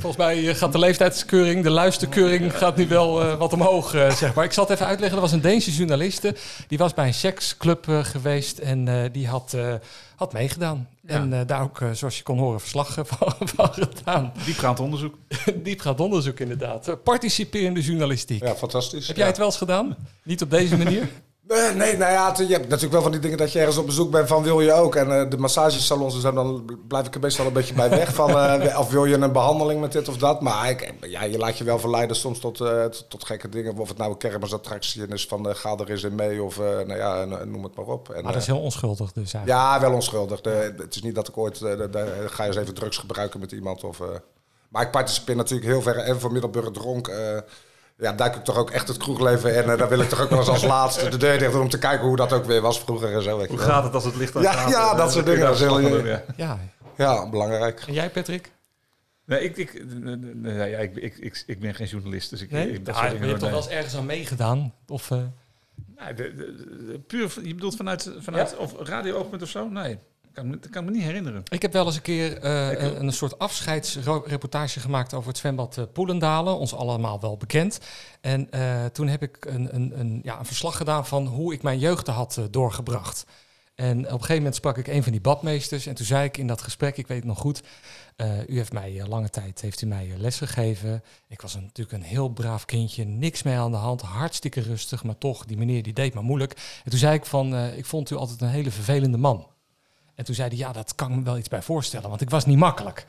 Volgens 0.00 0.16
mij 0.16 0.54
gaat 0.54 0.72
de 0.72 0.78
leeftijdskeuring, 0.78 1.62
de 1.62 1.70
luisterkeuring 1.70 2.56
gaat 2.58 2.76
nu 2.76 2.88
wel 2.88 3.36
wat 3.36 3.52
omhoog, 3.52 3.90
zeg 3.90 4.34
maar. 4.34 4.44
Ik 4.44 4.52
zal 4.52 4.64
het 4.64 4.72
even 4.72 4.86
uitleggen. 4.86 5.16
Er 5.16 5.22
was 5.22 5.32
een 5.32 5.40
Deense 5.40 5.72
journaliste, 5.72 6.34
die 6.68 6.78
was 6.78 6.94
bij 6.94 7.06
een 7.06 7.14
seksclub 7.14 7.84
geweest 8.02 8.58
en 8.58 9.08
die 9.12 9.28
had, 9.28 9.56
had 10.16 10.32
meegedaan. 10.32 10.88
Ja. 11.06 11.14
En 11.14 11.46
daar 11.46 11.62
ook, 11.62 11.80
zoals 11.92 12.16
je 12.16 12.22
kon 12.22 12.38
horen, 12.38 12.60
verslag 12.60 12.92
van, 12.94 13.32
van 13.38 13.72
gedaan. 13.72 14.32
Diepgaand 14.44 14.80
onderzoek. 14.80 15.14
Diepgaand 15.54 16.00
onderzoek 16.00 16.40
inderdaad. 16.40 16.96
Participerende 17.04 17.80
journalistiek. 17.80 18.42
Ja, 18.44 18.54
fantastisch. 18.54 19.06
Heb 19.06 19.16
jij 19.16 19.24
Ja. 19.24 19.30
het 19.30 19.38
wel 19.38 19.46
eens 19.48 19.56
gedaan? 19.56 19.96
Niet 20.22 20.42
op 20.42 20.50
deze 20.50 20.76
manier? 20.76 21.08
Eh, 21.48 21.74
nee, 21.74 21.96
nou 21.96 22.12
ja, 22.12 22.34
je 22.38 22.52
hebt 22.52 22.62
natuurlijk 22.68 22.92
wel 22.92 23.02
van 23.02 23.10
die 23.10 23.20
dingen 23.20 23.38
dat 23.38 23.52
je 23.52 23.58
ergens 23.58 23.76
op 23.76 23.86
bezoek 23.86 24.10
bent 24.10 24.28
van 24.28 24.42
wil 24.42 24.60
je 24.60 24.72
ook. 24.72 24.94
En 24.96 25.20
eh, 25.20 25.30
de 25.30 25.36
massagesalons, 25.38 26.14
dus 26.14 26.22
dan 26.22 26.64
blijf 26.88 27.06
ik 27.06 27.14
er 27.14 27.20
best 27.20 27.36
wel 27.36 27.46
een 27.46 27.52
beetje 27.52 27.74
bij 27.74 27.88
weg 27.90 28.14
van. 28.14 28.30
eh, 28.38 28.78
of 28.82 28.90
wil 28.90 29.04
je 29.04 29.14
een 29.14 29.32
behandeling 29.32 29.80
met 29.80 29.92
dit 29.92 30.08
of 30.08 30.16
dat. 30.16 30.40
Maar 30.40 30.70
ik, 30.70 30.94
ja, 31.00 31.24
je 31.24 31.38
laat 31.38 31.58
je 31.58 31.64
wel 31.64 31.78
verleiden 31.78 32.16
soms 32.16 32.38
tot, 32.38 32.56
tot, 32.56 33.04
tot 33.08 33.24
gekke 33.24 33.48
dingen. 33.48 33.76
Of 33.78 33.88
het 33.88 33.98
nou 33.98 34.10
een 34.10 34.16
kermisattractie 34.16 35.06
is 35.06 35.26
van 35.26 35.56
ga 35.56 35.76
er 35.76 35.90
eens 35.90 36.02
in 36.02 36.14
mee 36.14 36.42
of 36.42 36.58
nou 36.58 36.96
ja, 36.96 37.24
noem 37.24 37.62
het 37.64 37.76
maar 37.76 37.86
op. 37.86 38.08
En, 38.10 38.22
Maar 38.22 38.32
dat 38.32 38.40
is 38.40 38.46
heel 38.48 38.60
onschuldig 38.60 39.12
dus 39.12 39.34
eigenlijk. 39.34 39.48
ja, 39.72 39.80
wel 39.80 39.92
onschuldig. 39.92 40.40
De- 40.40 40.74
het 40.76 40.94
is 40.94 41.02
niet 41.02 41.14
dat 41.14 41.28
ik 41.28 41.36
ooit, 41.38 41.58
de- 41.58 41.88
de- 41.90 42.24
ga 42.26 42.46
eens 42.46 42.56
even 42.56 42.74
drugs 42.74 42.96
gebruiken 42.98 43.40
met 43.40 43.52
iemand. 43.52 43.84
Of, 43.84 44.00
maar 44.68 44.82
ik 44.82 44.90
participeer 44.90 45.36
natuurlijk 45.36 45.68
heel 45.70 45.82
ver 45.82 45.96
en 45.96 46.20
van 46.20 46.32
Middelburg 46.32 46.70
dronk. 46.70 47.10
Ja, 47.96 48.12
duik 48.12 48.34
ik 48.34 48.44
toch 48.44 48.56
ook 48.56 48.70
echt 48.70 48.88
het 48.88 48.96
kroegleven 48.96 49.54
in. 49.54 49.70
En 49.70 49.78
dan 49.78 49.88
wil 49.88 50.00
ik 50.00 50.08
toch 50.08 50.20
ook 50.20 50.28
wel 50.30 50.38
eens 50.38 50.48
als 50.48 50.64
laatste 50.64 51.08
de 51.08 51.16
deur 51.16 51.38
dicht 51.38 51.52
doen 51.52 51.60
om 51.60 51.68
te 51.68 51.78
kijken 51.78 52.06
hoe 52.06 52.16
dat 52.16 52.32
ook 52.32 52.44
weer 52.44 52.60
was 52.60 52.80
vroeger 52.80 53.12
en 53.14 53.22
zo. 53.22 53.36
Weet 53.36 53.46
je 53.46 53.56
Hoe 53.56 53.58
wel. 53.58 53.68
gaat 53.68 53.84
het 53.84 53.94
als 53.94 54.04
het 54.04 54.16
licht 54.16 54.36
aan 54.36 54.42
Ja, 54.42 54.52
gaat? 54.52 54.70
ja, 54.70 54.94
dat 54.94 55.12
soort 55.12 55.24
dingen. 55.26 55.40
daar 55.40 55.48
Dat 55.50 55.58
heel- 55.58 55.80
doen, 55.90 56.06
ja. 56.06 56.22
Ja. 56.36 56.58
Ja, 56.96 57.28
belangrijk. 57.28 57.84
En 57.86 57.92
jij, 57.92 58.10
Patrick? 58.10 58.52
Nee, 59.26 59.40
ik, 59.44 59.56
ik, 59.56 59.84
nee, 59.94 60.16
nee, 60.16 60.70
ja, 60.70 60.78
ik, 60.78 60.96
ik, 60.96 61.16
ik, 61.18 61.42
ik 61.46 61.60
ben 61.60 61.74
geen 61.74 61.86
journalist, 61.86 62.30
dus 62.30 62.40
ik, 62.42 62.50
Nee? 62.50 62.72
ik, 62.72 62.86
dat 62.86 62.96
soort 62.96 63.10
je 63.10 63.18
hebt 63.18 63.38
toch 63.40 63.48
wel 63.50 63.58
eens 63.58 63.68
ergens 63.68 63.96
aan 63.96 64.06
meegedaan? 64.06 64.74
Of, 64.88 65.10
eh, 65.10 65.18
Nee, 65.96 66.14
de- 66.14 66.34
de- 66.34 66.54
de- 66.86 66.98
puur, 67.06 67.32
je 67.42 67.54
bedoelt 67.54 67.76
vanuit, 67.76 68.10
vanuit 68.18 68.56
of 68.56 68.74
radio-oogpunt 68.78 69.42
of 69.42 69.48
zo? 69.48 69.68
Nee, 69.68 69.98
kan, 70.34 70.48
me- 70.48 70.58
kan 70.70 70.84
me 70.84 70.90
niet 70.90 71.02
herinneren. 71.02 71.42
Ik 71.48 71.62
heb 71.62 71.72
wel 71.72 71.86
eens 71.86 71.96
een 71.96 72.02
keer 72.02 72.38
eh, 72.38 72.82
een, 72.82 73.06
een 73.06 73.12
soort 73.12 73.38
afscheidsreportage 73.38 74.80
gemaakt 74.80 75.14
over 75.14 75.28
het 75.28 75.38
zwembad 75.38 75.78
eh, 75.78 75.84
Poelendalen. 75.92 76.58
Ons 76.58 76.74
allemaal 76.74 77.20
wel 77.20 77.36
bekend. 77.36 77.78
En 78.20 78.50
eh, 78.50 78.84
toen 78.84 79.08
heb 79.08 79.22
ik 79.22 79.44
een, 79.44 79.74
een, 79.74 80.00
een, 80.00 80.20
ja, 80.22 80.38
een 80.38 80.46
verslag 80.46 80.76
gedaan 80.76 81.06
van 81.06 81.26
hoe 81.26 81.52
ik 81.52 81.62
mijn 81.62 81.78
jeugd 81.78 82.06
had 82.06 82.40
doorgebracht. 82.50 83.26
En 83.74 83.98
op 83.98 84.04
een 84.04 84.10
gegeven 84.10 84.36
moment 84.36 84.54
sprak 84.54 84.78
ik 84.78 84.86
een 84.86 85.02
van 85.02 85.12
die 85.12 85.20
badmeesters. 85.20 85.86
En 85.86 85.94
toen 85.94 86.06
zei 86.06 86.24
ik 86.24 86.36
in 86.36 86.46
dat 86.46 86.62
gesprek, 86.62 86.96
ik 86.96 87.06
weet 87.06 87.16
het 87.16 87.26
nog 87.26 87.38
goed... 87.38 87.62
u 88.46 88.56
heeft 88.56 88.72
mij 88.72 89.06
lange 89.06 89.30
tijd 89.30 89.60
heeft 89.60 89.82
u 89.82 89.86
mij 89.86 90.12
les 90.16 90.38
gegeven. 90.38 91.02
Ik 91.28 91.40
was 91.40 91.54
een, 91.54 91.62
natuurlijk 91.62 91.96
een 91.96 92.08
heel 92.08 92.28
braaf 92.28 92.64
kindje, 92.64 93.04
niks 93.04 93.42
mee 93.42 93.56
aan 93.56 93.70
de 93.70 93.76
hand, 93.76 94.00
hartstikke 94.00 94.60
rustig, 94.60 95.04
maar 95.04 95.18
toch, 95.18 95.44
die 95.44 95.56
meneer 95.56 95.82
die 95.82 95.92
deed 95.92 96.14
maar 96.14 96.22
moeilijk. 96.22 96.52
En 96.84 96.90
toen 96.90 96.98
zei 96.98 97.14
ik 97.14 97.26
van, 97.26 97.56
ik 97.56 97.84
vond 97.84 98.10
u 98.10 98.16
altijd 98.16 98.40
een 98.40 98.48
hele 98.48 98.70
vervelende 98.70 99.18
man. 99.18 99.46
En 100.14 100.24
toen 100.24 100.34
zei 100.34 100.48
hij, 100.48 100.58
ja, 100.58 100.72
dat 100.72 100.94
kan 100.94 101.16
me 101.16 101.22
wel 101.22 101.38
iets 101.38 101.48
bij 101.48 101.62
voorstellen, 101.62 102.08
want 102.08 102.20
ik 102.20 102.30
was 102.30 102.46
niet 102.46 102.58
makkelijk. 102.58 103.06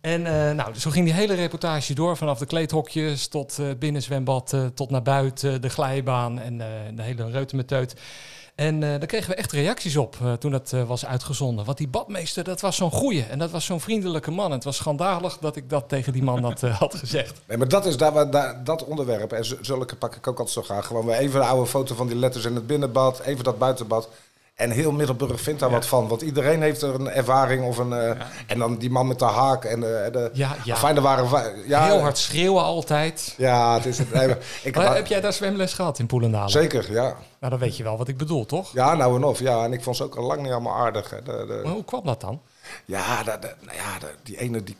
En 0.00 0.26
eh, 0.26 0.54
nou, 0.54 0.74
zo 0.74 0.90
ging 0.90 1.04
die 1.04 1.14
hele 1.14 1.34
reportage 1.34 1.94
door, 1.94 2.16
vanaf 2.16 2.38
de 2.38 2.46
kleedhokjes 2.46 3.28
tot 3.28 3.58
eh 3.58 3.66
binnenzwembad, 3.78 4.52
eh, 4.52 4.66
tot 4.66 4.90
naar 4.90 5.02
buiten, 5.02 5.62
de 5.62 5.68
glijbaan 5.68 6.38
en 6.38 6.58
de 6.94 7.02
hele 7.02 7.30
reutemeteut. 7.30 7.94
En 8.54 8.80
daar 8.80 9.06
kregen 9.06 9.30
we 9.30 9.36
echt 9.36 9.52
reacties 9.52 9.96
op 9.96 10.16
toen 10.38 10.50
dat 10.50 10.70
was 10.86 11.06
uitgezonden. 11.06 11.64
Want 11.64 11.78
die 11.78 11.88
badmeester, 11.88 12.44
dat 12.44 12.60
was 12.60 12.76
zo'n 12.76 12.90
goeie 12.90 13.22
en 13.22 13.38
dat 13.38 13.50
was 13.50 13.64
zo'n 13.64 13.80
vriendelijke 13.80 14.30
man. 14.30 14.46
En 14.46 14.52
het 14.52 14.64
was 14.64 14.76
schandalig 14.76 15.38
dat 15.38 15.56
ik 15.56 15.70
dat 15.70 15.88
tegen 15.88 16.12
die 16.12 16.22
man 16.22 16.44
had, 16.44 16.94
gezegd. 16.94 17.40
Nee, 17.46 17.58
maar 17.58 17.68
dat 17.68 17.86
is 17.86 17.96
daar, 17.96 18.30
daar, 18.30 18.64
dat 18.64 18.84
onderwerp. 18.84 19.32
En 19.32 19.44
zulke 19.60 19.96
pak 19.96 20.14
ik 20.14 20.26
ook 20.26 20.38
altijd 20.38 20.50
zo 20.50 20.62
graag. 20.62 20.86
Gewoon 20.86 21.06
weer 21.06 21.16
even 21.16 21.40
een 21.40 21.46
oude 21.46 21.66
foto 21.66 21.94
van 21.94 22.06
die 22.06 22.16
letters 22.16 22.44
in 22.44 22.54
het 22.54 22.66
binnenbad. 22.66 23.20
Even 23.20 23.44
dat 23.44 23.58
buitenbad. 23.58 24.08
En 24.60 24.70
heel 24.70 24.92
Middelburg 24.92 25.40
vindt 25.40 25.60
daar 25.60 25.70
wat 25.70 25.86
van. 25.86 26.08
Want 26.08 26.22
iedereen 26.22 26.62
heeft 26.62 26.82
er 26.82 26.94
een 26.94 27.10
ervaring 27.10 27.64
of 27.64 27.78
een... 27.78 27.92
eh, 27.92 28.10
En 28.46 28.58
dan 28.58 28.76
die 28.76 28.90
man 28.90 29.06
met 29.06 29.18
de 29.18 29.24
haak 29.24 29.64
en 29.64 29.80
de... 29.80 30.08
de 30.12 30.30
Ja, 30.32 30.56
ja. 30.64 30.76
Fijn, 30.76 30.96
er 30.96 31.02
waren... 31.02 31.52
Ja, 31.66 31.84
Heel 31.86 32.00
hard 32.00 32.18
schreeuwen 32.18 32.62
altijd. 32.62 33.34
Ja, 33.36 33.74
het 33.74 33.86
is 33.86 33.98
het. 33.98 34.12
Nee, 34.12 34.26
maar 34.26 34.38
ik 34.62 34.76
Maar 34.76 34.94
heb 34.94 35.06
jij 35.06 35.20
daar 35.20 35.32
zwemles 35.32 35.72
gehad 35.74 35.98
in 35.98 36.06
Poelendalen? 36.06 36.50
Zeker, 36.50 36.92
ja. 36.92 37.02
Nou, 37.40 37.50
dan 37.52 37.58
weet 37.58 37.76
je 37.76 37.82
wel 37.82 37.96
wat 37.98 38.08
ik 38.08 38.16
bedoel, 38.16 38.46
toch? 38.46 38.72
Ja, 38.72 38.94
nou 38.94 39.16
en 39.16 39.24
of. 39.24 39.38
Ja, 39.40 39.64
en 39.64 39.72
ik 39.72 39.82
vond 39.82 39.96
ze 39.96 40.04
ook 40.04 40.16
al 40.16 40.24
lang 40.24 40.42
niet 40.42 40.52
allemaal 40.52 40.76
aardig. 40.76 41.10
Hè. 41.10 41.22
De, 41.22 41.44
de- 41.46 41.60
Maar 41.64 41.72
hoe 41.72 41.84
kwam 41.84 42.04
dat 42.04 42.20
dan? 42.20 42.40
Ja, 42.84 43.22
de, 43.22 43.36
de- 43.40 43.54
nou 43.60 43.76
ja 43.76 43.98
de- 43.98 44.14
die 44.22 44.38
ene, 44.38 44.62
die, 44.64 44.76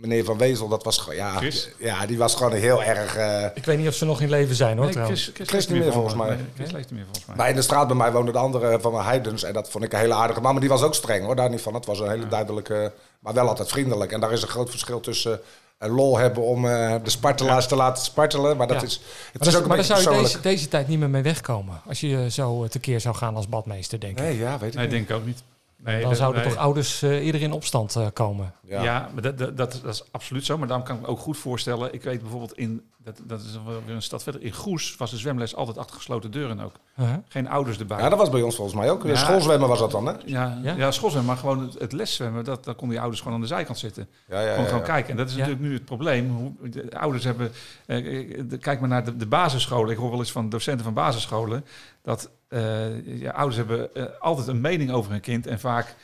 meneer 0.00 0.24
Van 0.24 0.38
Wezel, 0.38 0.68
dat 0.68 0.84
was 0.84 0.98
gewoon... 0.98 1.16
Ja, 1.16 1.36
Chris? 1.36 1.68
ja, 1.78 2.06
die 2.06 2.18
was 2.18 2.34
gewoon 2.34 2.52
heel 2.52 2.82
erg... 2.82 3.16
eh, 3.16 3.44
Ik 3.54 3.64
weet 3.64 3.78
niet 3.78 3.88
of 3.88 3.94
ze 3.94 4.04
nog 4.04 4.20
in 4.20 4.28
leven 4.28 4.54
zijn, 4.54 4.74
hoor, 4.76 4.84
Nee, 4.84 4.92
trouwens. 4.94 5.22
Chris, 5.22 5.34
Chris, 5.34 5.48
Chris 5.48 5.68
niet 5.68 5.82
meer, 5.82 5.92
volgens 5.92 6.14
mij. 6.14 6.28
Nee, 6.28 6.38
Chris 6.54 6.70
leeft 6.70 6.84
niet 6.90 6.98
meer 6.98 7.04
volgens 7.04 7.26
mij. 7.26 7.36
Maar 7.36 7.48
in 7.48 7.54
de 7.56 7.62
straat 7.62 7.86
bij 7.86 7.96
mij 7.96 8.12
woonde 8.12 8.32
de 8.32 8.38
andere 8.38 8.78
van 8.80 8.92
mijn 8.92 9.04
Heidens. 9.04 9.42
En 9.42 9.52
dat 9.52 9.70
vond 9.70 9.84
ik 9.84 9.92
een 9.92 9.98
hele 9.98 10.14
aardige 10.14 10.40
man. 10.40 10.52
Maar 10.52 10.60
die 10.60 10.70
was 10.70 10.82
ook 10.82 10.94
streng 10.94 11.24
hoor, 11.24 11.36
daar 11.36 11.50
niet 11.50 11.60
van. 11.60 11.74
Het 11.74 11.86
was 11.86 12.00
een 12.00 12.10
hele 12.10 12.28
duidelijke, 12.28 12.92
maar 13.18 13.34
wel 13.34 13.48
altijd 13.48 13.68
vriendelijk. 13.68 14.12
En 14.12 14.20
daar 14.20 14.32
is 14.32 14.42
een 14.42 14.48
groot 14.48 14.70
verschil 14.70 15.00
tussen 15.00 15.40
een 15.78 15.90
lol 15.90 16.18
hebben 16.18 16.42
om 16.42 16.68
eh, 16.68 16.94
de 17.02 17.10
spartelaars 17.10 17.66
te 17.66 17.76
laten 17.76 18.04
spartelen. 18.04 18.56
Maar 18.56 18.66
dat 18.66 18.80
Ja. 18.80 18.86
is, 18.86 18.92
het 18.92 19.02
Maar, 19.02 19.46
is 19.46 19.52
daar- 19.52 19.62
ook 19.62 19.68
maar 19.68 19.78
een 19.78 19.86
daar 19.86 19.98
zou 20.00 20.16
je 20.16 20.22
deze, 20.22 20.40
deze 20.40 20.68
tijd 20.68 20.88
niet 20.88 20.98
meer 20.98 21.10
mee 21.10 21.22
wegkomen. 21.22 21.80
Als 21.88 22.00
je 22.00 22.16
eh, 22.16 22.26
zo 22.30 22.62
eh, 22.64 22.68
tekeer 22.70 23.00
zou 23.00 23.14
gaan 23.14 23.36
als 23.36 23.48
badmeester, 23.48 24.00
denk 24.00 24.18
ik. 24.18 24.24
Nee, 24.24 24.38
ja, 24.38 24.58
weet 24.58 24.68
ik 24.68 24.74
Nee, 24.74 24.82
niet. 24.86 24.94
denk 24.94 25.08
ik 25.08 25.16
ook 25.16 25.26
niet. 25.26 25.42
Nee, 25.76 26.02
Dan 26.02 26.16
zouden 26.16 26.42
nee. 26.42 26.50
toch 26.52 26.60
ouders 26.62 27.02
eh, 27.02 27.10
eerder 27.26 27.40
in 27.42 27.52
opstand 27.52 27.96
eh, 27.96 28.06
komen. 28.12 28.52
Ja. 28.66 28.82
Ja, 28.82 29.08
maar 29.12 29.22
dat, 29.22 29.38
dat, 29.38 29.56
dat, 29.56 29.80
dat 29.82 29.94
is 29.94 30.04
absoluut 30.10 30.44
zo. 30.44 30.58
Maar 30.58 30.68
daarom 30.68 30.86
kan 30.86 30.96
ik 30.96 31.02
me 31.02 31.08
ook 31.08 31.18
goed 31.18 31.36
voorstellen. 31.38 31.92
Ik 31.94 32.02
weet 32.02 32.20
bijvoorbeeld 32.20 32.52
in, 32.52 32.82
dat, 32.98 33.20
dat 33.24 33.40
is 33.40 33.58
weer 33.86 33.94
een 33.94 34.02
stad 34.02 34.22
verder. 34.22 34.42
In 34.42 34.52
Goes 34.52 34.96
was 34.96 35.10
de 35.10 35.16
zwemles 35.16 35.54
altijd 35.56 35.78
achter 35.78 35.96
gesloten 35.96 36.30
deuren 36.30 36.60
ook. 36.60 36.72
Uh-huh. 36.98 37.14
Geen 37.28 37.48
ouders 37.48 37.78
erbij. 37.78 37.98
Ja, 37.98 38.08
dat 38.08 38.18
was 38.18 38.30
bij 38.30 38.42
ons 38.42 38.54
volgens 38.56 38.76
mij 38.76 38.90
ook. 38.90 39.04
Ja. 39.04 39.14
Schoolzwemmen 39.16 39.68
was 39.68 39.78
dat 39.78 39.90
dan, 39.90 40.06
hè? 40.06 40.12
Ja, 40.24 40.58
Ja? 40.62 40.74
ja? 40.76 40.90
schoolzwemmen, 40.90 41.32
maar 41.32 41.40
gewoon 41.40 41.60
het, 41.60 41.78
het 41.78 41.92
leszwemmen, 41.92 42.44
dat, 42.44 42.64
daar 42.64 42.74
konden 42.74 42.90
die 42.90 43.00
ouders 43.00 43.20
gewoon 43.20 43.34
aan 43.36 43.42
de 43.42 43.48
zijkant 43.48 43.78
zitten. 43.78 44.08
Ja, 44.28 44.40
ja, 44.40 44.64
Gewoon, 44.64 44.82
kijken. 44.82 45.10
En 45.10 45.16
dat 45.16 45.26
is 45.28 45.32
Ja. 45.34 45.38
natuurlijk 45.38 45.66
nu 45.68 45.74
het 45.74 45.84
probleem. 45.84 46.30
Hoe, 46.30 46.68
de 46.68 46.98
ouders 46.98 47.24
hebben... 47.24 47.52
eh, 47.86 48.04
de- 48.48 48.58
kijk 48.58 48.80
maar 48.80 48.88
naar 48.88 49.04
de, 49.04 49.16
de 49.16 49.26
basisscholen. 49.26 49.90
Ik 49.90 49.96
hoor 49.96 50.10
wel 50.10 50.18
eens 50.18 50.32
van 50.32 50.48
docenten 50.48 50.84
van 50.84 50.94
basisscholen... 50.94 51.64
dat 52.02 52.30
eh, 52.54 53.20
ja, 53.20 53.30
ouders 53.30 53.56
hebben 53.56 53.94
eh, 53.94 54.04
altijd 54.20 54.46
een 54.46 54.60
mening 54.60 54.90
over 54.90 55.10
hun 55.10 55.20
kind. 55.20 55.46
En 55.46 55.60
vaak 55.60 55.94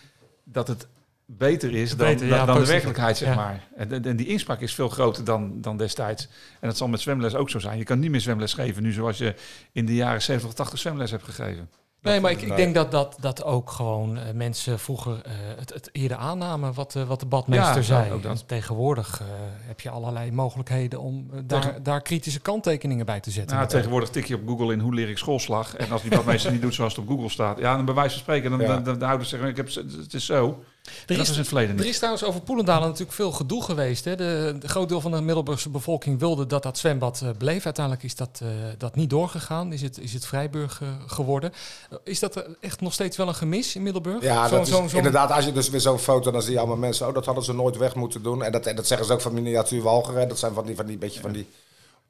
dat 0.44 0.68
het 0.68 0.86
beter 1.26 1.74
is 1.74 1.96
dan, 1.96 2.18
ja, 2.18 2.36
dan, 2.36 2.46
dan 2.46 2.60
de 2.60 2.66
werkelijkheid, 2.66 3.16
zeg 3.16 3.28
Ja. 3.28 3.34
maar. 3.34 3.66
En, 3.76 4.04
en- 4.04 4.16
die 4.16 4.26
inspraak 4.26 4.60
is 4.60 4.74
veel 4.74 4.88
groter 4.88 5.24
dan, 5.24 5.60
dan 5.60 5.76
destijds. 5.76 6.28
En 6.60 6.68
dat 6.68 6.76
zal 6.76 6.88
met 6.88 7.00
zwemles 7.00 7.34
ook 7.34 7.50
zo 7.50 7.58
zijn. 7.58 7.78
Je 7.78 7.84
kan 7.84 7.98
niet 7.98 8.10
meer 8.10 8.20
zwemles 8.20 8.54
geven 8.54 8.82
nu 8.82 8.92
zoals 8.92 9.18
je 9.18 9.34
in 9.72 9.86
de 9.86 9.94
jaren 9.94 10.22
70 10.22 10.48
of 10.50 10.54
80 10.56 10.78
zwemles 10.78 11.10
hebt 11.10 11.24
gegeven. 11.24 11.70
Nee, 12.02 12.20
maar 12.20 12.30
ik, 12.30 12.56
denk 12.56 12.74
dat, 12.74 12.90
dat, 12.90 13.16
dat 13.20 13.44
ook 13.44 13.70
gewoon 13.70 14.18
eh, 14.18 14.32
mensen 14.34 14.78
vroeger 14.78 15.20
eh, 15.24 15.32
het, 15.58 15.72
het 15.74 15.88
eerder 15.92 16.16
aannamen 16.16 16.74
wat, 16.74 16.94
eh, 16.96 17.02
wat 17.02 17.20
de 17.20 17.26
badmeester 17.26 17.76
Ja, 17.76 17.82
zei. 17.82 18.12
ook 18.12 18.22
dat. 18.22 18.40
En 18.40 18.46
tegenwoordig 18.46 19.20
eh, 19.20 19.26
heb 19.66 19.80
je 19.80 19.90
allerlei 19.90 20.32
mogelijkheden 20.32 21.00
om 21.00 21.30
daar, 21.44 21.60
Tegen- 21.60 21.82
daar 21.82 22.00
kritische 22.02 22.40
kanttekeningen 22.40 23.06
bij 23.06 23.20
te 23.20 23.30
zetten. 23.30 23.56
Nou, 23.56 23.68
tegenwoordig 23.68 24.08
tik 24.08 24.24
je 24.24 24.34
op 24.34 24.46
Google 24.46 24.72
in 24.72 24.80
hoe 24.80 24.94
leer 24.94 25.08
ik 25.08 25.18
schoolslag. 25.18 25.76
En 25.76 25.90
als 25.92 26.02
die 26.02 26.10
badmeester 26.10 26.52
niet 26.52 26.62
doet 26.62 26.74
zoals 26.74 26.96
het 26.96 27.04
op 27.04 27.10
Google 27.10 27.28
staat. 27.28 27.58
Ja, 27.58 27.76
dan 27.76 27.84
bij 27.84 27.94
wijze 27.94 28.10
van 28.10 28.20
spreken. 28.20 28.50
Dan, 28.50 28.60
Ja. 28.60 28.66
dan, 28.66 28.82
dan 28.82 28.98
de 28.98 29.06
ouders 29.06 29.28
zeggen, 29.30 29.48
ik 29.48 29.56
heb, 29.56 29.74
het 29.74 30.14
is 30.14 30.26
zo. 30.26 30.62
Er 31.06 31.16
dat 31.16 31.26
is- 31.26 31.32
in 31.32 31.38
het 31.38 31.46
verleden 31.46 31.78
Er 31.78 31.86
is 31.86 31.96
trouwens 31.96 32.24
over 32.24 32.40
Poelendalen 32.40 32.88
natuurlijk 32.88 33.12
veel 33.12 33.32
gedoe 33.32 33.62
geweest. 33.62 34.04
Hè. 34.04 34.16
De, 34.16 34.56
de 34.60 34.68
groot 34.68 34.88
deel 34.88 35.00
van 35.00 35.10
de 35.10 35.20
Middelburgse 35.20 35.68
bevolking 35.68 36.18
wilde 36.18 36.46
dat 36.46 36.62
dat 36.62 36.78
zwembad 36.78 37.20
eh, 37.20 37.28
bleef. 37.38 37.64
Uiteindelijk 37.64 38.04
is 38.04 38.14
dat, 38.14 38.40
eh, 38.42 38.48
dat 38.78 38.94
niet 38.94 39.10
doorgegaan. 39.10 39.72
Is 39.72 39.82
het, 39.82 39.98
is 39.98 40.12
het 40.12 40.26
Vrijburg 40.26 40.82
eh, 40.82 40.88
geworden. 41.06 41.52
Is 42.04 42.18
dat 42.18 42.44
echt 42.60 42.80
nog 42.80 42.92
steeds 42.92 43.16
wel 43.16 43.28
een 43.28 43.34
gemis 43.34 43.74
in 43.76 43.82
Middelburg? 43.82 44.22
Ja, 44.22 44.48
dat 44.48 44.68
is, 44.68 44.92
inderdaad, 44.92 45.30
als 45.30 45.44
je 45.44 45.52
dus 45.52 45.70
weer 45.70 45.80
zo'n 45.80 45.98
foto, 45.98 46.30
dan 46.30 46.42
zie 46.42 46.52
je 46.52 46.58
allemaal 46.58 46.76
mensen, 46.76 47.06
oh, 47.08 47.14
dat 47.14 47.24
hadden 47.26 47.44
ze 47.44 47.52
nooit 47.54 47.76
weg 47.76 47.94
moeten 47.94 48.22
doen. 48.22 48.42
En 48.42 48.52
dat, 48.52 48.66
en 48.66 48.76
dat 48.76 48.86
zeggen 48.86 49.06
ze 49.06 49.12
ook 49.12 49.20
van 49.20 49.34
miniatuur 49.34 49.82
Walcheren. 49.82 50.28
Dat 50.28 50.38
zijn 50.38 50.54
van 50.54 50.66
die, 50.66 50.76
van 50.76 50.86
die, 50.86 50.98
beetje 50.98 51.20
van 51.20 51.32
die 51.32 51.46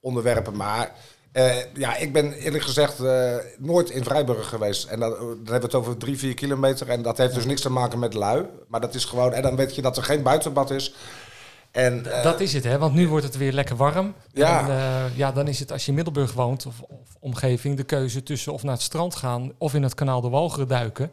onderwerpen. 0.00 0.56
Maar 0.56 0.94
eh, 1.32 1.56
ja, 1.74 1.96
ik 1.96 2.12
ben 2.12 2.32
eerlijk 2.32 2.64
gezegd 2.64 3.00
eh, 3.00 3.36
nooit 3.58 3.90
in 3.90 4.04
Vrijburg 4.04 4.48
geweest. 4.48 4.88
En 4.88 5.00
dat, 5.00 5.18
dan 5.18 5.28
hebben 5.28 5.46
we 5.46 5.66
het 5.66 5.74
over 5.74 5.96
drie, 5.96 6.18
vier 6.18 6.34
kilometer. 6.34 6.88
En 6.88 7.02
dat 7.02 7.18
heeft 7.18 7.34
dus 7.34 7.44
niks 7.44 7.60
te 7.60 7.70
maken 7.70 7.98
met 7.98 8.14
lui. 8.14 8.44
Maar 8.68 8.80
dat 8.80 8.94
is 8.94 9.04
gewoon, 9.04 9.32
en 9.32 9.42
dan 9.42 9.56
weet 9.56 9.74
je 9.74 9.82
dat 9.82 9.96
er 9.96 10.02
geen 10.02 10.22
buitenbad 10.22 10.70
is. 10.70 10.94
En, 11.70 12.12
eh, 12.12 12.22
Dat 12.22 12.40
is 12.40 12.52
het, 12.52 12.64
hè? 12.64 12.78
want 12.78 12.94
nu 12.94 13.08
wordt 13.08 13.24
het 13.24 13.36
weer 13.36 13.52
lekker 13.52 13.76
warm. 13.76 14.14
Ja. 14.32 14.60
En, 14.60 14.70
eh, 14.70 15.16
ja, 15.16 15.32
dan 15.32 15.48
is 15.48 15.58
het 15.58 15.72
als 15.72 15.82
je 15.82 15.88
in 15.88 15.94
Middelburg 15.94 16.32
woont 16.32 16.66
of, 16.66 16.80
of 16.80 17.16
omgeving 17.18 17.76
de 17.76 17.82
keuze 17.82 18.22
tussen 18.22 18.52
of 18.52 18.62
naar 18.62 18.72
het 18.72 18.82
strand 18.82 19.14
gaan 19.14 19.52
of 19.58 19.74
in 19.74 19.82
het 19.82 19.94
kanaal 19.94 20.20
de 20.20 20.28
Walcheren 20.28 20.68
duiken. 20.68 21.10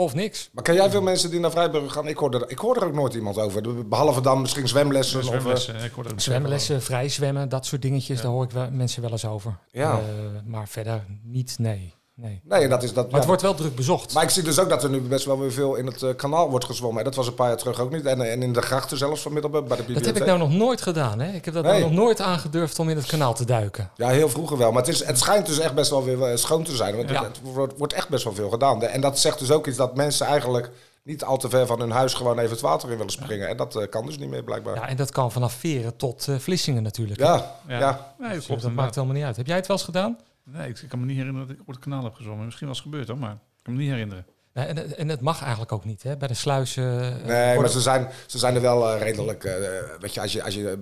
Of 0.00 0.14
niks. 0.14 0.50
Maar 0.52 0.64
ken 0.64 0.74
jij 0.74 0.90
veel 0.90 1.02
mensen 1.02 1.30
die 1.30 1.40
naar 1.40 1.50
Vrijburg 1.50 1.92
gaan? 1.92 2.08
Ik 2.08 2.16
hoor 2.16 2.34
er, 2.34 2.50
ik 2.50 2.58
hoor 2.58 2.76
er 2.76 2.84
ook 2.84 2.92
nooit 2.92 3.14
iemand 3.14 3.38
over. 3.38 3.88
Behalve 3.88 4.20
dan 4.20 4.40
misschien 4.40 4.68
zwemlessen. 4.68 5.20
Of, 5.20 5.24
eh, 5.24 5.30
Zwemlessen, 5.30 5.74
ik 5.74 5.92
het 6.02 6.22
Zwemlessen, 6.22 6.82
vrij 6.82 7.08
zwemmen, 7.08 7.48
dat 7.48 7.66
soort 7.66 7.82
dingetjes, 7.82 8.20
daar 8.20 8.30
hoor 8.30 8.44
ik 8.44 8.50
wel, 8.50 8.70
mensen 8.70 9.02
wel 9.02 9.10
eens 9.10 9.26
over. 9.26 9.58
Ja. 9.70 9.98
Eh, 9.98 10.04
maar 10.44 10.68
verder 10.68 11.04
niet, 11.22 11.58
nee. 11.58 11.94
Nee. 12.20 12.40
nee, 12.44 12.68
dat 12.68 12.82
is 12.82 12.92
dat. 12.92 13.02
Maar 13.04 13.12
ja. 13.12 13.16
het 13.18 13.26
wordt 13.26 13.42
wel 13.42 13.54
druk 13.54 13.74
bezocht. 13.74 14.14
Maar 14.14 14.22
ik 14.22 14.30
zie 14.30 14.42
dus 14.42 14.58
ook 14.58 14.68
dat 14.68 14.82
er 14.82 14.90
nu 14.90 15.00
best 15.00 15.24
wel 15.24 15.38
weer 15.38 15.52
veel 15.52 15.74
in 15.74 15.86
het 15.86 16.02
eh, 16.02 16.14
kanaal 16.16 16.50
wordt 16.50 16.64
gezwommen. 16.64 16.98
En 16.98 17.04
dat 17.04 17.14
was 17.14 17.26
een 17.26 17.34
paar 17.34 17.48
jaar 17.48 17.56
terug 17.56 17.80
ook 17.80 17.90
niet. 17.92 18.04
En, 18.04 18.20
en 18.30 18.42
in 18.42 18.52
de 18.52 18.62
grachten 18.62 18.96
zelfs 18.98 19.22
van 19.22 19.32
Middelburg 19.32 19.64
bij 19.64 19.76
de 19.76 19.82
dat 19.82 19.92
bibliotheek. 19.94 20.18
heb 20.22 20.32
ik 20.32 20.38
nou 20.38 20.50
nog 20.50 20.58
nooit 20.58 20.82
gedaan. 20.82 21.20
Hè? 21.20 21.32
Ik 21.32 21.44
heb 21.44 21.54
dat 21.54 21.62
Nee. 21.64 21.72
nou 21.80 21.84
nog 21.92 22.02
nooit 22.04 22.20
aangedurfd 22.20 22.78
om 22.78 22.88
in 22.88 22.96
het 22.96 23.06
kanaal 23.06 23.34
te 23.34 23.44
duiken. 23.44 23.90
Ja, 23.96 24.08
heel 24.08 24.28
vroeger 24.28 24.56
wel. 24.58 24.72
Maar 24.72 24.82
het, 24.82 24.90
is, 24.94 25.04
het 25.04 25.18
schijnt 25.18 25.46
dus 25.46 25.58
echt 25.58 25.74
best 25.74 25.90
wel 25.90 26.04
weer 26.04 26.22
eh, 26.22 26.36
schoon 26.36 26.62
te 26.64 26.76
zijn. 26.76 26.96
Want 26.96 27.10
Ja. 27.10 27.22
het 27.24 27.40
wordt, 27.42 27.78
wordt 27.78 27.92
echt 27.92 28.08
best 28.08 28.24
wel 28.24 28.34
veel 28.34 28.50
gedaan. 28.50 28.82
En 28.82 29.00
dat 29.00 29.18
zegt 29.18 29.38
dus 29.38 29.50
ook 29.50 29.66
iets 29.66 29.76
dat 29.76 29.96
mensen 29.96 30.26
eigenlijk 30.26 30.70
niet 31.02 31.24
al 31.24 31.36
te 31.36 31.48
ver 31.48 31.66
van 31.66 31.80
hun 31.80 31.90
huis 31.90 32.14
gewoon 32.14 32.38
even 32.38 32.50
het 32.50 32.60
water 32.60 32.90
in 32.90 32.96
willen 32.96 33.12
springen. 33.12 33.48
En 33.48 33.56
dat 33.56 33.76
eh, 33.76 33.88
kan 33.88 34.06
dus 34.06 34.18
niet 34.18 34.28
meer 34.30 34.42
blijkbaar. 34.44 34.74
Ja, 34.74 34.88
en 34.88 34.96
dat 34.96 35.10
kan 35.10 35.32
vanaf 35.32 35.52
Veren 35.52 35.96
tot 35.96 36.26
eh, 36.28 36.34
Vlissingen 36.38 36.82
natuurlijk. 36.82 37.20
Ja, 37.20 37.56
ja. 37.68 37.78
Ja. 37.78 38.14
Nee, 38.18 38.28
dat 38.28 38.36
Dus 38.36 38.46
klopt. 38.46 38.62
dat 38.62 38.72
maakt 38.72 38.94
helemaal 38.94 39.16
niet 39.16 39.24
uit. 39.24 39.36
Heb 39.36 39.46
jij 39.46 39.56
het 39.56 39.66
wel 39.66 39.76
eens 39.76 39.84
gedaan? 39.86 40.18
Nee, 40.44 40.68
ik, 40.68 40.78
ik 40.78 40.88
kan 40.88 41.00
me 41.00 41.06
niet 41.06 41.16
herinneren 41.16 41.48
dat 41.48 41.56
ik 41.56 41.62
op 41.62 41.66
het 41.74 41.78
kanaal 41.78 42.04
heb 42.04 42.14
gezongen. 42.14 42.44
Misschien 42.44 42.66
was 42.68 42.76
het 42.78 42.86
gebeurd 42.86 43.08
hoor, 43.08 43.18
maar 43.18 43.32
ik 43.32 43.62
kan 43.62 43.72
me 43.74 43.80
niet 43.80 43.90
herinneren. 43.90 44.26
Nee, 44.54 44.66
en, 44.66 44.96
en 44.96 45.08
het 45.08 45.20
mag 45.20 45.40
eigenlijk 45.40 45.72
ook 45.72 45.84
niet. 45.84 46.02
Hè? 46.02 46.16
Bij 46.16 46.28
de 46.28 46.34
sluizen. 46.34 47.02
eh, 47.20 47.26
Nee, 47.26 47.58
maar 47.58 47.68
ze 47.68 47.80
zijn, 47.80 48.08
ze 48.26 48.38
zijn 48.38 48.54
er 48.54 48.60
wel 48.60 48.92
eh, 48.94 49.02
redelijk. 49.02 49.44
eh, 49.44 49.54
weet 50.00 50.14
je, 50.14 50.20
als 50.20 50.32
je, 50.32 50.42
als 50.42 50.54
je 50.54 50.80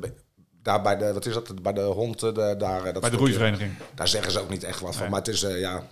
daar 0.63 0.83
bij 0.83 0.97
de, 0.97 1.13
wat 1.13 1.27
is 1.27 1.35
dat, 1.35 1.63
bij 1.63 1.73
de 1.73 1.81
hond, 1.81 2.21
de, 2.21 2.33
daar, 2.33 2.93
dat 2.93 3.01
Bij 3.01 3.11
de 3.11 3.17
roeivereniging. 3.17 3.73
Daar 3.95 4.09
zeggen 4.09 4.33
ze 4.33 4.41
ook 4.41 4.51
niet 4.51 4.65
echt 4.65 4.81
wat 4.81 4.93
van. 4.93 5.01
Nee. 5.01 5.11
Maar 5.11 5.19
het 5.19 5.29
is, 5.29 5.41
ja, 5.41 5.83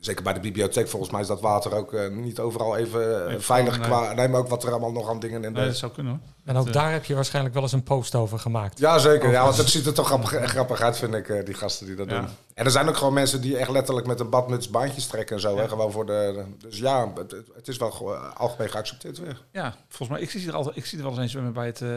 zeker 0.00 0.22
bij 0.22 0.32
de 0.32 0.40
bibliotheek 0.40 0.88
volgens 0.88 1.10
mij 1.12 1.20
is 1.20 1.26
dat 1.26 1.40
water 1.40 1.74
ook 1.74 1.92
eh, 1.92 2.10
niet 2.10 2.38
overal 2.38 2.76
even 2.76 3.24
eh, 3.26 3.30
Even 3.30 3.42
veilig 3.42 3.74
schoon, 3.74 3.86
qua... 3.86 4.12
Nee, 4.12 4.28
maar 4.28 4.40
ook 4.40 4.48
wat 4.48 4.64
er 4.64 4.70
allemaal 4.70 4.92
nog 4.92 5.08
aan 5.10 5.18
dingen 5.20 5.44
in 5.44 5.52
de... 5.52 5.58
Nee, 5.58 5.66
dat 5.68 5.76
zou 5.76 5.92
kunnen 5.92 6.12
hoor. 6.12 6.20
En 6.44 6.56
ook 6.56 6.64
Dat, 6.66 6.74
eh, 6.74 6.80
daar 6.82 6.92
heb 6.92 7.04
je 7.04 7.14
waarschijnlijk 7.14 7.54
wel 7.54 7.62
eens 7.62 7.72
een 7.72 7.82
post 7.82 8.14
over 8.14 8.38
gemaakt. 8.38 8.78
Ja, 8.78 8.98
zeker. 8.98 9.30
Ja, 9.30 9.42
want 9.44 9.56
het 9.56 9.68
ziet 9.68 9.86
er 9.86 9.94
toch 9.94 10.06
grappig, 10.06 10.30
grappig 10.30 10.80
uit, 10.80 10.98
vind 10.98 11.14
ik, 11.14 11.28
eh, 11.28 11.44
die 11.44 11.54
gasten 11.54 11.86
die 11.86 11.94
dat 11.96 12.10
Ja. 12.10 12.20
doen. 12.20 12.28
En 12.54 12.64
er 12.64 12.70
zijn 12.70 12.88
ook 12.88 12.96
gewoon 12.96 13.12
mensen 13.12 13.40
die 13.40 13.56
echt 13.56 13.70
letterlijk 13.70 14.06
met 14.06 14.20
een 14.20 14.30
badmuts 14.30 14.70
baantjes 14.70 15.06
trekken 15.06 15.36
en 15.36 15.42
zo. 15.42 15.56
Hè, 15.56 15.68
gewoon 15.68 15.92
voor 15.92 16.06
de, 16.06 16.44
dus 16.58 16.78
ja, 16.78 17.12
het, 17.54 17.68
is 17.68 17.76
wel 17.76 18.16
algemeen 18.36 18.70
geaccepteerd 18.70 19.18
weer. 19.18 19.42
Ja, 19.52 19.74
volgens 19.88 20.08
mij, 20.08 20.20
ik 20.20 20.30
zie 20.30 20.48
er 20.48 20.54
altijd, 20.54 20.76
ik 20.76 20.86
zie 20.86 20.98
er 20.98 21.04
wel 21.04 21.12
eens 21.12 21.22
een 21.22 21.28
zwemmen 21.28 21.52
bij 21.52 21.66
het, 21.66 21.80
eh, 21.80 21.88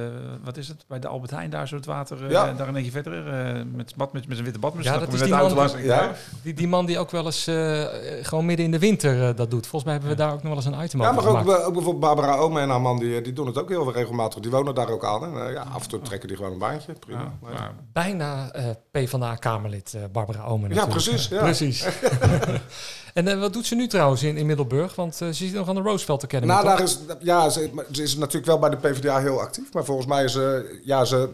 wat 0.43 0.57
is 0.57 0.67
het, 0.67 0.85
bij 0.87 0.99
de 0.99 1.07
Albert 1.07 1.31
Heijn, 1.31 1.49
daar 1.49 1.67
zo 1.67 1.75
het 1.75 1.85
water, 1.85 2.25
eh, 2.25 2.31
Ja. 2.31 2.53
daar 2.53 2.67
een 2.67 2.75
eentje 2.75 2.91
verder, 2.91 3.27
eh, 3.27 3.61
met, 3.73 3.95
badmuts, 3.95 4.27
met 4.27 4.37
een 4.37 4.43
witte 4.43 4.59
badmuts. 4.59 4.87
Ja, 4.87 4.97
dat 4.97 5.13
is 5.13 5.21
die 5.21 5.29
man 5.35 5.67
die-. 5.75 5.83
Ja, 5.83 6.13
Die, 6.43 6.53
die 6.53 6.67
man 6.67 6.85
die 6.85 6.99
ook 6.99 7.11
wel 7.11 7.25
eens 7.25 7.47
eh, 7.47 7.88
gewoon 8.21 8.45
midden 8.45 8.65
in 8.65 8.71
de 8.71 8.79
winter 8.79 9.27
eh, 9.27 9.35
dat 9.35 9.51
doet. 9.51 9.67
Volgens 9.67 9.83
mij 9.83 9.93
hebben 9.93 10.09
we 10.11 10.17
daar 10.17 10.33
ook 10.33 10.43
nog 10.43 10.53
wel 10.55 10.55
eens 10.55 10.65
een 10.65 10.83
item 10.83 11.01
ja 11.01 11.09
over 11.09 11.23
maar 11.23 11.31
ook, 11.31 11.37
gemaakt. 11.39 11.59
eh, 11.59 11.67
ook 11.67 11.73
bijvoorbeeld 11.73 12.03
Barbara 12.15 12.35
Ome 12.35 12.59
en 12.59 12.69
haar 12.69 12.81
man, 12.81 12.99
die, 12.99 13.21
die 13.21 13.33
doen 13.33 13.47
het 13.47 13.57
ook 13.57 13.69
heel 13.69 13.83
veel 13.83 13.93
regelmatig. 13.93 14.41
Die 14.41 14.51
wonen 14.51 14.75
daar 14.75 14.89
ook 14.89 15.05
aan. 15.05 15.23
En, 15.23 15.47
eh, 15.47 15.53
ja, 15.53 15.61
af 15.73 15.83
en 15.83 15.89
toe 15.89 16.01
trekken 16.01 16.27
die 16.27 16.37
gewoon 16.37 16.51
een 16.51 16.57
baantje. 16.57 16.93
Prima. 16.93 17.33
Ja, 17.53 17.71
Bijna 17.93 18.51
eh 18.51 18.65
PvdA-Kamerlid 18.91 19.93
eh, 19.93 20.01
Barbara 20.11 20.43
Omen 20.45 20.73
Ja, 20.73 20.85
precies, 20.85 21.27
ja. 21.27 21.39
precies. 21.41 21.85
en 23.13 23.27
eh, 23.27 23.39
wat 23.39 23.53
doet 23.53 23.65
ze 23.65 23.75
nu 23.75 23.87
trouwens 23.87 24.23
in, 24.23 24.37
in 24.37 24.45
Middelburg? 24.45 24.95
Want 24.95 25.13
eh, 25.21 25.27
ze 25.27 25.33
zit 25.33 25.53
nog 25.53 25.69
aan 25.69 25.75
de 25.75 25.81
Roosevelt 25.81 26.23
Academy, 26.23 26.51
Nou, 26.51 26.63
toch? 26.65 26.71
daar 26.71 26.81
is, 26.83 26.99
ja, 27.19 27.49
ze, 27.49 27.69
is 27.91 28.15
natuurlijk 28.15 28.45
wel 28.45 28.59
bij 28.59 28.69
de 28.69 28.77
PvdA 28.77 29.19
heel 29.19 29.41
actief. 29.41 29.73
Maar 29.73 29.85
volgens 29.85 30.07
mij 30.07 30.23
is 30.23 30.31
ze, 30.31 30.79
ja, 30.83 31.05
ze 31.05 31.29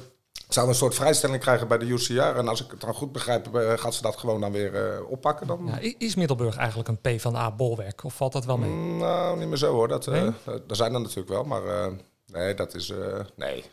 zou 0.54 0.68
een 0.68 0.76
soort 0.76 0.96
vrijstelling 0.96 1.42
krijgen 1.42 1.68
bij 1.68 1.78
de 1.78 1.86
UCR. 1.86 2.20
En 2.22 2.48
als 2.48 2.64
ik 2.64 2.72
het 2.72 2.82
dan 2.82 2.94
goed 2.94 3.12
begrijp, 3.12 3.56
eh, 3.56 3.74
gaat 3.76 3.94
ze 3.94 4.02
dat 4.02 4.18
gewoon 4.18 4.42
dan 4.42 4.52
weer 4.52 4.76
eh, 4.76 5.10
oppakken. 5.10 5.48
Dan. 5.48 5.62
Ja, 5.66 5.94
is 5.98 6.16
Middelburg 6.16 6.56
eigenlijk 6.58 6.90
een 6.90 7.02
PvdA-bolwerk? 7.02 8.04
Of 8.04 8.14
valt 8.14 8.34
dat 8.34 8.46
wel 8.46 8.58
mee? 8.58 8.70
Nou, 8.70 9.38
niet 9.40 9.48
meer 9.48 9.58
zo 9.58 9.74
hoor. 9.74 9.88
Dat, 9.88 10.08
eh, 10.08 10.14
Nee? 10.14 10.32
er 10.68 10.76
zijn 10.76 10.94
er 10.94 11.02
natuurlijk 11.02 11.30
wel, 11.30 11.44
maar 11.44 11.92
nee, 12.26 12.54
dat 12.54 12.74
is... 12.74 12.94
nee. 13.36 13.66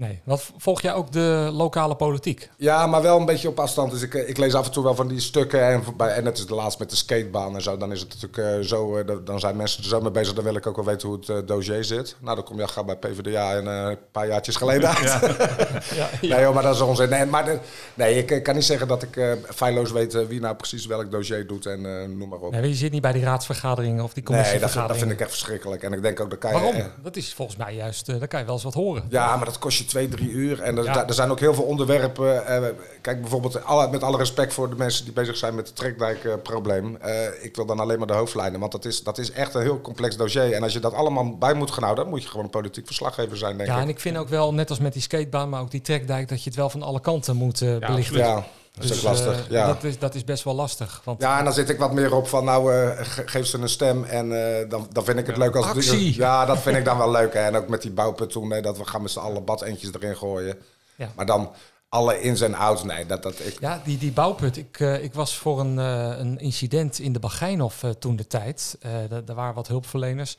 Nee. 0.00 0.20
Wat 0.24 0.50
volg 0.56 0.80
jij 0.82 0.94
ook 0.94 1.12
de 1.12 1.50
lokale 1.52 1.94
politiek? 1.94 2.50
Ja, 2.56 2.86
maar 2.86 3.02
wel 3.02 3.18
een 3.18 3.24
beetje 3.26 3.48
op 3.48 3.60
afstand. 3.60 3.90
Dus 3.90 4.02
ik, 4.02 4.14
eh, 4.14 4.28
ik 4.28 4.36
lees 4.38 4.54
af 4.54 4.66
en 4.66 4.72
toe 4.72 4.82
wel 4.84 4.94
van 4.94 5.08
die 5.08 5.20
stukken. 5.20 5.62
En, 5.66 5.82
en 5.98 6.24
net 6.24 6.38
is 6.38 6.46
de 6.46 6.54
laatste 6.54 6.80
met 6.82 6.90
de 6.90 6.96
skatebaan 6.96 7.54
en 7.54 7.62
zo. 7.62 7.76
Dan 7.76 7.92
is 7.92 8.00
het 8.00 8.08
natuurlijk 8.20 8.58
eh, 8.60 8.68
zo... 8.68 8.96
eh, 8.96 9.16
dan- 9.24 9.40
zijn 9.40 9.56
mensen 9.56 9.82
er 9.82 9.88
zo 9.88 10.00
mee 10.00 10.10
bezig. 10.10 10.34
Dan 10.34 10.44
wil 10.44 10.54
ik 10.56 10.66
ook 10.66 10.76
wel 10.76 10.84
weten 10.84 11.08
hoe 11.08 11.18
het 11.26 11.48
dossier 11.48 11.84
zit. 11.84 12.16
Nou, 12.20 12.34
dan 12.36 12.44
kom 12.44 12.58
je 12.60 12.68
gauw 12.68 12.84
bij 12.84 12.96
PvdA 12.96 13.54
en 13.54 13.66
eh, 13.68 13.88
een 13.90 13.98
paar 14.12 14.26
jaartjes 14.26 14.56
geleden 14.56 14.88
uit. 14.96 15.10
Ja, 15.94 16.08
Nee, 16.20 16.40
joh, 16.40 16.54
maar 16.54 16.62
dat 16.62 16.74
is 16.74 16.80
onzin. 16.80 17.08
Nee, 17.08 17.24
maar 17.26 17.44
de- 17.44 17.58
nee, 17.94 18.24
ik 18.24 18.42
kan 18.42 18.54
niet 18.54 18.64
zeggen 18.64 18.88
dat 18.88 19.02
ik 19.02 19.16
eh, 19.16 19.32
feilloos 19.54 19.90
weet 19.92 20.26
wie 20.26 20.40
nou 20.40 20.54
precies 20.56 20.86
welk 20.86 21.10
dossier 21.10 21.46
doet 21.46 21.66
en 21.66 21.86
eh, 21.86 22.08
noem 22.08 22.28
maar 22.28 22.38
op. 22.38 22.50
Nee, 22.52 22.68
je 22.68 22.74
zit 22.74 22.92
niet 22.92 23.02
bij 23.02 23.12
die 23.12 23.22
raadsvergaderingen 23.24 24.04
of 24.04 24.12
die 24.12 24.22
Nee, 24.28 24.36
dat, 24.38 24.46
vind- 24.46 24.60
commissievergaderingen. 24.62 24.88
dat 24.88 24.96
vind 24.98 25.10
ik 25.12 25.20
echt 25.20 25.30
verschrikkelijk. 25.30 25.82
En 25.82 25.92
ik 25.92 26.02
denk 26.02 26.20
ook, 26.20 26.30
dat 26.30 26.38
kan 26.38 26.50
je... 26.52 26.56
Waarom? 26.60 26.82
Dat 27.02 27.16
is 27.16 27.34
volgens 27.34 27.56
mij 27.56 27.74
juist, 27.74 28.08
eh 28.08 28.18
daar 28.18 28.28
kan 28.28 28.38
je 28.40 28.44
wel 28.46 28.54
eens 28.54 28.64
wat 28.64 28.74
horen. 28.74 29.02
Ja, 29.08 29.36
maar 29.36 29.44
dat 29.44 29.58
kost 29.58 29.78
je 29.78 29.84
twee, 29.90 30.08
drie 30.08 30.30
uur. 30.30 30.60
En 30.60 30.78
er, 30.78 30.84
Ja. 30.84 31.06
er 31.06 31.14
zijn 31.14 31.30
ook 31.30 31.40
heel 31.40 31.54
veel 31.54 31.64
onderwerpen. 31.64 32.46
eh, 32.46 32.62
kijk, 33.00 33.20
bijvoorbeeld, 33.20 33.64
alle, 33.64 33.90
met 33.90 34.02
alle 34.02 34.16
respect 34.16 34.52
voor 34.54 34.68
de 34.70 34.76
mensen 34.76 35.04
die 35.04 35.12
bezig 35.12 35.36
zijn 35.36 35.54
met 35.54 35.66
het 35.66 35.76
trekdijk-probleem. 35.76 36.96
eh, 36.96 37.44
ik 37.44 37.56
wil 37.56 37.66
dan 37.66 37.80
alleen 37.80 37.98
maar 37.98 38.06
de 38.06 38.12
hoofdlijnen. 38.12 38.60
Want 38.60 38.72
dat 38.72 38.84
is, 38.84 39.02
dat 39.02 39.18
is 39.18 39.30
echt 39.32 39.54
een 39.54 39.62
heel 39.62 39.80
complex 39.80 40.16
dossier. 40.16 40.52
En 40.52 40.62
als 40.62 40.72
je 40.72 40.80
dat 40.80 40.94
allemaal 40.94 41.36
bij 41.38 41.54
moet 41.54 41.70
gaan 41.70 41.82
houden, 41.82 42.04
dan 42.04 42.12
moet 42.12 42.22
je 42.22 42.28
gewoon 42.28 42.44
een 42.44 42.50
politiek 42.50 42.86
verslaggever 42.86 43.36
zijn, 43.36 43.56
denk 43.56 43.68
Ja, 43.68 43.76
ik. 43.76 43.82
en 43.82 43.88
ik 43.88 44.00
vind 44.00 44.16
ook 44.16 44.28
wel, 44.28 44.54
net 44.54 44.70
als 44.70 44.78
met 44.78 44.92
die 44.92 45.02
skatebaan, 45.02 45.48
maar 45.48 45.60
ook 45.60 45.70
die 45.70 45.80
trekdijk, 45.80 46.28
dat 46.28 46.42
je 46.42 46.50
het 46.50 46.58
wel 46.58 46.70
van 46.70 46.82
alle 46.82 47.00
kanten 47.00 47.36
moet 47.36 47.60
eh, 47.62 47.78
belichten. 47.78 48.18
Ja, 48.18 48.44
dat 48.80 48.90
is 48.90 48.96
Dus, 48.96 48.98
ook 48.98 49.04
lastig. 49.26 49.44
eh, 49.46 49.50
ja. 49.50 49.66
dat, 49.66 49.84
is, 49.84 49.98
dat 49.98 50.14
is 50.14 50.24
best 50.24 50.44
wel 50.44 50.54
lastig. 50.54 51.00
Want 51.04 51.20
Ja, 51.22 51.38
en 51.38 51.44
dan 51.44 51.52
zit 51.52 51.68
ik 51.68 51.78
wat 51.78 51.92
meer 51.92 52.14
op 52.14 52.28
van, 52.28 52.44
nou, 52.44 52.74
eh, 52.74 52.90
ge- 53.06 53.26
geef 53.28 53.46
ze 53.46 53.58
een 53.58 53.68
stem 53.68 54.04
en 54.04 54.58
eh, 54.62 54.68
dan, 54.70 54.88
dan 54.92 55.04
vind 55.04 55.18
ik 55.18 55.26
het 55.26 55.36
leuk 55.36 55.56
als... 55.56 55.66
Actie. 55.66 56.16
Ja, 56.16 56.44
dat 56.46 56.58
vind 56.58 56.76
ik 56.76 56.84
dan 56.84 56.98
wel 56.98 57.10
leuk. 57.10 57.34
hè. 57.34 57.40
En 57.40 57.56
ook 57.56 57.68
met 57.68 57.82
die 57.82 57.90
bouwput 57.90 58.30
toen, 58.30 58.48
nee, 58.48 58.62
dat 58.62 58.78
we 58.78 58.84
gaan 58.84 59.02
met 59.02 59.10
z'n 59.10 59.18
allen 59.18 59.44
badeentjes 59.44 59.90
erin 59.94 60.16
gooien. 60.16 60.58
Ja. 60.96 61.12
Maar 61.16 61.26
dan 61.26 61.50
alle 61.88 62.20
ins 62.20 62.40
en 62.40 62.54
outs, 62.54 62.82
nee, 62.84 63.06
dat, 63.06 63.22
dat 63.22 63.38
ik... 63.38 63.56
Ja, 63.60 63.80
die, 63.84 63.98
die 63.98 64.12
bouwput. 64.12 64.56
Ik, 64.56 64.80
eh, 64.80 65.02
ik 65.02 65.14
was 65.14 65.36
voor 65.36 65.60
een, 65.60 65.78
eh, 65.78 66.18
een 66.18 66.38
incident 66.38 66.98
in 66.98 67.12
de 67.12 67.18
Bagijnhof 67.18 67.82
eh, 67.82 67.90
toen 67.90 68.16
de 68.16 68.26
tijd. 68.26 68.76
Eh 68.80 68.90
da- 69.08 69.20
daar 69.20 69.36
waren 69.36 69.54
wat 69.54 69.68
hulpverleners 69.68 70.36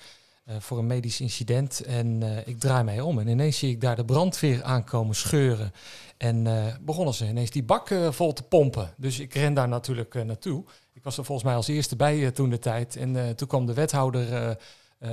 voor 0.60 0.78
een 0.78 0.88
medisch 0.88 1.20
incident. 1.22 1.80
En 1.86 2.24
eh, 2.24 2.48
ik 2.48 2.60
draai 2.60 2.84
mij 2.84 3.00
om 3.02 3.20
en 3.20 3.28
ineens 3.28 3.58
zie 3.58 3.70
ik 3.72 3.82
daar 3.82 3.96
de 3.96 4.06
brandweer 4.06 4.64
aankomen 4.64 5.16
scheuren. 5.16 5.74
En 6.18 6.48
eh, 6.48 6.74
begonnen 6.82 7.14
ze 7.14 7.28
ineens 7.28 7.50
die 7.50 7.64
bak 7.64 7.90
eh, 7.90 8.12
vol 8.12 8.34
te 8.34 8.44
pompen. 8.44 8.94
Dus 8.98 9.20
ik 9.20 9.34
ren 9.34 9.54
daar 9.54 9.68
natuurlijk 9.68 10.16
eh, 10.16 10.22
naartoe. 10.24 10.64
Ik 10.94 11.04
was 11.04 11.18
er 11.18 11.26
volgens 11.26 11.48
mij 11.48 11.56
als 11.56 11.68
eerste 11.68 11.96
bij 11.96 12.22
eh, 12.26 12.28
toen 12.28 12.50
de 12.50 12.60
tijd. 12.60 12.96
En 12.96 13.16
eh, 13.16 13.30
toen 13.30 13.48
kwam 13.48 13.66
de 13.66 13.74
wethouder 13.74 14.34
eh, 14.34 14.50
eh, 14.50 15.10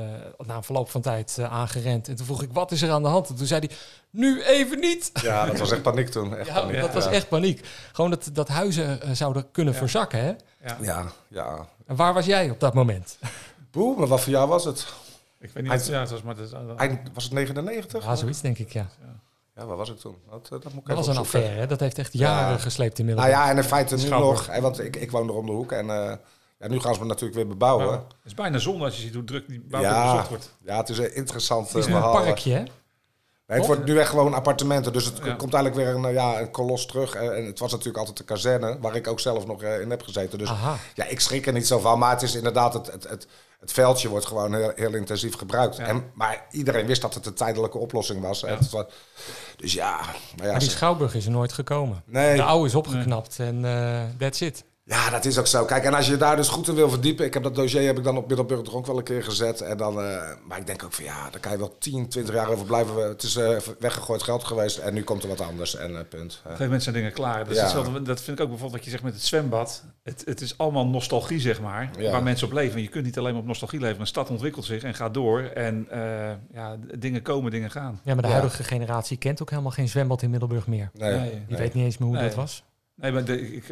na 0.46 0.56
een 0.56 0.62
verloop 0.62 0.90
van 0.90 1.00
tijd 1.00 1.36
eh, 1.38 1.52
aangerend. 1.52 2.08
En 2.08 2.16
toen 2.16 2.26
vroeg 2.26 2.42
ik, 2.42 2.52
wat 2.52 2.72
is 2.72 2.82
er 2.82 2.90
aan 2.90 3.02
de 3.02 3.08
hand? 3.08 3.28
En 3.28 3.34
toen 3.36 3.46
zei 3.46 3.66
hij, 3.66 3.76
nu 4.10 4.42
even 4.42 4.78
niet. 4.80 5.10
Ja, 5.22 5.46
dat 5.46 5.58
was 5.58 5.70
echt 5.70 5.82
paniek 5.82 6.08
toen. 6.08 6.36
Echt 6.36 6.48
Ja, 6.48 6.60
paniek. 6.60 6.80
dat 6.80 6.92
was 6.94 7.06
echt 7.06 7.28
paniek. 7.28 7.66
Gewoon 7.92 8.10
dat, 8.10 8.30
dat 8.32 8.48
huizen 8.48 9.02
eh, 9.02 9.10
zouden 9.12 9.50
kunnen 9.50 9.74
verzakken. 9.74 10.18
Hè? 10.20 10.32
Ja, 10.82 11.12
ja. 11.28 11.66
En 11.86 11.96
waar 11.96 12.14
was 12.14 12.26
jij 12.26 12.50
op 12.50 12.60
dat 12.60 12.74
moment? 12.74 13.18
Boe, 13.70 13.96
maar 13.98 14.06
wat 14.08 14.20
voor 14.20 14.32
jaar 14.32 14.46
was 14.46 14.64
het? 14.64 14.86
Ik 15.40 15.50
weet 15.52 15.62
niet, 15.62 15.72
Eind- 15.72 15.86
ja, 15.86 16.00
het 16.00 16.10
was 16.10 16.22
maar... 16.22 16.34
Dat, 16.36 16.76
Eind, 16.76 17.00
was 17.14 17.24
het 17.24 17.32
99? 17.32 18.04
Ja, 18.04 18.14
zoiets 18.16 18.40
denk 18.40 18.58
ik, 18.58 18.72
ja. 18.72 18.86
Ja, 19.56 19.66
waar 19.66 19.76
was 19.76 19.90
ik 19.90 19.98
toen? 19.98 20.16
Dat, 20.30 20.44
eh, 20.44 20.50
dat 20.50 20.64
moet 20.72 20.82
ik 20.82 20.86
Dat 20.86 20.96
was 20.96 21.06
een 21.06 21.18
opzoeken. 21.18 21.22
affaire, 21.40 21.60
hè? 21.60 21.66
Dat 21.66 21.80
heeft 21.80 21.98
echt 21.98 22.12
jaren 22.12 22.52
Ja. 22.52 22.58
gesleept 22.58 22.98
in 22.98 23.06
Nou 23.06 23.28
ja, 23.28 23.50
en 23.50 23.56
in 23.56 23.62
feite 23.64 23.96
nu 23.96 24.08
nog. 24.08 24.46
hè, 24.46 24.60
Want 24.60 24.80
ik, 24.80 24.96
ik 24.96 25.10
woon 25.10 25.28
er 25.28 25.34
om 25.34 25.46
de 25.46 25.52
hoek. 25.52 25.72
En 25.72 25.90
eh, 25.90 26.12
ja, 26.58 26.68
nu 26.68 26.80
gaan 26.80 26.94
ze 26.94 27.00
me 27.00 27.06
natuurlijk 27.06 27.34
weer 27.36 27.46
bebouwen. 27.48 27.92
het 27.92 28.04
is 28.24 28.34
bijna 28.34 28.58
zonde 28.58 28.84
als 28.84 28.96
je 28.96 29.02
ziet 29.02 29.14
hoe 29.14 29.24
druk 29.24 29.48
die 29.48 29.60
bouw 29.60 29.80
Ja, 29.80 30.10
bezocht 30.10 30.28
wordt. 30.28 30.54
ja, 30.64 30.76
het 30.76 30.88
is 30.88 30.98
een 30.98 31.14
interessant 31.14 31.68
Het 31.68 31.76
is 31.76 31.86
eh, 31.86 31.94
een 31.94 32.00
parkje, 32.00 32.52
hè? 32.52 32.62
Nee, 33.46 33.58
het 33.58 33.66
wordt 33.66 33.84
nu 33.84 33.98
echt 33.98 34.08
gewoon 34.08 34.34
appartementen. 34.34 34.92
Dus 34.92 35.04
het 35.04 35.18
Ja. 35.24 35.34
komt 35.34 35.54
eigenlijk 35.54 35.74
weer 35.74 36.04
een, 36.04 36.12
ja, 36.12 36.40
een 36.40 36.50
kolos 36.50 36.86
terug. 36.86 37.14
En 37.14 37.46
het 37.46 37.58
was 37.58 37.70
natuurlijk 37.70 37.98
altijd 37.98 38.16
de 38.16 38.24
kazerne, 38.24 38.78
waar 38.80 38.94
ik 38.96 39.06
ook 39.06 39.20
zelf 39.20 39.46
nog 39.46 39.62
in 39.62 39.90
heb 39.90 40.02
gezeten. 40.02 40.38
Dus 40.38 40.48
Aha. 40.48 40.76
ja, 40.94 41.04
ik 41.04 41.20
schrik 41.20 41.46
er 41.46 41.52
niet 41.52 41.66
zo 41.66 41.78
van. 41.78 41.98
Maar 41.98 42.10
het 42.10 42.22
is 42.22 42.34
inderdaad, 42.34 42.72
het, 42.74 42.86
het, 42.92 43.08
het, 43.08 43.26
het 43.60 43.72
veldje 43.72 44.08
wordt 44.08 44.26
gewoon 44.26 44.54
heel, 44.54 44.72
heel 44.74 44.94
intensief 44.94 45.34
gebruikt. 45.36 45.76
Ja. 45.76 45.84
En, 45.86 46.10
maar 46.14 46.46
iedereen 46.50 46.86
wist 46.86 47.02
dat 47.02 47.14
het 47.14 47.26
een 47.26 47.34
tijdelijke 47.34 47.78
oplossing 47.78 48.20
was. 48.20 48.40
Ja. 48.40 48.48
Het 48.48 48.70
was- 48.70 48.84
dus 49.56 49.72
ja, 49.72 49.96
maar 50.36 50.46
ja, 50.46 50.50
Maar 50.50 50.58
die 50.60 50.70
Schouwburg 50.70 51.14
is 51.14 51.24
er 51.24 51.30
nooit 51.30 51.52
gekomen. 51.52 52.02
Nee. 52.06 52.36
De 52.36 52.42
oude 52.42 52.66
is 52.66 52.74
opgeknapt 52.74 53.38
en 53.38 53.64
eh 53.64 54.02
that's 54.18 54.40
it. 54.40 54.64
Ja, 54.88 55.10
dat 55.10 55.24
is 55.24 55.38
ook 55.38 55.46
zo. 55.46 55.64
Kijk, 55.64 55.84
en 55.84 55.94
als 55.94 56.06
je 56.06 56.16
daar 56.16 56.36
dus 56.36 56.48
goed 56.48 56.68
in 56.68 56.74
wil 56.74 56.90
verdiepen... 56.90 57.24
Ik 57.24 57.34
heb 57.34 57.42
dat 57.42 57.54
dossier 57.54 57.86
heb 57.86 57.98
ik 57.98 58.04
dan 58.04 58.16
op 58.16 58.26
Middelburg 58.26 58.62
toch 58.62 58.74
ook 58.74 58.86
wel 58.86 58.98
een 58.98 59.04
keer 59.04 59.22
gezet. 59.22 59.60
En 59.60 59.76
dan, 59.76 60.00
eh, 60.02 60.20
maar 60.46 60.58
ik 60.58 60.66
denk 60.66 60.84
ook 60.84 60.92
van 60.92 61.04
ja, 61.04 61.30
daar 61.30 61.40
kan 61.40 61.52
je 61.52 61.58
wel 61.58 61.76
10, 61.78 62.08
20 62.08 62.34
jaar 62.34 62.48
over 62.48 62.66
blijven. 62.66 63.08
Het 63.08 63.22
is 63.22 63.36
eh, 63.36 63.56
weggegooid 63.78 64.22
geld 64.22 64.44
geweest 64.44 64.78
en 64.78 64.94
nu 64.94 65.02
komt 65.02 65.22
er 65.22 65.28
wat 65.28 65.40
anders. 65.40 65.76
En 65.76 65.96
eh, 65.98 66.04
punt. 66.08 66.10
Op 66.12 66.20
een 66.20 66.40
gegeven 66.42 66.64
moment 66.64 66.82
zijn 66.82 66.94
dingen 66.94 67.12
klaar. 67.12 67.38
Dat, 67.38 67.48
is 67.48 67.56
Ja. 67.56 67.62
hetzelfde- 67.62 68.02
dat 68.02 68.20
vind 68.20 68.38
ik 68.38 68.42
ook 68.44 68.50
bijvoorbeeld 68.50 68.72
wat 68.72 68.84
je 68.84 68.90
zegt 68.90 69.02
met 69.02 69.12
het 69.14 69.22
zwembad. 69.24 69.84
Het, 70.02 70.22
het 70.24 70.40
is 70.40 70.58
allemaal 70.58 70.86
nostalgie, 70.86 71.40
zeg 71.40 71.60
maar, 71.60 71.90
Ja. 71.98 72.10
waar 72.10 72.22
mensen 72.22 72.46
op 72.46 72.52
leven. 72.52 72.80
Je 72.82 72.88
kunt 72.88 73.04
niet 73.04 73.18
alleen 73.18 73.32
maar 73.32 73.40
op 73.42 73.46
nostalgie 73.48 73.80
leven. 73.80 74.00
Een 74.00 74.06
stad 74.06 74.30
ontwikkelt 74.30 74.64
zich 74.64 74.82
en 74.82 74.94
gaat 74.94 75.14
door. 75.14 75.40
En 75.42 75.86
eh, 75.90 76.00
ja, 76.52 76.76
dingen 76.98 77.22
komen, 77.22 77.50
dingen 77.50 77.70
gaan. 77.70 78.00
Ja, 78.04 78.12
maar 78.14 78.22
de 78.22 78.28
Ja. 78.28 78.34
huidige 78.34 78.64
generatie 78.64 79.16
kent 79.16 79.42
ook 79.42 79.50
helemaal 79.50 79.70
geen 79.72 79.88
zwembad 79.88 80.22
in 80.22 80.30
Middelburg 80.30 80.66
meer. 80.66 80.90
Nee, 80.92 81.12
Nee. 81.18 81.30
Die 81.30 81.40
nee. 81.48 81.58
weet 81.58 81.74
niet 81.74 81.84
eens 81.84 81.98
meer 81.98 82.08
hoe 82.08 82.16
Nee. 82.16 82.26
dat 82.26 82.34
was. 82.34 82.64
Nee, 83.00 83.12
maar 83.12 83.24
de, 83.24 83.52
ik, 83.56 83.64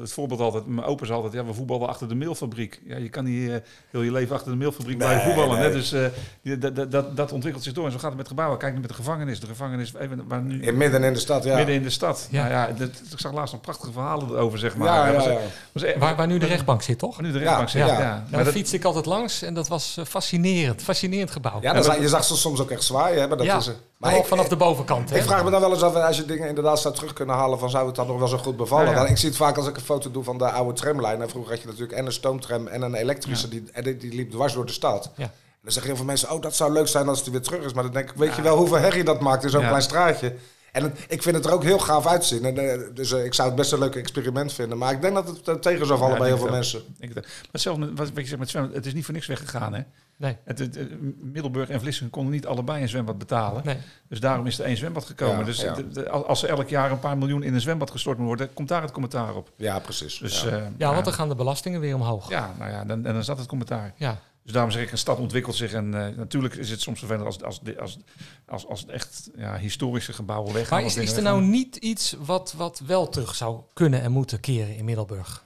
het 0.00 0.12
voorbeeld 0.12 0.40
altijd, 0.40 0.66
mijn 0.66 0.86
opa 0.86 1.04
zei 1.04 1.16
altijd, 1.16 1.34
ja, 1.34 1.44
we 1.44 1.54
voetballen 1.54 1.88
achter 1.88 2.08
de 2.08 2.14
meelfabriek. 2.14 2.80
Ja, 2.84 2.96
je 2.96 3.08
kan 3.08 3.24
niet 3.24 3.50
eh, 3.50 3.56
heel 3.90 4.02
je 4.02 4.12
leven 4.12 4.34
achter 4.34 4.50
de 4.50 4.56
meelfabriek 4.56 4.96
Nee, 4.98 5.06
blijven 5.08 5.24
voetballen. 5.26 5.58
nee. 5.58 5.68
Hè? 5.68 5.72
Dus 5.72 5.92
eh, 5.92 6.58
dat, 6.60 6.76
dat, 6.76 6.90
dat, 6.92 7.16
dat 7.16 7.32
ontwikkelt 7.32 7.64
zich 7.64 7.72
door. 7.72 7.84
En 7.86 7.92
zo 7.92 7.98
gaat 7.98 8.08
het 8.08 8.16
met 8.18 8.28
gebouwen. 8.28 8.58
Kijk 8.58 8.74
nu 8.74 8.80
met 8.80 8.88
de 8.88 8.94
gevangenis. 8.94 9.40
De 9.40 9.46
gevangenis 9.46 9.94
even, 9.94 10.28
waar 10.28 10.42
nu, 10.42 10.62
In 10.62 10.76
midden 10.76 11.04
in 11.04 11.12
de 11.12 11.18
stad, 11.18 11.44
ja. 11.44 11.56
midden 11.56 11.74
in 11.74 11.82
de 11.82 11.90
stad. 11.90 12.28
Ja. 12.30 12.46
Ja. 12.48 12.52
Nou 12.52 12.68
ja, 12.72 12.78
dat, 12.78 12.88
ik 13.12 13.18
zag 13.18 13.32
laatst 13.32 13.52
nog 13.52 13.62
prachtige 13.62 13.92
verhalen 13.92 14.28
erover, 14.28 14.58
zeg 14.58 14.76
maar. 14.76 14.86
Ja, 14.88 15.06
ja, 15.06 15.12
was- 15.14 15.24
ja. 15.24 15.38
was 15.72 15.82
echt- 15.82 15.98
Waar, 15.98 16.16
waar 16.16 16.26
nu 16.26 16.38
de 16.38 16.46
rechtbank 16.46 16.82
zit, 16.82 16.98
toch? 16.98 17.16
waar 17.16 17.26
nu 17.26 17.32
de 17.32 17.38
rechtbank 17.38 17.68
Ja, 17.68 17.86
zit. 17.86 17.96
ja. 17.96 18.02
Ja, 18.02 18.08
Daar 18.10 18.24
Maar 18.30 18.44
dat, 18.44 18.52
fietste 18.52 18.76
ik 18.76 18.84
altijd 18.84 19.06
langs 19.06 19.42
en 19.42 19.54
dat 19.54 19.68
was 19.68 19.96
eh, 19.96 20.04
fascinerend. 20.04 20.82
Fascinerend 20.82 21.30
gebouw. 21.30 21.58
Ja, 21.60 21.72
dan 21.72 21.84
zag- 21.84 21.98
je 22.00 22.08
zag 22.08 22.24
ze 22.24 22.36
soms 22.36 22.60
ook 22.60 22.70
echt 22.70 22.82
zwaaien. 22.84 23.20
Hè, 23.20 23.28
maar 23.28 23.36
dat 23.36 23.46
Ja, 23.46 23.56
is, 23.56 23.70
maar 24.02 24.14
ook 24.14 24.22
ik, 24.22 24.28
vanaf 24.28 24.48
de 24.48 24.56
bovenkant. 24.56 25.10
Hè? 25.10 25.16
ik 25.16 25.22
vraag 25.22 25.44
me 25.44 25.50
dan 25.50 25.60
wel 25.60 25.72
eens 25.72 25.82
af, 25.82 25.94
als 25.94 26.16
je 26.16 26.24
dingen 26.24 26.48
inderdaad 26.48 26.80
zou 26.80 26.94
terug 26.94 27.12
kunnen 27.12 27.34
halen, 27.34 27.58
van 27.58 27.70
zou 27.70 27.86
het 27.86 27.96
dan 27.96 28.06
nog 28.06 28.18
wel 28.18 28.28
zo 28.28 28.38
goed 28.38 28.56
bevallen? 28.56 28.88
Ja. 28.88 28.94
Want 28.94 29.10
Ik 29.10 29.16
zie 29.16 29.28
het 29.28 29.38
vaak 29.38 29.56
als 29.56 29.66
ik 29.66 29.76
een 29.76 29.82
foto 29.82 30.10
doe 30.10 30.24
van 30.24 30.38
de 30.38 30.50
oude 30.50 30.72
tramlijn. 30.72 31.22
En 31.22 31.28
vroeger 31.28 31.52
had 31.52 31.60
je 31.60 31.66
natuurlijk 31.66 31.98
en 31.98 32.06
een 32.06 32.12
stoomtram 32.12 32.66
en 32.66 32.82
een 32.82 32.94
elektrische, 32.94 33.48
die, 33.48 33.64
en 33.72 33.84
die, 33.84 33.96
die 33.96 34.14
liep 34.14 34.30
dwars 34.30 34.52
door 34.52 34.66
de 34.66 34.72
stad. 34.72 35.10
Ja. 35.16 35.24
En 35.24 35.68
dan 35.68 35.72
zeggen 35.72 35.90
heel 35.90 35.96
veel 35.96 36.06
mensen, 36.10 36.30
oh 36.30 36.42
dat 36.42 36.54
zou 36.54 36.72
leuk 36.72 36.88
zijn 36.88 37.08
als 37.08 37.18
het 37.18 37.30
weer 37.30 37.42
terug 37.42 37.64
is. 37.64 37.72
Maar 37.72 37.82
dan 37.82 37.92
denk 37.92 38.10
ik, 38.10 38.16
weet 38.16 38.36
je 38.36 38.42
wel 38.42 38.56
hoeveel 38.56 38.78
herrie 38.78 39.04
dat 39.04 39.20
maakt 39.20 39.44
in 39.44 39.50
zo'n 39.50 39.66
klein 39.66 39.82
straatje? 39.82 40.34
En 40.72 40.82
het- 40.82 41.04
ik 41.08 41.22
vind 41.22 41.36
het 41.36 41.44
er 41.44 41.52
ook 41.52 41.62
heel 41.62 41.78
gaaf 41.78 42.06
uitzien. 42.06 42.44
En, 42.44 42.58
eh, 42.70 42.80
dus 42.94 43.12
eh, 43.12 43.24
ik 43.24 43.34
zou 43.34 43.48
het 43.48 43.56
best 43.56 43.72
een 43.72 43.78
leuk 43.78 43.94
experiment 43.94 44.52
vinden. 44.52 44.78
Maar 44.78 44.92
ik 44.92 45.00
denk 45.00 45.14
dat 45.14 45.26
het 45.28 45.48
eh, 45.48 45.54
tegen 45.54 45.86
zou 45.86 45.98
vallen 45.98 46.12
Ja, 46.14 46.18
bij 46.20 46.28
heel 46.28 46.36
veel 46.36 46.46
ook. 46.46 46.52
mensen. 46.52 46.82
ik. 46.98 47.14
Maar 47.14 47.24
hetzelfde 47.52 47.86
met 47.86 47.98
wat, 47.98 48.08
wat 48.08 48.16
je 48.22 48.26
zegt 48.26 48.38
met 48.38 48.50
zwemmen. 48.50 48.72
Het 48.72 48.86
is 48.86 48.94
niet 48.94 49.04
voor 49.04 49.14
niks 49.14 49.26
weggegaan, 49.26 49.74
hè? 49.74 49.80
Nee, 50.16 50.36
Het, 50.44 50.58
het, 50.58 50.74
het- 50.74 51.22
Middelburg 51.22 51.68
en 51.68 51.80
Vlissingen 51.80 52.10
konden 52.10 52.32
niet 52.32 52.46
allebei 52.46 52.82
een 52.82 52.88
zwembad 52.88 53.18
betalen. 53.18 53.62
nee. 53.64 53.76
Dus 54.08 54.20
daarom 54.20 54.46
is 54.46 54.58
er 54.58 54.64
één 54.64 54.76
zwembad 54.76 55.04
gekomen. 55.04 55.38
Ja, 55.38 55.44
dus 55.44 55.60
ja. 55.60 55.74
de- 55.74 55.88
de- 55.88 56.08
als 56.10 56.42
er 56.42 56.48
elk 56.48 56.68
jaar 56.68 56.90
een 56.90 56.98
paar 56.98 57.18
miljoen 57.18 57.42
in 57.42 57.54
een 57.54 57.60
zwembad 57.60 57.90
gestort 57.90 58.18
moet 58.18 58.26
worden, 58.26 58.52
komt 58.54 58.68
daar 58.68 58.82
het 58.82 58.90
commentaar 58.92 59.34
op. 59.34 59.50
Ja, 59.56 59.78
precies. 59.78 60.18
Dus, 60.18 60.42
ja. 60.42 60.48
eh, 60.50 60.62
Ja, 60.76 60.92
want 60.92 61.04
dan 61.04 61.14
gaan 61.14 61.28
de 61.28 61.34
belastingen 61.34 61.80
weer 61.80 61.94
omhoog. 61.94 62.28
Ja, 62.28 62.54
nou 62.58 62.70
ja, 62.70 62.84
dan, 62.84 63.06
en 63.06 63.12
dan 63.14 63.22
dat 63.26 63.38
het 63.38 63.46
commentaar. 63.46 63.92
Ja. 63.96 64.18
Dus 64.42 64.52
daarom 64.52 64.70
zeg 64.70 64.82
ik, 64.82 64.92
een 64.92 64.98
stad 64.98 65.18
ontwikkelt 65.18 65.56
zich. 65.56 65.72
En 65.72 65.94
eh, 65.94 66.16
natuurlijk 66.16 66.54
is 66.54 66.70
het 66.70 66.80
soms 66.80 66.98
vervelend 66.98 67.26
als, 67.26 67.42
als, 67.42 67.60
als, 67.78 67.98
als, 68.46 68.66
als 68.66 68.86
echt 68.86 69.30
ja, 69.36 69.56
historische 69.56 70.12
gebouwen 70.12 70.52
weggaan. 70.52 70.76
Maar 70.76 70.84
als 70.84 70.96
is, 70.96 71.10
is 71.10 71.16
er 71.16 71.22
nou 71.22 71.42
niet 71.42 71.76
iets 71.76 72.16
wat, 72.24 72.54
wat 72.56 72.82
wel 72.86 73.08
terug 73.08 73.34
zou 73.34 73.60
kunnen 73.72 74.02
en 74.02 74.12
moeten 74.12 74.40
keren 74.40 74.76
in 74.76 74.84
Middelburg? 74.84 75.44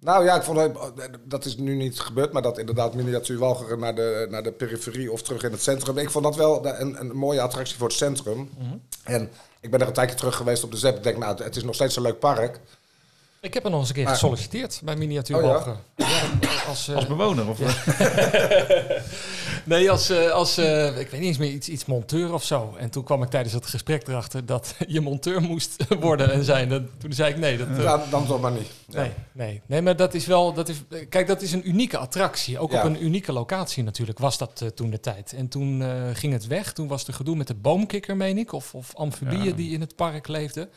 Nou 0.00 0.24
ja, 0.24 0.36
ik 0.36 0.42
vond 0.42 0.78
dat 1.24 1.44
is 1.44 1.56
nu 1.56 1.74
niet 1.74 2.00
gebeurd, 2.00 2.32
maar 2.32 2.42
dat 2.42 2.58
inderdaad 2.58 2.94
miniatuurwalgeren 2.94 3.78
naar 3.78 3.94
de, 3.94 4.26
naar 4.30 4.42
de 4.42 4.52
periferie 4.52 5.12
of 5.12 5.22
terug 5.22 5.42
in 5.42 5.52
het 5.52 5.62
centrum. 5.62 5.98
Ik 5.98 6.10
vond 6.10 6.24
dat 6.24 6.36
wel 6.36 6.66
een, 6.66 7.00
een 7.00 7.16
mooie 7.16 7.40
attractie 7.40 7.76
voor 7.76 7.88
het 7.88 7.96
centrum. 7.96 8.50
En 9.04 9.30
ik 9.60 9.70
ben 9.70 9.80
er 9.80 9.86
een 9.86 9.92
tijdje 9.92 10.16
terug 10.16 10.36
geweest 10.36 10.64
op 10.64 10.70
de 10.70 10.76
ZEP. 10.76 10.96
Ik 10.96 11.02
denk, 11.02 11.18
nou, 11.18 11.42
het 11.42 11.56
is 11.56 11.62
nog 11.62 11.74
steeds 11.74 11.96
een 11.96 12.02
leuk 12.02 12.18
park. 12.18 12.60
Ik 13.40 13.54
heb 13.54 13.64
er 13.64 13.70
nog 13.70 13.80
eens 13.80 13.88
een 13.88 13.94
keer 13.94 14.04
Maar- 14.04 14.12
gesolliciteerd 14.12 14.80
bij 14.84 14.96
Miniatuurwalgen. 14.96 15.76
ja? 15.96 16.06
als, 16.68 16.88
eh, 16.88 16.94
Als 16.96 17.06
bewoner? 17.06 17.48
Of, 17.48 17.58
nee, 19.64 19.90
als, 19.90 20.10
eh, 20.10 20.30
als 20.30 20.56
eh, 20.58 20.86
ik 20.98 21.08
weet 21.10 21.20
niet 21.20 21.28
eens 21.28 21.38
meer, 21.38 21.50
iets, 21.50 21.68
iets 21.68 21.84
monteur 21.84 22.32
of 22.32 22.44
zo. 22.44 22.74
En 22.78 22.90
toen 22.90 23.04
kwam 23.04 23.22
ik 23.22 23.28
tijdens 23.28 23.54
het 23.54 23.66
gesprek 23.66 24.08
erachter 24.08 24.46
dat 24.46 24.74
je 24.86 25.00
monteur 25.00 25.40
moest 25.42 25.84
worden 26.00 26.32
en 26.32 26.44
zijn. 26.44 26.68
Dat, 26.68 26.82
toen 26.98 27.12
zei 27.12 27.30
ik 27.32 27.38
nee, 27.38 27.56
dat, 27.56 27.66
Ja, 27.76 28.04
dan 28.10 28.26
toch 28.26 28.40
maar 28.40 28.52
niet. 28.52 28.66
Ja. 28.88 29.00
Nee, 29.00 29.10
nee, 29.32 29.60
nee, 29.66 29.82
maar 29.82 29.96
dat 29.96 30.14
is 30.14 30.26
wel. 30.26 30.52
Dat 30.52 30.68
is, 30.68 30.76
kijk, 31.08 31.26
dat 31.26 31.42
is 31.42 31.52
een 31.52 31.68
unieke 31.68 31.98
attractie. 31.98 32.58
Ook 32.58 32.72
Ja. 32.72 32.78
op 32.78 32.84
een 32.84 33.04
unieke 33.04 33.32
locatie 33.32 33.82
natuurlijk 33.82 34.18
was 34.18 34.38
dat 34.38 34.60
eh, 34.62 34.68
toen 34.68 34.90
de 34.90 35.00
tijd. 35.00 35.32
En 35.32 35.48
toen 35.48 35.82
eh, 35.82 35.88
ging 36.12 36.32
het 36.32 36.46
weg. 36.46 36.72
Toen 36.72 36.88
was 36.88 37.06
er 37.06 37.14
gedoe 37.14 37.36
met 37.36 37.46
de 37.46 37.54
boomkikker, 37.54 38.16
meen 38.16 38.38
ik. 38.38 38.52
Of, 38.52 38.74
of 38.74 38.94
amfibieën 38.94 39.44
Ja. 39.44 39.52
die 39.52 39.72
in 39.72 39.80
het 39.80 39.96
park 39.96 40.28
leefden. 40.28 40.68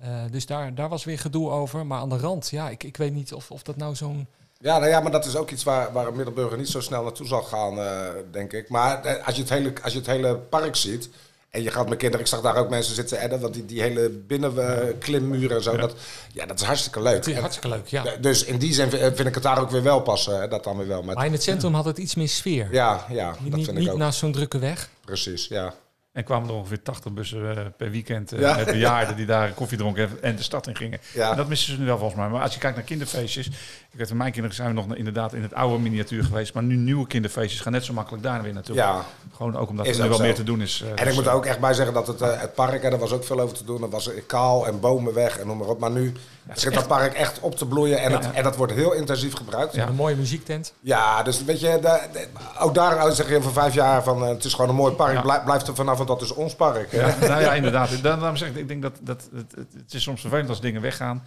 Eh, 0.00 0.08
dus 0.30 0.46
daar, 0.46 0.74
daar 0.74 0.88
was 0.88 1.04
weer 1.04 1.18
gedoe 1.18 1.50
over. 1.50 1.86
Maar 1.86 2.00
aan 2.00 2.08
de 2.08 2.18
rand, 2.18 2.48
ja, 2.50 2.68
ik, 2.68 2.84
ik 2.84 2.96
weet 2.96 3.12
niet 3.12 3.32
of, 3.32 3.50
of 3.50 3.62
dat 3.62 3.76
nou 3.76 3.94
zo'n. 3.94 4.26
Ja, 4.58 4.78
nou 4.78 4.90
ja, 4.90 5.00
maar 5.00 5.12
dat 5.12 5.26
is 5.26 5.36
ook 5.36 5.50
iets 5.50 5.62
waar, 5.64 5.92
waar 5.92 6.06
een 6.06 6.16
Middelburger 6.16 6.58
niet 6.58 6.68
zo 6.68 6.80
snel 6.80 7.02
naartoe 7.02 7.26
zal 7.26 7.42
gaan, 7.42 7.78
eh, 7.78 8.00
denk 8.30 8.52
ik. 8.52 8.68
Maar 8.68 9.04
eh, 9.04 9.26
als 9.26 9.34
je, 9.34 9.40
het 9.40 9.50
hele, 9.50 9.72
als 9.82 9.92
je 9.92 9.98
het 9.98 10.08
hele 10.08 10.36
park 10.36 10.76
ziet... 10.76 11.08
En 11.50 11.62
je 11.62 11.70
gaat 11.70 11.88
met 11.88 11.98
kinderen, 11.98 12.20
ik 12.24 12.30
zag 12.32 12.40
daar 12.40 12.56
ook 12.56 12.68
mensen 12.70 12.94
zitten 12.94 13.20
edden, 13.20 13.40
want 13.40 13.54
die, 13.54 13.64
die 13.66 13.80
hele 13.80 14.08
binnenklimmuren 14.10 15.56
en 15.56 15.62
zo, 15.62 15.76
dat, 15.76 15.94
ja, 16.32 16.46
dat 16.46 16.60
is 16.60 16.66
hartstikke 16.66 17.02
leuk. 17.02 17.26
Is 17.26 17.36
hartstikke 17.38 17.68
leuk, 17.68 17.86
ja. 17.86 18.04
Dus 18.20 18.44
in 18.44 18.58
die 18.58 18.72
zin 18.74 18.90
vind 18.90 19.18
ik 19.26 19.34
het 19.34 19.42
daar 19.42 19.60
ook 19.60 19.70
weer 19.70 19.82
wel 19.82 20.00
passen, 20.00 20.40
hè, 20.40 20.48
dat 20.48 20.64
dan 20.64 20.76
weer 20.76 20.86
wel. 20.86 21.02
Maar 21.02 21.14
Maar 21.14 21.26
in 21.26 21.32
het 21.32 21.42
centrum 21.42 21.74
had 21.74 21.84
het 21.84 21.98
iets 21.98 22.14
meer 22.14 22.28
sfeer. 22.28 22.68
ja, 22.72 23.04
ja, 23.08 23.28
niet 23.30 23.50
dat 23.50 23.56
niet, 23.56 23.64
vind 23.64 23.78
niet 23.78 23.86
ik 23.86 23.92
ook. 23.92 23.98
naast 23.98 24.18
zo'n 24.18 24.32
drukke 24.32 24.58
weg. 24.58 24.88
Precies, 25.04 25.46
ja. 25.48 25.74
En 26.12 26.24
kwamen 26.24 26.48
er 26.48 26.54
ongeveer 26.54 26.82
80 26.82 27.12
bussen 27.12 27.56
eh, 27.56 27.64
per 27.76 27.90
weekend 27.90 28.32
eh, 28.32 28.40
Ja. 28.40 28.56
met 28.56 28.64
bejaarden 28.66 29.16
die 29.16 29.26
daar 29.26 29.50
koffie 29.52 29.78
dronken 29.78 30.02
en- 30.08 30.18
en 30.22 30.36
de 30.36 30.42
stad 30.42 30.66
in 30.66 30.76
gingen. 30.76 30.98
Ja. 31.14 31.30
En 31.30 31.36
dat 31.36 31.48
missen 31.48 31.72
ze 31.74 31.78
nu 31.80 31.86
wel 31.86 31.98
volgens 31.98 32.20
mij. 32.20 32.28
Maar 32.28 32.42
als 32.42 32.52
je 32.54 32.58
kijkt 32.60 32.76
naar 32.76 32.84
kinderfeestjes. 32.84 33.46
Ik 33.46 33.98
weet, 33.98 34.08
van 34.08 34.16
mijn 34.16 34.32
kinderen 34.32 34.56
zijn 34.56 34.68
we 34.68 34.74
nog 34.74 34.94
inderdaad 34.94 35.32
in 35.32 35.42
het 35.42 35.54
oude 35.54 35.78
miniatuur 35.82 36.24
geweest. 36.24 36.54
Maar 36.54 36.62
nu 36.62 36.76
nieuwe 36.76 37.06
kinderfeestjes 37.06 37.60
gaan 37.60 37.72
net 37.72 37.84
zo 37.84 37.92
makkelijk 37.92 38.22
daar 38.22 38.42
weer 38.42 38.52
naartoe. 38.52 38.74
Ja, 38.74 39.04
Gewoon 39.34 39.56
ook 39.56 39.68
omdat 39.68 39.86
Is 39.86 39.96
er 39.96 40.02
nu 40.02 40.08
wel 40.08 40.18
zo. 40.18 40.24
meer 40.24 40.34
te 40.34 40.44
doen 40.44 40.60
is. 40.62 40.80
eh, 40.82 40.88
en 40.90 40.96
dus, 40.96 41.06
ik 41.06 41.14
moet 41.14 41.24
eh, 41.24 41.30
er 41.30 41.36
ook 41.36 41.46
echt 41.46 41.60
bij 41.60 41.74
zeggen 41.74 41.94
dat 41.94 42.06
het, 42.06 42.20
het 42.20 42.54
park, 42.54 42.82
hè, 42.82 42.90
daar 42.90 42.98
was 42.98 43.12
ook 43.12 43.24
veel 43.24 43.40
over 43.40 43.56
te 43.56 43.64
doen. 43.64 43.82
Er 43.82 43.88
was 43.90 44.10
kaal 44.26 44.66
en 44.66 44.80
bomen 44.80 45.14
weg 45.14 45.38
en 45.38 45.46
noem 45.46 45.58
maar 45.58 45.68
op. 45.68 45.78
Maar 45.80 45.90
nu 45.90 46.12
begint 46.54 46.74
dat 46.74 46.86
park 46.86 47.12
echt 47.14 47.40
op 47.40 47.54
te 47.56 47.66
bloeien 47.66 47.98
en, 48.00 48.12
het, 48.12 48.30
en 48.32 48.42
dat 48.42 48.56
wordt 48.56 48.72
heel 48.72 48.92
intensief 48.92 49.34
gebruikt. 49.34 49.76
Een 49.76 49.94
mooie 49.94 50.16
muziektent. 50.16 50.72
Ja, 50.80 51.22
dus 51.22 51.44
weet 51.44 51.60
je, 51.60 51.78
de- 51.80 52.00
de- 52.12 52.26
ook 52.58 52.74
daar 52.74 53.12
zeg 53.12 53.28
je 53.28 53.36
over 53.36 53.52
vijf 53.52 53.74
jaar 53.74 54.02
van 54.02 54.22
eh, 54.22 54.28
het 54.28 54.44
is 54.44 54.54
gewoon 54.54 54.70
een 54.70 54.76
mooi 54.76 54.94
park. 54.94 55.14
Ja. 55.14 55.20
Blijf, 55.20 55.44
blijft 55.44 55.68
er 55.68 55.74
vanaf, 55.74 55.96
want 55.96 56.08
dat 56.08 56.22
is 56.22 56.32
ons 56.34 56.54
park. 56.54 56.92
hè. 56.92 57.00
Ja, 57.00 57.14
nou 57.28 57.40
ja, 57.42 57.52
inderdaad. 57.54 57.90
Dan, 58.02 58.18
daarom 58.18 58.36
zeg 58.36 58.48
ik, 58.48 58.56
ik 58.56 58.68
denk 58.68 58.82
dat, 58.82 58.92
dat 59.00 59.28
het, 59.34 59.52
het, 59.56 59.66
het 59.82 59.94
is 59.94 60.02
soms 60.02 60.20
vervelend 60.20 60.48
als 60.48 60.60
dingen 60.60 60.80
weggaan. 60.82 61.22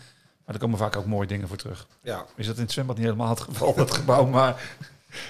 Maar 0.45 0.55
er 0.55 0.61
komen 0.61 0.78
vaak 0.78 0.95
ook 0.95 1.05
mooie 1.05 1.28
dingen 1.28 1.47
voor 1.47 1.57
terug. 1.57 1.88
Ja. 2.01 2.26
Is 2.36 2.47
dat 2.47 2.55
in 2.55 2.61
het 2.61 2.71
zwembad 2.71 2.95
niet 2.95 3.05
helemaal 3.05 3.30
het 3.30 3.39
geval, 3.41 3.74
dat 3.76 3.91
gebouw. 3.91 4.26
Maar, 4.26 4.55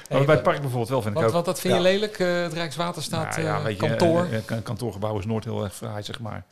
maar 0.09 0.25
bij 0.25 0.35
het 0.35 0.43
park 0.43 0.59
bijvoorbeeld 0.59 0.89
wel, 0.89 1.01
vind 1.01 1.17
ik 1.17 1.23
ook. 1.23 1.31
want 1.31 1.45
dat 1.45 1.59
vind 1.59 1.73
je 1.73 1.79
Ja. 1.79 1.85
lelijk, 1.85 2.19
eh, 2.19 2.41
het 2.41 2.53
Rijkswaterstaat 2.53 3.29
Nou 3.35 3.41
ja, 3.47 3.57
eh, 3.57 3.63
weet 3.63 3.79
je, 3.79 3.87
kantoor. 3.87 4.23
eh, 4.23 4.37
eh, 4.37 4.43
een 4.47 4.63
kantoorgebouw 4.63 5.19
is 5.19 5.25
nooit 5.25 5.43
heel 5.43 5.63
erg 5.63 5.75
fraai, 5.75 6.03
zeg 6.03 6.19
maar. 6.19 6.43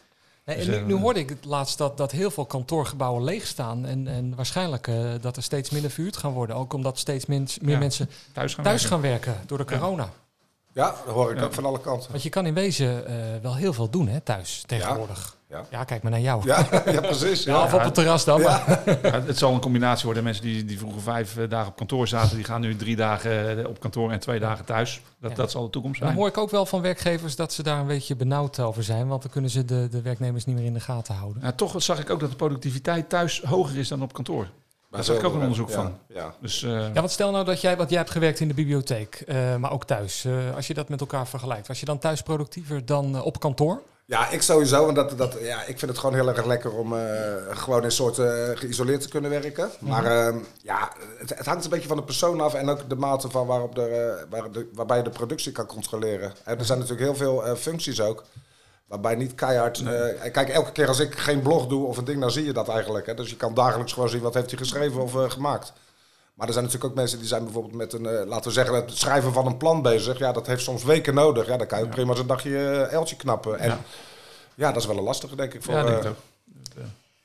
En 0.51 0.57
Dus, 0.57 0.67
nu, 0.67 0.75
eh, 0.75 0.85
nu 0.85 0.93
hoorde 0.95 1.19
ik 1.19 1.29
het 1.29 1.45
laatst 1.45 1.77
dat, 1.77 1.97
dat 1.97 2.11
heel 2.11 2.31
veel 2.31 2.45
kantoorgebouwen 2.45 3.23
leeg 3.23 3.45
staan. 3.47 3.85
En, 3.85 4.07
en 4.07 4.35
waarschijnlijk 4.35 4.87
eh, 4.87 4.95
dat 5.21 5.37
er 5.37 5.43
steeds 5.43 5.69
minder 5.69 5.91
verhuurd 5.91 6.17
gaan 6.17 6.31
worden. 6.31 6.55
Ook 6.55 6.73
omdat 6.73 6.99
steeds 6.99 7.25
mens- 7.25 7.59
meer 7.59 7.71
Ja. 7.73 7.79
mensen 7.79 8.09
Thuis 8.33 8.53
gaan 8.53 8.63
thuis 8.63 8.81
werken. 8.81 8.99
gaan 9.01 9.09
werken 9.11 9.47
door 9.47 9.57
de 9.57 9.65
corona. 9.65 10.09
ja, 10.73 10.95
dat 11.05 11.13
hoor 11.13 11.31
ik 11.31 11.37
Ja. 11.37 11.43
ook 11.43 11.53
van 11.53 11.65
alle 11.65 11.79
kanten. 11.81 12.11
Want 12.11 12.23
je 12.23 12.29
kan 12.29 12.45
in 12.45 12.53
wezen 12.53 13.07
eh, 13.07 13.13
wel 13.41 13.55
heel 13.55 13.73
veel 13.73 13.89
doen 13.89 14.07
hè, 14.07 14.19
thuis 14.21 14.63
tegenwoordig. 14.65 15.37
Ja. 15.51 15.65
Ja, 15.69 15.83
kijk 15.83 16.01
maar 16.03 16.11
naar 16.11 16.21
jou. 16.21 16.45
Ja, 16.45 16.67
ja 16.85 16.99
precies. 17.01 17.43
Ja, 17.43 17.53
Ja. 17.57 17.63
of 17.63 17.73
op 17.73 17.81
het 17.83 17.93
terras 17.93 18.25
dan. 18.25 18.41
maar- 18.41 18.81
Ja, 19.03 19.21
het 19.25 19.37
zal 19.37 19.53
een 19.53 19.59
combinatie 19.59 20.05
worden. 20.05 20.23
Mensen 20.23 20.43
die, 20.43 20.65
die 20.65 20.77
vroeger 20.79 21.01
vijf 21.01 21.37
eh, 21.37 21.49
dagen 21.49 21.67
op 21.67 21.75
kantoor 21.75 22.07
zaten, 22.07 22.35
die 22.35 22.45
gaan 22.45 22.61
nu 22.61 22.75
drie 22.75 22.95
dagen 22.95 23.59
eh, 23.59 23.67
op 23.69 23.79
kantoor 23.79 24.11
en 24.11 24.19
twee 24.19 24.39
dagen 24.39 24.65
thuis. 24.65 25.01
Dat, 25.19 25.29
Ja. 25.31 25.35
dat 25.37 25.51
zal 25.51 25.63
de 25.63 25.69
toekomst 25.69 25.99
Dan 25.99 26.07
zijn. 26.07 26.19
hoor 26.19 26.29
ik 26.29 26.37
ook 26.37 26.49
wel 26.51 26.65
van 26.65 26.81
werkgevers 26.81 27.35
dat 27.35 27.53
ze 27.53 27.63
daar 27.63 27.79
een 27.79 27.87
beetje 27.87 28.15
benauwd 28.15 28.59
over 28.59 28.83
zijn. 28.83 29.07
Want 29.07 29.21
dan 29.21 29.31
kunnen 29.31 29.49
ze 29.51 29.65
de, 29.65 29.87
de 29.91 30.01
werknemers 30.01 30.45
niet 30.45 30.55
meer 30.55 30.65
in 30.65 30.73
de 30.73 30.79
gaten 30.79 31.15
houden. 31.15 31.41
Ja, 31.43 31.51
toch 31.51 31.83
zag 31.83 31.99
ik 31.99 32.09
ook 32.09 32.19
dat 32.19 32.29
de 32.29 32.35
productiviteit 32.35 33.09
thuis 33.09 33.41
hoger 33.45 33.77
is 33.77 33.87
dan 33.87 34.01
op 34.01 34.13
kantoor. 34.13 34.47
Daar 34.91 35.03
zag 35.03 35.17
ik 35.17 35.23
ook 35.23 35.33
een 35.33 35.41
onderzoek 35.41 35.69
Ja, 35.69 35.75
van. 35.75 35.97
Ja. 36.13 36.33
Dus 36.41 36.63
eh, 36.63 36.71
Ja, 36.71 36.91
want 36.93 37.11
stel 37.11 37.31
nou 37.31 37.45
dat 37.45 37.61
jij, 37.61 37.77
want 37.77 37.89
jij 37.89 37.97
hebt 37.99 38.11
gewerkt 38.11 38.39
in 38.39 38.47
de 38.47 38.53
bibliotheek, 38.53 39.23
eh, 39.27 39.55
maar 39.55 39.71
ook 39.71 39.85
thuis. 39.85 40.25
Eh, 40.25 40.33
als 40.55 40.67
je 40.67 40.73
dat 40.73 40.89
met 40.89 40.99
elkaar 40.99 41.27
vergelijkt, 41.27 41.67
was 41.67 41.79
je 41.79 41.85
dan 41.85 41.97
thuis 41.97 42.21
productiever 42.21 42.85
dan 42.85 43.21
op 43.21 43.39
kantoor? 43.39 43.81
Ja, 44.05 44.29
ik 44.29 44.41
sowieso. 44.41 44.83
Want 44.83 44.95
dat, 44.95 45.17
dat, 45.17 45.37
ja, 45.41 45.59
ik 45.61 45.79
vind 45.79 45.91
het 45.91 45.99
gewoon 45.99 46.15
heel 46.15 46.27
erg 46.27 46.45
lekker 46.45 46.71
om 46.71 46.97
eh, 46.97 47.33
gewoon 47.49 47.83
in 47.83 47.91
soort 47.91 48.17
eh, 48.19 48.49
geïsoleerd 48.53 49.01
te 49.01 49.09
kunnen 49.09 49.29
werken. 49.29 49.69
Maar 49.79 50.05
eh, 50.05 50.35
ja, 50.61 50.91
het, 51.17 51.29
het 51.37 51.45
hangt 51.45 51.63
een 51.63 51.69
beetje 51.69 51.87
van 51.87 51.97
de 51.97 52.03
persoon 52.03 52.41
af 52.41 52.53
en 52.53 52.69
ook 52.69 52.89
de 52.89 52.95
mate 52.95 53.29
van 53.29 53.47
waarop 53.47 53.75
de, 53.75 53.85
eh, 53.85 54.23
waar 54.29 54.51
de, 54.51 54.69
waarbij 54.73 54.97
je 54.97 55.03
de 55.03 55.09
productie 55.09 55.51
kan 55.51 55.65
controleren. 55.65 56.33
En 56.43 56.59
er 56.59 56.65
zijn 56.65 56.79
natuurlijk 56.79 57.05
heel 57.07 57.15
veel 57.15 57.55
functies 57.55 58.01
ook. 58.01 58.23
Waarbij 58.87 59.15
niet 59.15 59.35
keihard... 59.35 59.79
eh, 59.79 60.31
kijk, 60.31 60.49
elke 60.49 60.71
keer 60.71 60.87
als 60.87 60.99
ik 60.99 61.15
geen 61.17 61.41
blog 61.41 61.67
doe 61.67 61.85
of 61.85 61.97
een 61.97 62.05
ding, 62.05 62.21
dan 62.21 62.31
zie 62.31 62.45
je 62.45 62.53
dat 62.53 62.69
eigenlijk. 62.69 63.05
Hè. 63.05 63.13
Dus 63.13 63.29
je 63.29 63.35
kan 63.35 63.53
dagelijks 63.53 63.93
gewoon 63.93 64.09
zien 64.09 64.21
wat 64.21 64.33
heeft 64.33 64.49
hij 64.49 64.59
geschreven 64.59 65.01
of 65.01 65.13
gemaakt. 65.27 65.73
Maar 66.33 66.47
er 66.47 66.53
zijn 66.53 66.65
natuurlijk 66.65 66.91
ook 66.93 66.99
mensen 66.99 67.19
die 67.19 67.27
zijn 67.27 67.43
bijvoorbeeld 67.43 67.73
met 67.75 67.93
een, 67.93 68.05
eh, 68.05 68.25
laten 68.27 68.47
we 68.47 68.51
zeggen, 68.53 68.75
het 68.75 68.91
schrijven 68.97 69.33
van 69.33 69.45
een 69.45 69.57
plan 69.57 69.81
bezig. 69.81 70.17
Ja, 70.17 70.31
dat 70.31 70.47
heeft 70.47 70.63
soms 70.63 70.83
weken 70.83 71.13
nodig. 71.13 71.47
Ja, 71.47 71.57
dan 71.57 71.67
kan 71.67 71.79
je 71.79 71.87
prima 71.87 72.09
eens 72.11 72.19
een 72.19 72.27
dagje 72.27 72.57
eh, 72.57 72.91
eltje 72.93 73.15
knappen. 73.15 73.59
En 73.59 73.69
Ja. 73.69 73.79
ja. 74.55 74.71
dat 74.71 74.81
is 74.81 74.87
wel 74.87 74.97
een 74.97 75.03
lastige, 75.03 75.35
denk 75.35 75.53
ik. 75.53 75.63
Voor, 75.63 75.73
ja, 75.73 75.83
denk 75.83 75.97
eh, 75.97 76.03
ik 76.03 76.09
ook. 76.09 76.15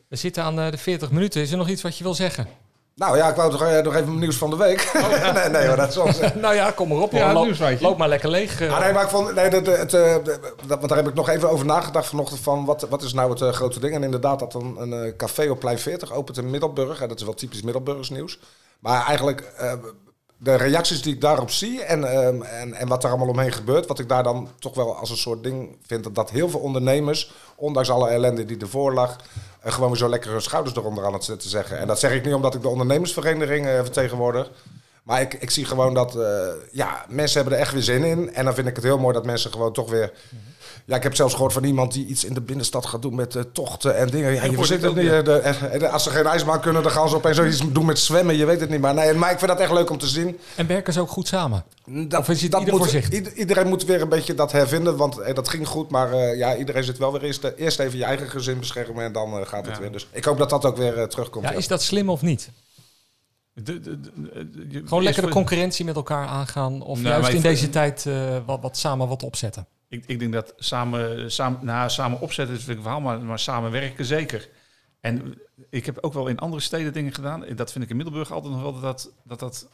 We 0.08 0.16
zitten 0.16 0.42
aan 0.42 0.60
eh, 0.60 0.70
de 0.70 0.78
40 0.78 1.10
minuten. 1.10 1.40
Is 1.42 1.50
er 1.50 1.56
nog 1.56 1.68
iets 1.68 1.82
wat 1.82 1.96
je 1.98 2.04
wil 2.04 2.14
zeggen? 2.14 2.48
nou 2.94 3.16
ja, 3.16 3.28
ik 3.28 3.36
wou 3.36 3.50
toch 3.50 3.62
eh, 3.62 3.82
nog 3.82 3.94
even 3.94 4.06
mijn 4.08 4.18
nieuws 4.18 4.36
van 4.36 4.50
de 4.50 4.56
week. 4.56 4.90
nee, 5.34 5.48
nee, 5.48 5.66
maar 5.66 5.76
dat 5.76 5.88
is 5.88 5.96
ons. 5.96 6.18
nou 6.34 6.54
ja, 6.54 6.70
kom 6.70 6.88
maar 6.88 6.98
op. 6.98 7.12
Ja, 7.12 7.32
Loop, 7.80 7.96
maar 7.96 8.08
lekker 8.08 8.28
leeg. 8.30 8.60
eh. 8.60 8.72
Ah, 8.74 8.80
nee, 8.80 8.92
maar 8.92 9.02
ik 9.02 9.08
vond, 9.08 9.34
nee, 9.34 9.50
de, 9.50 9.62
de, 9.62 9.70
het, 9.70 9.94
eh, 9.94 10.14
de- 10.24 10.40
dat, 10.66 10.78
want 10.78 10.88
daar 10.88 10.98
heb 10.98 11.08
ik 11.08 11.14
nog 11.14 11.28
even 11.28 11.50
over 11.50 11.66
nagedacht 11.66 12.06
vanochtend 12.06 12.40
van 12.40 12.64
wat, 12.64 12.86
wat 12.88 13.02
is 13.02 13.12
nou 13.12 13.30
het 13.30 13.40
eh, 13.40 13.52
grote 13.52 13.80
ding. 13.80 13.94
En 13.94 14.02
inderdaad 14.02 14.38
dat 14.38 14.54
een, 14.54 14.76
een 14.78 14.92
eh, 14.92 15.16
café 15.16 15.48
op 15.50 15.60
Plein 15.60 15.78
40 15.78 16.12
opent 16.12 16.36
in 16.38 16.50
Middelburg. 16.50 17.00
En 17.00 17.08
dat 17.08 17.18
is 17.18 17.24
wel 17.24 17.34
typisch 17.34 17.62
Middelburgers 17.62 18.10
nieuws. 18.10 18.38
Maar 18.78 19.06
eigenlijk, 19.06 19.40
eh, 19.40 19.72
de 20.36 20.54
reacties 20.54 21.02
die 21.02 21.14
ik 21.14 21.20
daarop 21.20 21.50
zie 21.50 21.82
en, 21.82 22.04
ehm, 22.04 22.42
en, 22.42 22.74
en 22.74 22.88
wat 22.88 23.04
er 23.04 23.08
allemaal 23.08 23.28
omheen 23.28 23.52
gebeurt, 23.52 23.86
wat 23.86 23.98
ik 23.98 24.08
daar 24.08 24.22
dan 24.22 24.48
toch 24.58 24.74
wel 24.74 24.96
als 24.96 25.10
een 25.10 25.16
soort 25.16 25.42
ding 25.42 25.76
vind, 25.86 26.04
dat, 26.04 26.14
dat 26.14 26.30
heel 26.30 26.48
veel 26.48 26.60
ondernemers, 26.60 27.32
ondanks 27.56 27.90
alle 27.90 28.08
ellende 28.08 28.44
die 28.44 28.58
ervoor 28.58 28.92
lag, 28.92 29.16
eh, 29.60 29.72
gewoon 29.72 29.88
weer 29.88 29.98
zo 29.98 30.08
lekker 30.08 30.30
hun 30.30 30.42
schouders 30.42 30.76
eronder 30.76 31.04
aan 31.04 31.12
het 31.12 31.24
zetten 31.24 31.50
zeggen. 31.50 31.78
En 31.78 31.86
dat 31.86 31.98
zeg 31.98 32.12
ik 32.12 32.24
niet 32.24 32.34
omdat 32.34 32.54
ik 32.54 32.62
de 32.62 32.68
ondernemersvereniging 32.68 33.66
eh, 33.66 33.74
vertegenwoordig. 33.74 34.50
Maar 35.02 35.20
ik, 35.20 35.34
ik 35.34 35.50
zie 35.50 35.64
gewoon 35.64 35.94
dat 35.94 36.18
ja, 36.72 37.04
mensen 37.08 37.40
hebben 37.40 37.58
er 37.58 37.64
echt 37.64 37.72
weer 37.72 37.82
zin 37.82 38.04
in. 38.04 38.34
En 38.34 38.44
dan 38.44 38.54
vind 38.54 38.66
ik 38.66 38.74
het 38.74 38.84
heel 38.84 38.98
mooi 38.98 39.14
dat 39.14 39.24
mensen 39.24 39.52
gewoon 39.52 39.72
toch 39.72 39.90
weer... 39.90 40.12
Ja, 40.86 40.96
ik 40.96 41.02
heb 41.02 41.14
zelfs 41.14 41.34
gehoord 41.34 41.52
van 41.52 41.64
iemand 41.64 41.92
die 41.92 42.06
iets 42.06 42.24
in 42.24 42.34
de 42.34 42.40
binnenstad 42.40 42.86
gaat 42.86 43.02
doen 43.02 43.14
met 43.14 43.34
eh, 43.36 43.42
tochten 43.52 43.96
en 43.96 44.06
dingen. 44.08 44.32
Ja, 44.34 44.44
je 44.44 44.50
het 44.56 44.94
niet. 44.94 45.10
eh, 45.10 45.24
de- 45.24 45.38
eh, 45.38 45.78
de- 45.78 45.88
als 45.88 46.02
ze 46.02 46.10
geen 46.10 46.26
ijsbaan 46.26 46.60
kunnen, 46.60 46.82
dan 46.82 46.92
gaan 46.92 47.08
ze 47.08 47.14
opeens 47.16 47.36
zoiets 47.36 47.72
doen 47.72 47.84
met 47.84 47.98
zwemmen. 47.98 48.36
Je 48.36 48.44
weet 48.44 48.60
het 48.60 48.70
niet. 48.70 48.80
Maar, 48.80 48.94
nee, 48.94 49.12
maar 49.14 49.30
ik 49.30 49.38
vind 49.38 49.50
dat 49.50 49.60
echt 49.60 49.72
leuk 49.72 49.90
om 49.90 49.98
te 49.98 50.06
zien. 50.06 50.38
En 50.54 50.66
werken 50.66 50.92
ze 50.92 51.00
ook 51.00 51.08
goed 51.10 51.28
samen? 51.28 51.64
Dat, 51.86 52.20
Of 52.20 52.28
is 52.28 52.42
het 52.42 52.50
dat 52.50 52.60
ieder 52.60 52.74
voor 52.74 52.84
moet, 52.84 52.92
zich? 52.94 53.10
ieder- 53.10 53.32
iedereen 53.32 53.68
moet 53.68 53.84
weer 53.84 54.00
een 54.00 54.08
beetje 54.08 54.34
dat 54.34 54.52
hervinden, 54.52 54.96
want 54.96 55.18
eh, 55.18 55.34
dat 55.34 55.48
ging 55.48 55.66
goed. 55.68 55.90
Maar 55.90 56.12
eh, 56.12 56.36
ja, 56.38 56.56
iedereen 56.56 56.84
zit 56.84 56.98
wel 56.98 57.12
weer 57.12 57.22
eerst, 57.22 57.44
eerst 57.56 57.78
even 57.78 57.98
je 57.98 58.04
eigen 58.04 58.30
gezin 58.30 58.58
beschermen 58.58 59.04
en 59.04 59.12
dan 59.12 59.46
gaat 59.46 59.66
het 59.66 59.74
Ja. 59.74 59.80
weer. 59.80 59.92
Dus 59.92 60.06
ik 60.12 60.24
hoop 60.24 60.38
dat 60.38 60.50
dat 60.50 60.64
ook 60.64 60.76
weer 60.76 61.08
terugkomt. 61.08 61.44
Ja, 61.44 61.50
ja. 61.50 61.56
is 61.56 61.68
dat 61.68 61.82
slim 61.82 62.08
of 62.08 62.22
niet? 62.22 62.50
De- 63.52 63.62
de- 63.80 63.80
de- 64.00 64.00
de- 64.50 64.66
je- 64.68 64.82
Gewoon 64.86 65.02
lekker 65.02 65.22
de 65.22 65.28
concurrentie 65.28 65.84
met 65.84 65.96
elkaar 65.96 66.26
aangaan? 66.26 66.82
Of 66.82 67.00
Nou, 67.00 67.20
juist 67.20 67.34
in 67.36 67.40
deze 67.42 67.70
tijd 67.70 68.06
eh, 68.06 68.36
wat, 68.46 68.60
wat 68.60 68.76
samen 68.76 69.08
wat 69.08 69.22
opzetten? 69.22 69.66
Ik, 69.88 70.04
ik 70.06 70.18
denk 70.18 70.32
dat 70.32 70.52
samen, 70.56 71.32
samen, 71.32 71.64
nou, 71.64 71.90
samen 71.90 72.20
opzetten 72.20 72.54
is 72.56 72.60
natuurlijk 72.66 72.86
een 72.86 72.92
verhaal, 72.94 73.16
maar, 73.16 73.26
maar 73.26 73.38
samenwerken 73.38 74.04
zeker. 74.04 74.48
En 75.00 75.38
ik 75.70 75.86
heb 75.86 75.98
ook 76.00 76.12
wel 76.12 76.26
in 76.26 76.38
andere 76.38 76.62
steden 76.62 76.92
dingen 76.92 77.12
gedaan. 77.14 77.44
Dat 77.54 77.72
vind 77.72 77.84
ik 77.84 77.90
in 77.90 77.96
Middelburg 77.96 78.32
altijd 78.32 78.52
nog 78.52 78.62
wel 78.62 78.72
dat 78.72 78.82
dat, 78.82 79.12
dat, 79.24 79.38
dat 79.38 79.68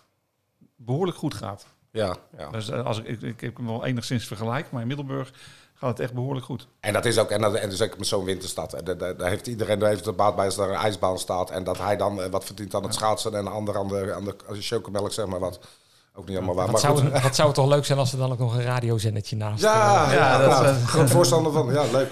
behoorlijk 0.77 1.19
goed 1.19 1.35
gaat. 1.35 1.67
Ja, 1.91 2.17
ja. 2.39 2.51
Dus 2.51 2.69
eh, 2.69 2.85
als 2.87 2.99
ik, 2.99 3.07
ik, 3.07 3.23
ik 3.23 3.41
heb 3.41 3.57
hem 3.57 3.67
wel 3.67 3.85
enigszins 3.85 4.27
vergelijk, 4.27 4.71
maar 4.71 4.81
in 4.81 4.87
Middelburg 4.87 5.33
gaat 5.75 5.91
het 5.91 6.01
echt 6.01 6.13
behoorlijk 6.13 6.47
goed. 6.47 6.69
En 6.81 6.93
dat 6.93 7.05
is 7.05 7.19
ook, 7.19 7.31
en, 7.31 7.41
dat, 7.41 7.55
en 7.55 7.73
zeker 7.73 7.99
met 7.99 8.07
zo'n 8.07 8.25
winterstad. 8.25 8.73
En 8.73 8.85
daar- 8.99 9.17
daar 9.17 9.29
heeft 9.29 9.47
iedereen 9.47 9.79
daar 9.79 9.89
heeft 9.89 10.07
er 10.07 10.15
baat 10.15 10.37
bij 10.37 10.45
als 10.45 10.57
er 10.59 10.69
een 10.69 10.75
ijsbaan 10.75 11.19
staat. 11.19 11.51
En 11.51 11.65
dat 11.65 11.79
hij 11.79 11.97
dan 11.97 12.23
eh, 12.23 12.31
wat 12.31 12.45
verdient 12.45 12.75
aan 12.75 12.83
het 12.83 12.95
schaatsen 12.95 13.33
en 13.35 13.39
een 13.47 13.53
ander 13.53 13.77
aan 13.79 13.89
de, 13.89 14.15
aan 14.15 14.25
de, 14.25 14.37
aan 14.49 14.55
de 14.55 14.63
chocomelk, 14.63 15.13
zeg 15.13 15.27
maar 15.27 15.41
wat. 15.41 15.67
Ook 16.15 16.27
niet 16.27 16.35
helemaal 16.35 16.55
waar. 16.55 16.65
Wat 16.71 16.83
Maar 16.83 16.95
zou, 16.97 17.11
goed. 17.13 17.23
wat 17.23 17.35
zou 17.35 17.49
het 17.49 17.57
toch 17.57 17.69
leuk 17.69 17.85
zijn 17.85 17.99
als 17.99 18.13
er 18.13 18.19
dan 18.19 18.33
ook 18.33 18.39
nog 18.39 18.55
een 18.55 18.63
radiozendetje 18.63 19.37
naast... 19.37 19.63
Ja, 19.63 20.05
eh, 20.07 20.13
ja, 20.13 20.41
Ja, 20.41 20.49
dat, 20.49 20.65
eh, 20.65 20.87
groot 20.87 21.11
voorstander 21.11 21.53
van. 21.53 21.73
Ja, 21.73 21.83
leuk. 21.93 22.09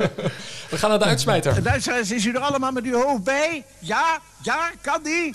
we 0.70 0.76
gaan 0.78 0.90
naar 0.90 0.98
de 0.98 1.04
uitsmijter. 1.04 1.62
Duitsers, 1.62 2.10
is 2.10 2.24
u 2.24 2.34
er 2.34 2.40
allemaal 2.40 2.72
met 2.72 2.84
uw 2.84 3.00
hoofd 3.02 3.24
bij? 3.24 3.64
Ja, 3.78 4.18
ja, 4.42 4.70
kan 4.80 5.02
die? 5.02 5.30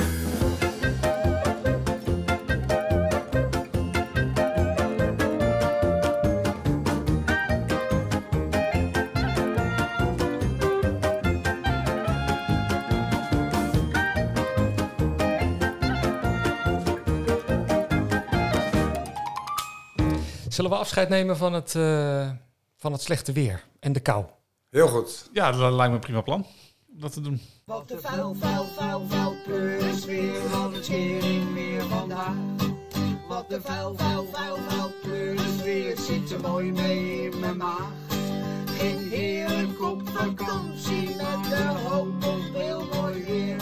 Zullen 20.60 20.74
we 20.74 20.80
afscheid 20.84 21.10
nemen 21.10 21.38
van 21.38 21.53
het, 21.53 21.76
eh, 21.76 22.30
van 22.76 22.91
het 22.91 23.01
slechte 23.01 23.32
weer 23.32 23.66
en 23.80 23.93
de 23.93 23.99
kou? 23.99 24.26
Heel 24.70 24.88
goed. 24.88 25.30
Ja, 25.34 25.51
dat 25.51 25.74
lijkt 25.74 25.89
me 25.89 25.95
een 25.95 25.99
prima 25.99 26.22
plan 26.22 26.45
om 26.93 26.99
dat 26.99 27.14
te 27.14 27.22
doen. 27.22 27.41
Wat 27.66 27.88
de 27.88 27.99
vuil, 27.99 28.36
vuil, 28.39 28.66
vuil, 28.66 29.07
vuil 29.07 29.36
pleuris 29.45 30.05
weer 30.05 30.41
van 30.49 30.74
de 30.74 30.80
tering 30.80 31.53
weer 31.53 31.82
vandaag. 31.82 32.36
Wat 33.28 33.49
de 33.49 33.62
vuil, 33.62 33.95
vuil, 33.95 34.26
vuil, 34.32 34.57
vuil 34.68 34.91
pleuris 35.01 35.62
weer 35.64 35.97
zit 35.97 36.32
er 36.32 36.39
mooi 36.39 36.72
mee 36.72 37.30
in 37.30 37.39
mijn 37.39 37.57
maag. 37.57 37.91
Geen 38.66 39.10
heerlijk 39.10 39.84
op 39.84 40.10
vakantie 40.10 41.16
met 41.16 41.43
de 41.49 41.74
hoop 41.88 42.26
op 42.26 42.53
heel 42.53 42.86
mooi 42.93 43.24
weer. 43.24 43.57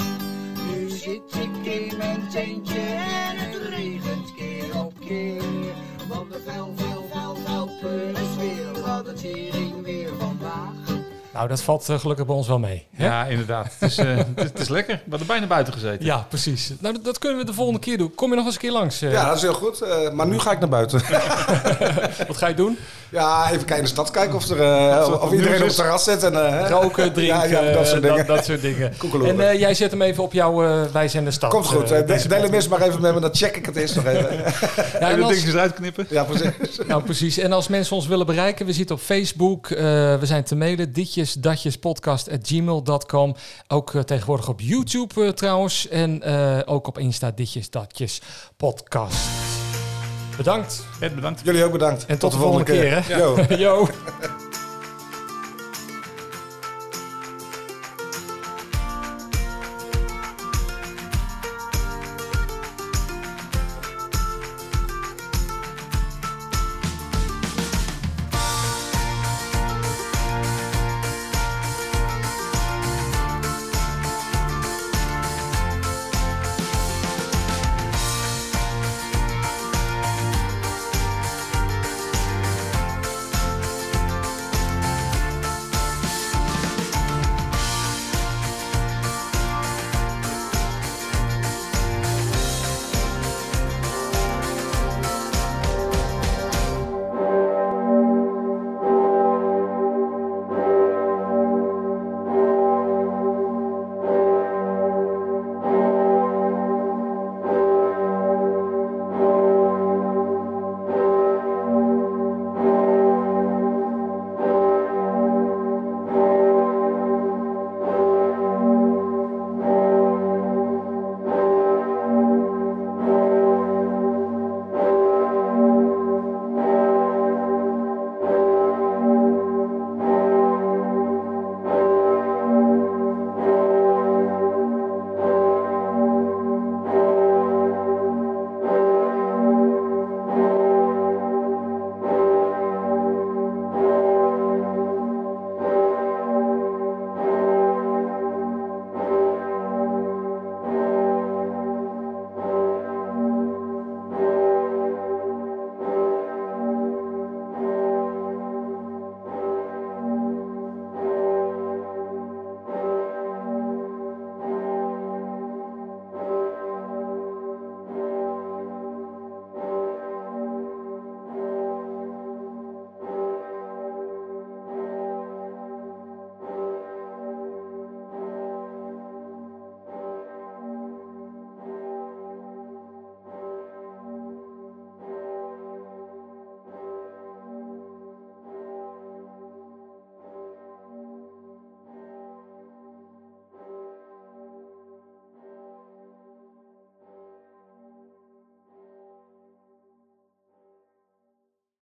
Nu 0.67 0.89
zit 0.89 1.35
ik 1.35 1.65
in 1.65 1.97
mijn 1.97 2.29
tentje 2.29 2.79
en 2.79 3.37
het 3.37 3.55
regent 3.55 4.33
keer 4.35 4.79
op 4.79 4.93
keer. 4.99 5.86
Want 6.07 6.31
de 6.31 6.39
vuil, 6.45 6.73
vuil, 6.75 7.05
vuil, 7.13 7.35
vuil 7.45 7.69
pleuris 7.81 8.35
weer 8.39 8.83
van 8.85 9.03
de 9.03 9.13
tering 9.13 9.83
weer 9.83 10.09
vandaag. 10.19 10.95
Nou, 11.33 11.49
dat 11.49 11.61
valt 11.61 11.89
eh, 11.89 11.99
gelukkig 11.99 12.25
bij 12.25 12.35
ons 12.35 12.47
wel 12.47 12.59
mee. 12.59 12.87
hè? 12.95 13.05
Ja, 13.05 13.25
inderdaad. 13.25 13.75
Het 13.79 13.89
is, 13.89 13.97
eh, 13.97 14.15
het, 14.17 14.27
is- 14.35 14.43
het 14.43 14.59
is 14.59 14.67
lekker. 14.67 14.95
We 15.03 15.09
hadden 15.09 15.27
bijna 15.27 15.45
buiten 15.47 15.73
gezeten. 15.73 16.05
Ja, 16.05 16.25
precies. 16.29 16.73
Nou, 16.79 16.93
dat, 16.93 17.03
dat 17.03 17.17
kunnen 17.19 17.37
we 17.39 17.45
de 17.45 17.53
volgende 17.53 17.79
keer 17.79 17.97
doen. 17.97 18.15
Kom 18.15 18.29
je 18.29 18.35
nog 18.35 18.45
eens 18.45 18.53
een 18.53 18.59
keer 18.61 18.71
langs? 18.71 19.01
eh? 19.01 19.11
Ja, 19.11 19.25
dat 19.27 19.35
is 19.35 19.41
heel 19.41 19.53
goed. 19.53 19.81
Eh, 19.81 20.11
maar 20.11 20.27
nu 20.27 20.39
ga 20.39 20.51
ik 20.51 20.59
naar 20.59 20.69
buiten. 20.69 20.99
Wat 22.27 22.37
ga 22.37 22.47
je 22.47 22.53
doen? 22.55 22.77
Ja, 23.09 23.45
even 23.45 23.57
kijken 23.57 23.75
in 23.77 23.83
de 23.83 23.89
stad 23.89 24.11
kijken 24.11 24.35
of, 24.35 24.49
er, 24.49 24.61
eh, 24.61 25.07
of, 25.07 25.21
of 25.21 25.31
iedereen 25.31 25.61
op 25.61 25.67
het 25.67 25.75
terras 25.75 26.03
zit. 26.03 26.23
En, 26.23 26.61
eh? 26.61 26.69
Roken, 26.69 27.13
drinken, 27.13 27.49
Ja, 27.49 27.61
ja, 27.61 27.71
dat 27.73 27.87
soort 27.87 28.03
eh, 28.03 28.09
dingen. 28.09 28.25
dat, 28.25 28.45
soort 28.45 28.61
dingen. 28.61 28.93
En 29.25 29.49
eh, 29.49 29.59
jij 29.59 29.73
zet 29.73 29.91
hem 29.91 30.01
even 30.01 30.23
op 30.23 30.33
jouw 30.33 30.63
eh 30.63 30.81
Wij 30.91 31.07
zijn 31.07 31.25
de 31.25 31.31
stad. 31.31 31.49
Komt 31.49 31.65
goed. 31.65 32.07
deze 32.07 32.27
deel 32.27 32.41
hem 32.41 32.53
eens 32.53 32.67
maar 32.67 32.81
even 32.81 33.01
met 33.01 33.13
me, 33.13 33.19
dan 33.19 33.35
check 33.35 33.55
ik 33.55 33.65
het 33.65 33.75
eerst 33.75 33.95
nog 33.95 34.05
even. 34.05 34.29
Ja, 34.99 35.09
En 35.09 35.15
dingetjes 35.19 35.53
eruit 35.53 35.73
knippen. 35.73 36.07
Ja, 36.09 36.23
precies. 36.23 36.79
nou, 36.87 37.03
precies. 37.03 37.37
En 37.37 37.51
als 37.51 37.67
mensen 37.67 37.95
ons 37.95 38.07
willen 38.07 38.25
bereiken, 38.25 38.65
we 38.65 38.73
zitten 38.73 38.95
op 38.95 39.01
Facebook. 39.01 39.69
eh, 39.69 39.77
we 40.19 40.25
zijn 40.25 40.43
te 40.43 40.55
mailen, 40.55 40.93
ditjes, 40.93 41.33
datjes, 41.33 41.77
podcast 41.77 42.31
at 42.31 42.39
gmail.com. 42.41 43.35
Ook 43.67 43.91
tegenwoordig 44.05 44.49
op 44.49 44.61
YouTube 44.61 45.33
trouwens. 45.33 45.87
En 45.87 46.23
eh, 46.23 46.59
ook 46.65 46.87
op 46.87 46.97
Insta, 46.97 47.31
ditjes, 47.31 47.69
datjes, 47.69 48.21
podcast. 48.57 49.56
Bedankt. 50.37 50.85
Ed, 50.99 51.15
bedankt. 51.15 51.41
Jullie 51.43 51.63
ook 51.63 51.71
bedankt. 51.71 52.05
En 52.05 52.17
tot, 52.17 52.31
de 52.31 52.37
volgende 52.37 52.63
keer. 52.65 53.03
hè? 53.03 53.17
Yo. 53.19 53.37
Yo. 53.57 53.87